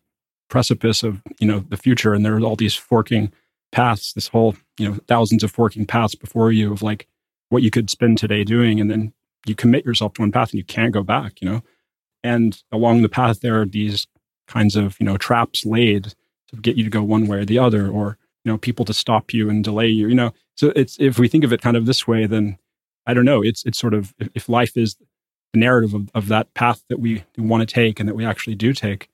precipice 0.49 1.03
of, 1.03 1.23
you 1.39 1.47
know, 1.47 1.61
the 1.61 1.77
future 1.77 2.13
and 2.13 2.25
there 2.25 2.37
are 2.37 2.41
all 2.41 2.57
these 2.57 2.75
forking 2.75 3.33
paths, 3.73 4.13
this 4.13 4.29
whole, 4.29 4.57
you 4.79 4.89
know, 4.89 4.99
thousands 5.07 5.43
of 5.43 5.51
forking 5.51 5.87
paths 5.87 6.15
before 6.15 6.53
you 6.53 6.73
of 6.73 6.83
like 6.83 7.07
what 7.49 7.63
you 7.63 7.71
could 7.71 7.89
spend 7.89 8.19
today 8.19 8.45
doing. 8.45 8.81
And 8.81 8.91
then 8.91 9.13
you 9.47 9.55
commit 9.55 9.85
yourself 9.85 10.15
to 10.15 10.23
one 10.23 10.33
path 10.33 10.51
and 10.51 10.59
you 10.59 10.65
can't 10.65 10.93
go 10.93 11.03
back, 11.03 11.41
you 11.41 11.49
know? 11.49 11.63
And 12.23 12.61
along 12.71 13.03
the 13.03 13.09
path, 13.09 13.41
there 13.41 13.61
are 13.61 13.67
these 13.67 14.07
kinds 14.47 14.77
of, 14.77 14.99
you 15.01 15.07
know, 15.07 15.17
traps 15.17 15.65
laid 15.65 16.15
to 16.49 16.57
get 16.57 16.77
you 16.77 16.85
to 16.85 16.91
go 16.91 17.03
one 17.03 17.27
way 17.27 17.39
or 17.39 17.45
the 17.45 17.59
other, 17.59 17.89
or, 17.89 18.19
you 18.45 18.53
know, 18.53 18.59
people 18.59 18.85
to 18.85 18.93
stop 18.93 19.33
you 19.33 19.49
and 19.49 19.65
delay 19.65 19.89
you, 19.89 20.09
you 20.09 20.15
know? 20.15 20.33
So 20.57 20.73
it's, 20.77 20.99
if 21.01 21.19
we 21.19 21.29
think 21.29 21.45
of 21.45 21.53
it 21.53 21.63
kind 21.63 21.77
of 21.77 21.87
this 21.87 22.07
way, 22.07 22.27
then 22.27 22.59
I 23.07 23.15
don't 23.15 23.25
know, 23.25 23.43
it's, 23.43 23.65
it's 23.65 23.79
sort 23.79 23.95
of, 23.95 24.15
if 24.35 24.49
life 24.49 24.77
is 24.77 24.97
the 25.53 25.61
narrative 25.61 25.95
of, 25.95 26.11
of 26.15 26.29
that 26.29 26.53
path 26.55 26.85
that 26.89 27.01
we 27.01 27.25
want 27.39 27.67
to 27.67 27.75
take 27.75 27.99
and 27.99 28.09
that 28.09 28.15
we 28.15 28.27
actually 28.27 28.57
do 28.57 28.73
take, 28.73 29.09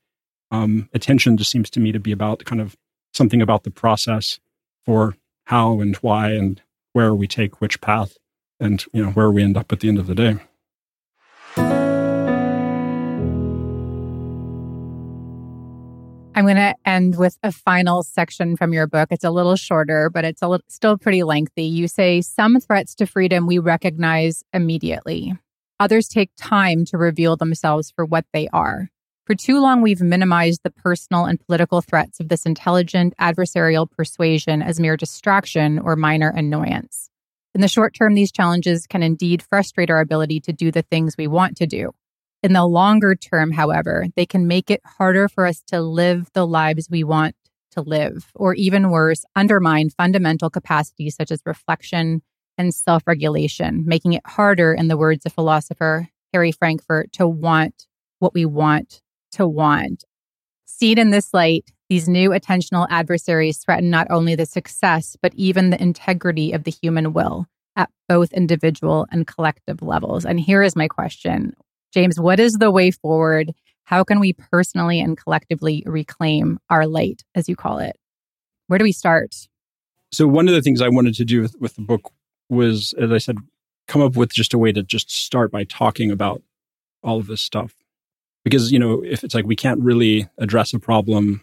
um, 0.50 0.88
attention 0.92 1.36
just 1.36 1.50
seems 1.50 1.70
to 1.70 1.80
me 1.80 1.92
to 1.92 2.00
be 2.00 2.12
about 2.12 2.44
kind 2.44 2.60
of 2.60 2.76
something 3.12 3.40
about 3.40 3.64
the 3.64 3.70
process 3.70 4.38
for 4.84 5.16
how 5.44 5.80
and 5.80 5.96
why 5.96 6.30
and 6.30 6.62
where 6.92 7.14
we 7.14 7.26
take 7.26 7.60
which 7.60 7.80
path 7.80 8.16
and 8.60 8.84
you 8.92 9.04
know 9.04 9.10
where 9.10 9.30
we 9.30 9.42
end 9.42 9.56
up 9.56 9.72
at 9.72 9.80
the 9.80 9.88
end 9.88 9.98
of 9.98 10.06
the 10.06 10.14
day. 10.14 10.36
I'm 16.36 16.44
going 16.44 16.56
to 16.56 16.74
end 16.84 17.16
with 17.16 17.38
a 17.42 17.50
final 17.50 18.02
section 18.02 18.58
from 18.58 18.74
your 18.74 18.86
book. 18.86 19.08
It's 19.10 19.24
a 19.24 19.30
little 19.30 19.56
shorter, 19.56 20.10
but 20.10 20.26
it's 20.26 20.42
little, 20.42 20.60
still 20.68 20.98
pretty 20.98 21.22
lengthy. 21.22 21.64
You 21.64 21.88
say 21.88 22.20
some 22.20 22.60
threats 22.60 22.94
to 22.96 23.06
freedom 23.06 23.46
we 23.46 23.58
recognize 23.58 24.44
immediately. 24.52 25.32
Others 25.80 26.08
take 26.08 26.30
time 26.36 26.84
to 26.86 26.98
reveal 26.98 27.36
themselves 27.36 27.90
for 27.90 28.04
what 28.04 28.26
they 28.34 28.48
are. 28.48 28.90
For 29.24 29.34
too 29.34 29.60
long, 29.60 29.80
we've 29.80 30.02
minimized 30.02 30.60
the 30.62 30.70
personal 30.70 31.24
and 31.24 31.40
political 31.40 31.80
threats 31.80 32.20
of 32.20 32.28
this 32.28 32.44
intelligent 32.44 33.14
adversarial 33.18 33.90
persuasion 33.90 34.60
as 34.60 34.78
mere 34.78 34.98
distraction 34.98 35.78
or 35.78 35.96
minor 35.96 36.28
annoyance. 36.28 37.10
In 37.56 37.62
the 37.62 37.68
short 37.68 37.94
term, 37.94 38.12
these 38.12 38.30
challenges 38.30 38.86
can 38.86 39.02
indeed 39.02 39.42
frustrate 39.42 39.88
our 39.88 40.00
ability 40.00 40.40
to 40.40 40.52
do 40.52 40.70
the 40.70 40.82
things 40.82 41.16
we 41.16 41.26
want 41.26 41.56
to 41.56 41.66
do. 41.66 41.92
In 42.42 42.52
the 42.52 42.66
longer 42.66 43.14
term, 43.14 43.50
however, 43.50 44.08
they 44.14 44.26
can 44.26 44.46
make 44.46 44.70
it 44.70 44.82
harder 44.84 45.26
for 45.26 45.46
us 45.46 45.62
to 45.68 45.80
live 45.80 46.28
the 46.34 46.46
lives 46.46 46.88
we 46.90 47.02
want 47.02 47.34
to 47.70 47.80
live, 47.80 48.30
or 48.34 48.52
even 48.52 48.90
worse, 48.90 49.24
undermine 49.34 49.88
fundamental 49.88 50.50
capacities 50.50 51.16
such 51.16 51.30
as 51.30 51.40
reflection 51.46 52.20
and 52.58 52.74
self 52.74 53.04
regulation, 53.06 53.84
making 53.86 54.12
it 54.12 54.26
harder, 54.26 54.74
in 54.74 54.88
the 54.88 54.98
words 54.98 55.24
of 55.24 55.32
philosopher 55.32 56.10
Harry 56.34 56.52
Frankfurt, 56.52 57.10
to 57.12 57.26
want 57.26 57.86
what 58.18 58.34
we 58.34 58.44
want 58.44 59.00
to 59.30 59.48
want. 59.48 60.04
Seen 60.66 60.98
in 60.98 61.08
this 61.08 61.32
light, 61.32 61.72
these 61.88 62.08
new 62.08 62.30
attentional 62.30 62.86
adversaries 62.90 63.58
threaten 63.58 63.90
not 63.90 64.06
only 64.10 64.34
the 64.34 64.46
success, 64.46 65.16
but 65.20 65.32
even 65.34 65.70
the 65.70 65.80
integrity 65.80 66.52
of 66.52 66.64
the 66.64 66.70
human 66.70 67.12
will 67.12 67.46
at 67.76 67.90
both 68.08 68.32
individual 68.32 69.06
and 69.10 69.26
collective 69.26 69.82
levels. 69.82 70.24
And 70.24 70.40
here 70.40 70.62
is 70.62 70.74
my 70.74 70.88
question 70.88 71.54
James, 71.92 72.20
what 72.20 72.40
is 72.40 72.54
the 72.54 72.70
way 72.70 72.90
forward? 72.90 73.52
How 73.84 74.02
can 74.02 74.18
we 74.18 74.32
personally 74.32 75.00
and 75.00 75.16
collectively 75.16 75.82
reclaim 75.86 76.58
our 76.68 76.86
light, 76.86 77.22
as 77.34 77.48
you 77.48 77.54
call 77.54 77.78
it? 77.78 77.96
Where 78.66 78.78
do 78.78 78.82
we 78.82 78.92
start? 78.92 79.34
So, 80.10 80.26
one 80.26 80.48
of 80.48 80.54
the 80.54 80.62
things 80.62 80.82
I 80.82 80.88
wanted 80.88 81.14
to 81.14 81.24
do 81.24 81.42
with, 81.42 81.54
with 81.60 81.76
the 81.76 81.82
book 81.82 82.12
was, 82.48 82.94
as 82.98 83.12
I 83.12 83.18
said, 83.18 83.38
come 83.86 84.02
up 84.02 84.16
with 84.16 84.32
just 84.32 84.54
a 84.54 84.58
way 84.58 84.72
to 84.72 84.82
just 84.82 85.10
start 85.10 85.52
by 85.52 85.64
talking 85.64 86.10
about 86.10 86.42
all 87.02 87.18
of 87.18 87.28
this 87.28 87.40
stuff. 87.40 87.74
Because, 88.44 88.72
you 88.72 88.78
know, 88.78 89.02
if 89.04 89.24
it's 89.24 89.34
like 89.34 89.46
we 89.46 89.56
can't 89.56 89.80
really 89.80 90.28
address 90.38 90.72
a 90.74 90.78
problem 90.78 91.42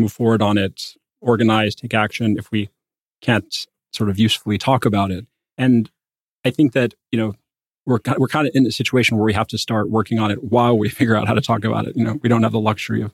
move 0.00 0.12
forward 0.12 0.42
on 0.42 0.58
it, 0.58 0.94
organize, 1.20 1.74
take 1.74 1.94
action 1.94 2.36
if 2.38 2.50
we 2.50 2.70
can't 3.20 3.66
sort 3.92 4.10
of 4.10 4.18
usefully 4.18 4.58
talk 4.58 4.84
about 4.84 5.10
it. 5.10 5.26
And 5.58 5.90
I 6.44 6.50
think 6.50 6.72
that, 6.72 6.94
you 7.10 7.18
know, 7.18 7.34
we're, 7.86 7.98
we're 8.18 8.28
kind 8.28 8.46
of 8.46 8.54
in 8.54 8.66
a 8.66 8.72
situation 8.72 9.16
where 9.16 9.24
we 9.24 9.34
have 9.34 9.48
to 9.48 9.58
start 9.58 9.90
working 9.90 10.18
on 10.18 10.30
it 10.30 10.44
while 10.44 10.76
we 10.76 10.88
figure 11.00 11.16
out 11.16 11.28
how 11.28 11.34
to 11.34 11.40
talk 11.40 11.64
about 11.64 11.86
it. 11.86 11.96
You 11.96 12.04
know, 12.04 12.18
we 12.22 12.28
don't 12.28 12.42
have 12.42 12.52
the 12.52 12.60
luxury 12.60 13.02
of, 13.02 13.12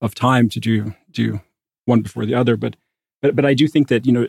of 0.00 0.14
time 0.14 0.48
to 0.50 0.60
do, 0.60 0.94
do 1.10 1.40
one 1.84 2.02
before 2.02 2.26
the 2.26 2.34
other. 2.34 2.56
But, 2.56 2.76
but, 3.22 3.36
but 3.36 3.44
I 3.44 3.54
do 3.54 3.68
think 3.68 3.88
that, 3.88 4.06
you 4.06 4.12
know, 4.12 4.26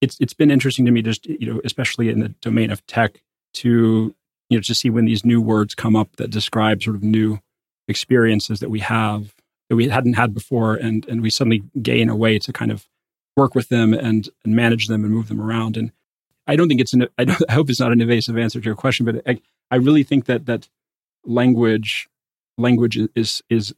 it's, 0.00 0.16
it's 0.20 0.34
been 0.34 0.50
interesting 0.50 0.84
to 0.86 0.90
me 0.90 1.02
just, 1.02 1.26
you 1.26 1.52
know, 1.52 1.60
especially 1.64 2.08
in 2.08 2.20
the 2.20 2.28
domain 2.40 2.70
of 2.70 2.86
tech, 2.86 3.20
to 3.54 4.14
you 4.48 4.58
know 4.58 4.62
to 4.62 4.74
see 4.74 4.90
when 4.90 5.04
these 5.04 5.24
new 5.24 5.40
words 5.40 5.74
come 5.74 5.96
up 5.96 6.16
that 6.16 6.30
describe 6.30 6.82
sort 6.82 6.96
of 6.96 7.02
new 7.02 7.38
experiences 7.86 8.60
that 8.60 8.70
we 8.70 8.80
have 8.80 9.34
that 9.68 9.76
we 9.76 9.88
hadn't 9.88 10.14
had 10.14 10.34
before 10.34 10.74
and 10.74 11.06
and 11.08 11.22
we 11.22 11.30
suddenly 11.30 11.62
gain 11.82 12.08
a 12.08 12.16
way 12.16 12.38
to 12.38 12.52
kind 12.52 12.70
of 12.70 12.88
work 13.36 13.54
with 13.54 13.68
them 13.68 13.94
and, 13.94 14.28
and 14.44 14.56
manage 14.56 14.88
them 14.88 15.04
and 15.04 15.14
move 15.14 15.28
them 15.28 15.40
around. 15.40 15.76
And 15.76 15.92
i 16.46 16.56
don't 16.56 16.68
think 16.68 16.80
it's 16.80 16.94
an 16.94 17.06
I, 17.18 17.36
I 17.48 17.52
hope 17.52 17.70
it's 17.70 17.80
not 17.80 17.92
an 17.92 18.00
evasive 18.00 18.38
answer 18.38 18.60
to 18.60 18.64
your 18.64 18.74
question 18.74 19.06
but 19.06 19.22
I, 19.26 19.40
I 19.70 19.76
really 19.76 20.02
think 20.02 20.26
that 20.26 20.46
that 20.46 20.68
language 21.24 22.08
language 22.56 22.98
is 23.14 23.42
is 23.48 23.74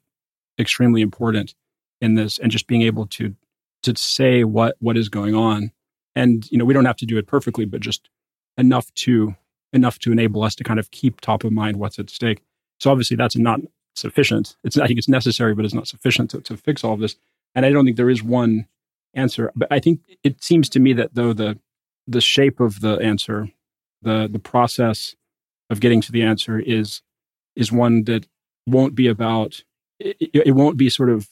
extremely 0.58 1.02
important 1.02 1.54
in 2.00 2.14
this 2.14 2.38
and 2.38 2.50
just 2.50 2.66
being 2.66 2.82
able 2.82 3.06
to 3.06 3.34
to 3.82 3.96
say 3.96 4.44
what 4.44 4.76
what 4.80 4.96
is 4.96 5.08
going 5.08 5.34
on. 5.34 5.72
And 6.16 6.50
you 6.50 6.58
know 6.58 6.64
we 6.64 6.74
don't 6.74 6.84
have 6.84 6.96
to 6.96 7.06
do 7.06 7.18
it 7.18 7.26
perfectly 7.26 7.64
but 7.64 7.80
just 7.80 8.08
enough 8.56 8.92
to 8.94 9.34
enough 9.72 9.98
to 10.00 10.12
enable 10.12 10.42
us 10.42 10.54
to 10.56 10.64
kind 10.64 10.80
of 10.80 10.90
keep 10.90 11.20
top 11.20 11.44
of 11.44 11.52
mind 11.52 11.76
what's 11.76 11.98
at 11.98 12.10
stake. 12.10 12.42
So 12.80 12.90
obviously 12.90 13.16
that's 13.16 13.36
not 13.36 13.60
sufficient. 13.94 14.56
It's 14.64 14.78
i 14.78 14.86
think 14.86 14.98
it's 14.98 15.08
necessary 15.08 15.54
but 15.54 15.64
it's 15.64 15.74
not 15.74 15.88
sufficient 15.88 16.30
to, 16.30 16.40
to 16.42 16.56
fix 16.56 16.84
all 16.84 16.94
of 16.94 17.00
this. 17.00 17.16
And 17.54 17.66
i 17.66 17.70
don't 17.70 17.84
think 17.84 17.96
there 17.96 18.10
is 18.10 18.22
one 18.22 18.66
answer 19.14 19.50
but 19.56 19.68
i 19.70 19.80
think 19.80 20.00
it 20.22 20.42
seems 20.42 20.68
to 20.70 20.80
me 20.80 20.92
that 20.92 21.14
though 21.14 21.32
the 21.32 21.58
the 22.06 22.20
shape 22.20 22.60
of 22.60 22.80
the 22.80 22.96
answer 22.98 23.50
the 24.02 24.28
the 24.30 24.38
process 24.38 25.14
of 25.68 25.80
getting 25.80 26.00
to 26.00 26.12
the 26.12 26.22
answer 26.22 26.58
is 26.58 27.02
is 27.56 27.72
one 27.72 28.04
that 28.04 28.26
won't 28.66 28.94
be 28.94 29.06
about 29.06 29.62
it, 29.98 30.16
it 30.32 30.54
won't 30.54 30.76
be 30.76 30.88
sort 30.88 31.10
of 31.10 31.28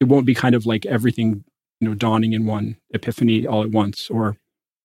it 0.00 0.04
won't 0.04 0.26
be 0.26 0.34
kind 0.34 0.54
of 0.54 0.66
like 0.66 0.86
everything 0.86 1.44
you 1.80 1.88
know 1.88 1.94
dawning 1.94 2.32
in 2.32 2.46
one 2.46 2.76
epiphany 2.92 3.46
all 3.46 3.62
at 3.62 3.70
once 3.70 4.10
or 4.10 4.36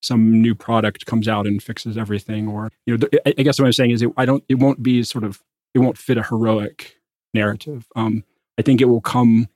some 0.01 0.41
new 0.41 0.53
product 0.53 1.05
comes 1.05 1.27
out 1.27 1.47
and 1.47 1.63
fixes 1.63 1.97
everything 1.97 2.47
or 2.47 2.71
you 2.85 2.97
know 2.97 3.07
i 3.25 3.31
guess 3.31 3.59
what 3.59 3.65
i'm 3.65 3.73
saying 3.73 3.91
is 3.91 4.01
it, 4.01 4.11
i 4.17 4.25
don't 4.25 4.43
it 4.49 4.55
won't 4.55 4.83
be 4.83 5.03
sort 5.03 5.23
of 5.23 5.41
it 5.73 5.79
won't 5.79 5.97
fit 5.97 6.17
a 6.17 6.23
heroic 6.23 6.95
narrative 7.35 7.87
um 7.95 8.23
i 8.57 8.61
think 8.61 8.81
it 8.81 8.85
will 8.85 9.01
come 9.01 9.47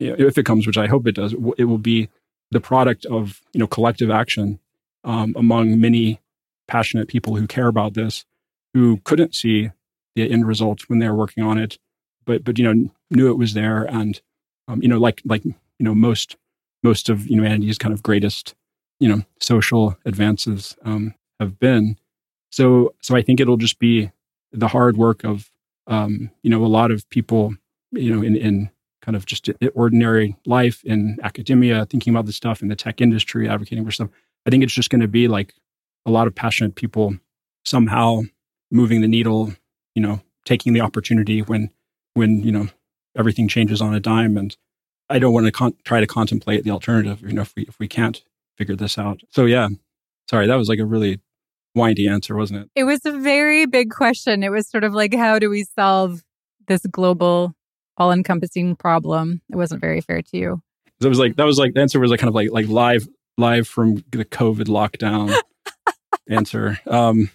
if 0.00 0.36
it 0.36 0.44
comes 0.44 0.66
which 0.66 0.78
i 0.78 0.86
hope 0.86 1.06
it 1.06 1.14
does 1.14 1.32
it 1.56 1.64
will 1.64 1.78
be 1.78 2.08
the 2.50 2.60
product 2.60 3.04
of 3.06 3.40
you 3.52 3.60
know 3.60 3.66
collective 3.66 4.10
action 4.10 4.58
um, 5.04 5.34
among 5.36 5.80
many 5.80 6.20
passionate 6.66 7.06
people 7.06 7.36
who 7.36 7.46
care 7.46 7.68
about 7.68 7.94
this 7.94 8.24
who 8.74 9.00
couldn't 9.04 9.34
see 9.34 9.70
the 10.16 10.30
end 10.30 10.46
result 10.46 10.82
when 10.88 10.98
they 10.98 11.08
were 11.08 11.14
working 11.14 11.44
on 11.44 11.58
it 11.58 11.78
but 12.24 12.42
but 12.42 12.58
you 12.58 12.64
know 12.64 12.90
knew 13.10 13.30
it 13.30 13.38
was 13.38 13.54
there 13.54 13.84
and 13.84 14.20
um, 14.66 14.82
you 14.82 14.88
know 14.88 14.98
like 14.98 15.22
like 15.24 15.44
you 15.44 15.54
know 15.78 15.94
most 15.94 16.36
most 16.86 17.08
of 17.08 17.28
humanity's 17.28 17.78
kind 17.78 17.92
of 17.92 18.02
greatest, 18.02 18.54
you 19.00 19.08
know, 19.08 19.22
social 19.40 19.96
advances 20.04 20.76
um, 20.84 21.14
have 21.40 21.58
been. 21.58 21.98
So, 22.50 22.94
so 23.02 23.16
I 23.16 23.22
think 23.22 23.40
it'll 23.40 23.56
just 23.56 23.78
be 23.78 24.12
the 24.52 24.68
hard 24.68 24.96
work 24.96 25.24
of, 25.24 25.50
um, 25.86 26.30
you 26.42 26.50
know, 26.50 26.64
a 26.64 26.66
lot 26.66 26.90
of 26.90 27.08
people, 27.10 27.54
you 27.92 28.14
know, 28.14 28.22
in, 28.22 28.36
in 28.36 28.70
kind 29.02 29.16
of 29.16 29.26
just 29.26 29.48
ordinary 29.74 30.36
life 30.46 30.82
in 30.84 31.18
academia, 31.22 31.86
thinking 31.86 32.12
about 32.12 32.26
this 32.26 32.36
stuff 32.36 32.62
in 32.62 32.68
the 32.68 32.76
tech 32.76 33.00
industry, 33.00 33.48
advocating 33.48 33.84
for 33.84 33.90
stuff. 33.90 34.10
I 34.46 34.50
think 34.50 34.62
it's 34.62 34.74
just 34.74 34.90
going 34.90 35.00
to 35.00 35.08
be 35.08 35.28
like 35.28 35.54
a 36.04 36.10
lot 36.10 36.26
of 36.26 36.34
passionate 36.34 36.74
people 36.74 37.16
somehow 37.64 38.22
moving 38.70 39.00
the 39.00 39.08
needle, 39.08 39.52
you 39.94 40.02
know, 40.02 40.20
taking 40.44 40.72
the 40.72 40.80
opportunity 40.80 41.42
when, 41.42 41.70
when, 42.14 42.42
you 42.42 42.52
know, 42.52 42.68
everything 43.16 43.48
changes 43.48 43.80
on 43.80 43.94
a 43.94 44.00
dime 44.00 44.36
and 44.36 44.56
I 45.08 45.18
don't 45.18 45.32
want 45.32 45.46
to 45.46 45.52
con- 45.52 45.76
try 45.84 46.00
to 46.00 46.06
contemplate 46.06 46.64
the 46.64 46.70
alternative, 46.70 47.22
you 47.22 47.32
know, 47.32 47.42
if 47.42 47.54
we 47.56 47.62
if 47.62 47.78
we 47.78 47.88
can't 47.88 48.22
figure 48.58 48.76
this 48.76 48.98
out. 48.98 49.20
So 49.30 49.44
yeah, 49.44 49.68
sorry, 50.28 50.46
that 50.46 50.56
was 50.56 50.68
like 50.68 50.78
a 50.78 50.84
really 50.84 51.20
windy 51.76 52.08
answer, 52.08 52.34
wasn't 52.34 52.62
it? 52.62 52.70
It 52.74 52.84
was 52.84 53.04
a 53.04 53.12
very 53.12 53.66
big 53.66 53.90
question. 53.90 54.42
It 54.42 54.50
was 54.50 54.68
sort 54.68 54.82
of 54.82 54.94
like, 54.94 55.14
how 55.14 55.38
do 55.38 55.48
we 55.48 55.64
solve 55.64 56.22
this 56.66 56.84
global, 56.90 57.54
all-encompassing 57.96 58.76
problem? 58.76 59.42
It 59.50 59.56
wasn't 59.56 59.80
very 59.80 60.00
fair 60.00 60.22
to 60.22 60.36
you. 60.36 60.62
It 61.00 61.06
was 61.06 61.18
like 61.18 61.36
that 61.36 61.44
was 61.44 61.58
like 61.58 61.74
the 61.74 61.80
answer 61.80 62.00
was 62.00 62.10
like 62.10 62.20
kind 62.20 62.28
of 62.28 62.34
like 62.34 62.50
like 62.50 62.68
live 62.68 63.06
live 63.36 63.68
from 63.68 63.96
the 64.10 64.24
COVID 64.24 64.64
lockdown 64.64 65.38
answer. 66.28 66.80
Um, 66.86 67.30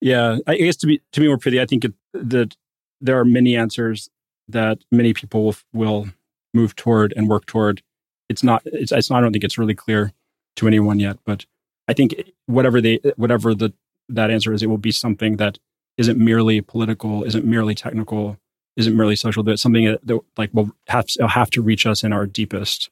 yeah, 0.00 0.38
I 0.46 0.56
guess 0.56 0.76
to 0.78 0.86
be 0.86 1.00
to 1.12 1.20
be 1.20 1.28
more 1.28 1.38
pretty, 1.38 1.60
I 1.60 1.66
think 1.66 1.84
it, 1.84 1.94
that 2.12 2.56
there 3.00 3.18
are 3.18 3.24
many 3.24 3.56
answers 3.56 4.10
that 4.48 4.78
many 4.90 5.14
people 5.14 5.44
will, 5.44 5.56
will 5.72 6.08
move 6.52 6.76
toward 6.76 7.12
and 7.16 7.28
work 7.28 7.46
toward. 7.46 7.82
It's 8.28 8.42
not. 8.42 8.62
It's, 8.64 8.92
it's. 8.92 9.10
I 9.10 9.20
don't 9.20 9.32
think 9.32 9.44
it's 9.44 9.58
really 9.58 9.74
clear 9.74 10.12
to 10.56 10.66
anyone 10.66 10.98
yet. 10.98 11.18
But 11.24 11.46
I 11.88 11.92
think 11.92 12.14
whatever 12.46 12.80
they, 12.80 13.00
whatever 13.16 13.54
the 13.54 13.72
that 14.08 14.30
answer 14.30 14.52
is, 14.52 14.62
it 14.62 14.66
will 14.66 14.78
be 14.78 14.92
something 14.92 15.36
that 15.36 15.58
isn't 15.96 16.18
merely 16.18 16.60
political, 16.60 17.24
isn't 17.24 17.44
merely 17.44 17.74
technical, 17.74 18.38
isn't 18.76 18.96
merely 18.96 19.16
social. 19.16 19.42
But 19.42 19.58
something 19.58 19.84
that, 19.84 20.06
that 20.06 20.20
like 20.36 20.50
will 20.52 20.70
have 20.88 21.06
have 21.28 21.50
to 21.50 21.62
reach 21.62 21.86
us 21.86 22.02
in 22.02 22.12
our 22.12 22.26
deepest 22.26 22.90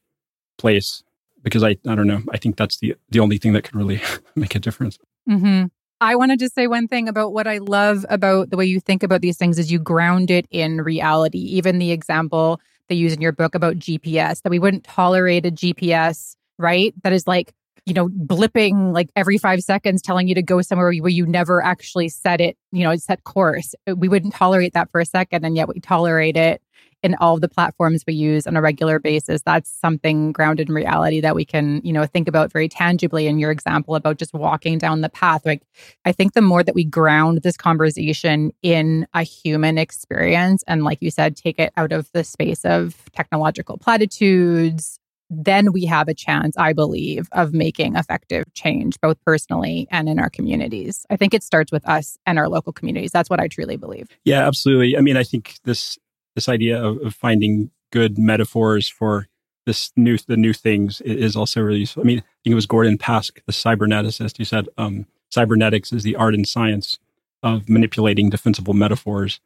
place. 0.58 1.02
Because 1.42 1.64
I, 1.64 1.70
I 1.88 1.94
don't 1.96 2.06
know. 2.06 2.22
I 2.30 2.38
think 2.38 2.56
that's 2.56 2.78
the 2.78 2.94
the 3.10 3.20
only 3.20 3.38
thing 3.38 3.52
that 3.52 3.62
could 3.64 3.74
really 3.74 4.00
make 4.36 4.54
a 4.54 4.60
difference. 4.60 4.98
Mm-hmm. 5.28 5.66
I 6.00 6.16
wanted 6.16 6.40
to 6.40 6.48
say 6.48 6.66
one 6.66 6.88
thing 6.88 7.08
about 7.08 7.32
what 7.32 7.46
I 7.46 7.58
love 7.58 8.04
about 8.08 8.50
the 8.50 8.56
way 8.56 8.64
you 8.64 8.80
think 8.80 9.04
about 9.04 9.20
these 9.20 9.36
things 9.36 9.56
is 9.56 9.70
you 9.70 9.78
ground 9.78 10.32
it 10.32 10.46
in 10.50 10.80
reality. 10.80 11.38
Even 11.38 11.78
the 11.78 11.92
example 11.92 12.60
they 12.88 12.96
use 12.96 13.12
in 13.12 13.20
your 13.20 13.30
book 13.30 13.54
about 13.54 13.76
GPS, 13.76 14.42
that 14.42 14.50
we 14.50 14.58
wouldn't 14.58 14.82
tolerate 14.82 15.46
a 15.46 15.52
GPS, 15.52 16.34
right? 16.58 16.92
That 17.04 17.12
is 17.12 17.28
like, 17.28 17.54
you 17.87 17.95
know, 17.95 18.09
blipping 18.09 18.93
like 18.93 19.09
every 19.16 19.39
five 19.39 19.61
seconds, 19.61 20.03
telling 20.03 20.28
you 20.28 20.35
to 20.35 20.43
go 20.43 20.62
somewhere 20.62 20.93
where 20.93 21.09
you 21.09 21.26
never 21.26 21.62
actually 21.62 22.09
set 22.09 22.41
it, 22.41 22.57
you 22.70 22.85
know, 22.85 22.95
set 22.97 23.24
course. 23.24 23.74
We 23.87 24.09
wouldn't 24.09 24.35
tolerate 24.35 24.74
that 24.74 24.91
for 24.91 25.01
a 25.01 25.07
second. 25.07 25.45
And 25.45 25.57
yet 25.57 25.68
we 25.68 25.80
tolerate 25.80 26.37
it 26.37 26.62
in 27.03 27.16
all 27.16 27.39
the 27.39 27.49
platforms 27.49 28.05
we 28.07 28.14
use 28.14 28.47
on 28.47 28.57
a 28.57 28.62
regular 28.62 28.99
basis 28.99 29.43
that's 29.43 29.70
something 29.70 30.33
grounded 30.33 30.68
in 30.68 30.74
reality 30.74 31.20
that 31.20 31.35
we 31.35 31.45
can 31.45 31.80
you 31.85 31.93
know 31.93 32.07
think 32.07 32.28
about 32.28 32.53
very 32.53 32.68
tangibly 32.68 33.26
in 33.26 33.39
your 33.39 33.51
example 33.51 33.95
about 33.95 34.18
just 34.18 34.33
walking 34.33 34.78
down 34.78 35.01
the 35.01 35.09
path 35.09 35.45
like 35.45 35.62
i 36.05 36.12
think 36.12 36.33
the 36.33 36.41
more 36.41 36.62
that 36.62 36.74
we 36.74 36.85
ground 36.85 37.43
this 37.43 37.57
conversation 37.57 38.53
in 38.62 39.07
a 39.14 39.22
human 39.22 39.78
experience 39.78 40.62
and 40.66 40.85
like 40.85 40.99
you 41.01 41.11
said 41.11 41.37
take 41.37 41.59
it 41.59 41.72
out 41.76 41.93
of 41.93 42.11
the 42.12 42.22
space 42.24 42.64
of 42.64 42.97
technological 43.12 43.76
platitudes 43.76 45.01
then 45.33 45.72
we 45.72 45.87
have 45.87 46.09
a 46.09 46.14
chance, 46.14 46.57
I 46.59 46.72
believe, 46.72 47.28
of 47.33 47.55
making 47.55 47.97
effective 47.97 48.45
change, 48.53 49.01
both 49.01 49.16
personally 49.24 49.89
and 49.91 50.09
in 50.09 50.18
our 50.18 50.28
communities. 50.28 51.07
I 51.09 51.16
think 51.16 51.33
it 51.33 51.43
starts 51.43 51.72
with 51.72 51.89
us 51.89 52.18
and 52.26 52.39
our 52.39 52.49
local 52.49 52.72
communities. 52.72 53.12
That's 53.12 53.30
what 53.30 53.41
I 53.41 53.49
truly 53.49 53.76
believe. 53.76 54.09
Yeah, 54.24 54.47
absolutely. 54.47 54.97
I 54.97 55.01
mean, 55.01 55.16
I 55.16 55.24
think 55.24 55.55
this 55.64 55.99
this 56.35 56.49
idea 56.49 56.83
of, 56.83 56.99
of 56.99 57.14
finding 57.14 57.70
good 57.91 58.18
metaphors 58.18 58.89
for 58.89 59.26
this 59.64 59.93
new 59.97 60.18
the 60.18 60.37
new 60.37 60.53
things 60.53 61.01
is 61.01 61.35
also 61.35 61.61
really 61.61 61.80
useful. 61.80 62.03
I 62.03 62.07
mean, 62.07 62.18
I 62.18 62.22
think 62.45 62.53
it 62.53 62.55
was 62.55 62.66
Gordon 62.66 62.99
Pask, 62.99 63.39
the 63.47 63.53
cyberneticist, 63.53 64.37
who 64.37 64.45
said 64.45 64.68
um, 64.76 65.07
cybernetics 65.30 65.93
is 65.93 66.03
the 66.03 66.16
art 66.16 66.35
and 66.35 66.47
science 66.47 66.99
of 67.43 67.68
manipulating 67.68 68.30
defensible 68.30 68.74
metaphors. 68.74 69.41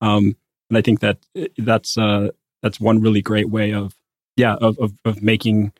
Um, 0.00 0.36
and 0.70 0.78
I 0.78 0.82
think 0.82 1.00
that 1.00 1.18
that's 1.58 1.98
uh, 1.98 2.30
that's 2.62 2.80
one 2.80 3.00
really 3.00 3.22
great 3.22 3.50
way 3.50 3.72
of 3.72 3.94
yeah 4.36 4.54
of, 4.54 4.78
of, 4.78 4.92
of 5.04 5.22
making 5.22 5.72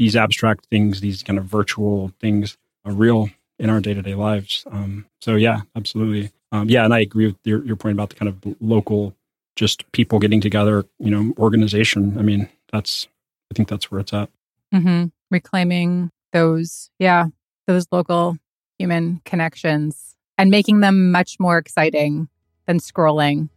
these 0.00 0.16
abstract 0.16 0.66
things, 0.70 1.00
these 1.00 1.22
kind 1.22 1.38
of 1.38 1.44
virtual 1.44 2.10
things, 2.20 2.56
uh, 2.86 2.92
real 2.92 3.28
in 3.58 3.68
our 3.68 3.80
day 3.80 3.92
to 3.92 4.02
day 4.02 4.14
lives. 4.14 4.64
Um, 4.70 5.06
so 5.20 5.36
yeah, 5.36 5.60
absolutely. 5.76 6.30
Um, 6.52 6.68
yeah, 6.68 6.84
and 6.84 6.94
I 6.94 7.00
agree 7.00 7.26
with 7.26 7.36
your, 7.44 7.64
your 7.64 7.76
point 7.76 7.92
about 7.92 8.08
the 8.08 8.16
kind 8.16 8.28
of 8.28 8.56
local 8.60 9.14
just 9.56 9.90
people 9.92 10.18
getting 10.18 10.40
together, 10.40 10.86
you 10.98 11.10
know, 11.10 11.34
organization. 11.38 12.18
I 12.18 12.22
mean, 12.22 12.48
that's, 12.72 13.08
I 13.52 13.54
think 13.54 13.68
that's 13.68 13.90
where 13.90 14.00
it's 14.00 14.14
at. 14.14 14.30
Mm-hmm. 14.74 15.08
Reclaiming 15.30 16.10
those, 16.32 16.90
yeah, 16.98 17.26
those 17.66 17.86
local 17.92 18.36
human 18.78 19.20
connections 19.26 20.16
and 20.38 20.50
making 20.50 20.80
them 20.80 21.12
much 21.12 21.38
more 21.38 21.58
exciting 21.58 22.28
than 22.66 22.78
scrolling 22.78 23.50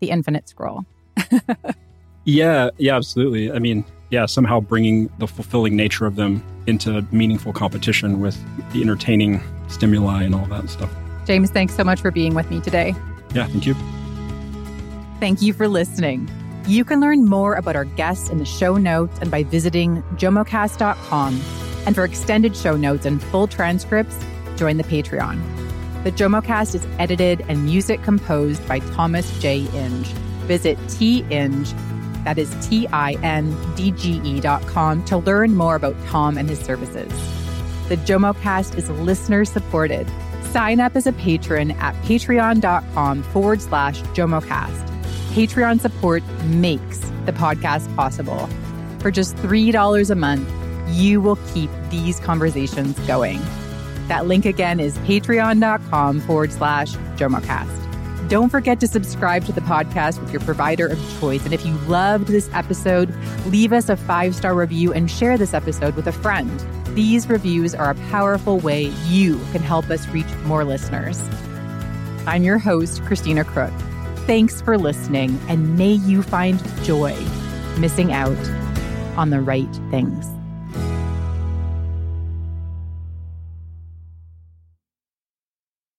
the 0.00 0.08
infinite 0.08 0.48
scroll. 0.48 0.86
yeah, 2.24 2.70
yeah, 2.78 2.96
absolutely. 2.96 3.52
I 3.52 3.58
mean, 3.58 3.84
yeah, 4.10 4.26
somehow 4.26 4.60
bringing 4.60 5.08
the 5.18 5.26
fulfilling 5.26 5.76
nature 5.76 6.06
of 6.06 6.16
them 6.16 6.42
into 6.66 7.04
meaningful 7.12 7.52
competition 7.52 8.20
with 8.20 8.38
the 8.72 8.82
entertaining 8.82 9.40
stimuli 9.68 10.24
and 10.24 10.34
all 10.34 10.46
that 10.46 10.68
stuff. 10.68 10.90
James, 11.26 11.50
thanks 11.50 11.74
so 11.74 11.84
much 11.84 12.00
for 12.00 12.10
being 12.10 12.34
with 12.34 12.50
me 12.50 12.60
today. 12.60 12.94
Yeah, 13.34 13.46
thank 13.46 13.66
you. 13.66 13.74
Thank 15.20 15.42
you 15.42 15.52
for 15.52 15.68
listening. 15.68 16.28
You 16.66 16.84
can 16.84 17.00
learn 17.00 17.24
more 17.24 17.54
about 17.54 17.76
our 17.76 17.84
guests 17.84 18.30
in 18.30 18.38
the 18.38 18.44
show 18.44 18.76
notes 18.76 19.18
and 19.20 19.30
by 19.30 19.44
visiting 19.44 20.02
jomocast.com. 20.16 21.40
And 21.86 21.94
for 21.94 22.04
extended 22.04 22.56
show 22.56 22.76
notes 22.76 23.06
and 23.06 23.22
full 23.22 23.46
transcripts, 23.46 24.18
join 24.56 24.76
the 24.76 24.84
Patreon. 24.84 25.40
The 26.04 26.12
JOMOcast 26.12 26.74
is 26.74 26.86
edited 26.98 27.44
and 27.48 27.64
music 27.64 28.02
composed 28.02 28.66
by 28.66 28.78
Thomas 28.78 29.38
J. 29.40 29.66
Inge. 29.74 30.06
Visit 30.46 30.78
Tindge, 30.88 31.72
that 32.24 32.38
is 32.38 32.54
T-I-N-D-G-E 32.68 34.40
dot 34.40 34.66
com 34.66 35.04
to 35.06 35.18
learn 35.18 35.54
more 35.56 35.74
about 35.74 35.96
Tom 36.06 36.38
and 36.38 36.48
his 36.48 36.60
services. 36.60 37.12
The 37.88 37.96
JOMOcast 37.96 38.76
is 38.76 38.88
listener 38.90 39.44
supported 39.44 40.06
Sign 40.50 40.80
up 40.80 40.96
as 40.96 41.06
a 41.06 41.12
patron 41.12 41.70
at 41.72 41.94
patreon.com 42.02 43.22
forward 43.24 43.62
slash 43.62 44.02
JomoCast. 44.02 44.88
Patreon 45.30 45.80
support 45.80 46.24
makes 46.46 46.98
the 47.24 47.32
podcast 47.32 47.94
possible. 47.94 48.48
For 48.98 49.12
just 49.12 49.36
$3 49.36 50.10
a 50.10 50.14
month, 50.16 50.50
you 50.88 51.20
will 51.20 51.38
keep 51.54 51.70
these 51.90 52.18
conversations 52.18 52.98
going. 53.06 53.40
That 54.08 54.26
link 54.26 54.44
again 54.44 54.80
is 54.80 54.98
patreon.com 54.98 56.20
forward 56.22 56.50
slash 56.50 56.94
JomoCast. 57.16 57.79
Don't 58.30 58.48
forget 58.48 58.78
to 58.78 58.86
subscribe 58.86 59.44
to 59.46 59.52
the 59.52 59.60
podcast 59.60 60.20
with 60.20 60.30
your 60.30 60.40
provider 60.42 60.86
of 60.86 61.18
choice. 61.18 61.44
And 61.44 61.52
if 61.52 61.66
you 61.66 61.74
loved 61.88 62.28
this 62.28 62.48
episode, 62.52 63.12
leave 63.46 63.72
us 63.72 63.88
a 63.88 63.96
five 63.96 64.36
star 64.36 64.54
review 64.54 64.92
and 64.92 65.10
share 65.10 65.36
this 65.36 65.52
episode 65.52 65.96
with 65.96 66.06
a 66.06 66.12
friend. 66.12 66.48
These 66.94 67.28
reviews 67.28 67.74
are 67.74 67.90
a 67.90 67.96
powerful 68.08 68.60
way 68.60 68.84
you 69.08 69.40
can 69.50 69.62
help 69.62 69.90
us 69.90 70.06
reach 70.10 70.32
more 70.44 70.62
listeners. 70.62 71.20
I'm 72.24 72.44
your 72.44 72.58
host, 72.58 73.02
Christina 73.02 73.42
Crook. 73.42 73.72
Thanks 74.28 74.62
for 74.62 74.78
listening, 74.78 75.36
and 75.48 75.76
may 75.76 75.94
you 75.94 76.22
find 76.22 76.62
joy 76.84 77.16
missing 77.78 78.12
out 78.12 78.38
on 79.16 79.30
the 79.30 79.40
right 79.40 79.74
things. 79.90 80.39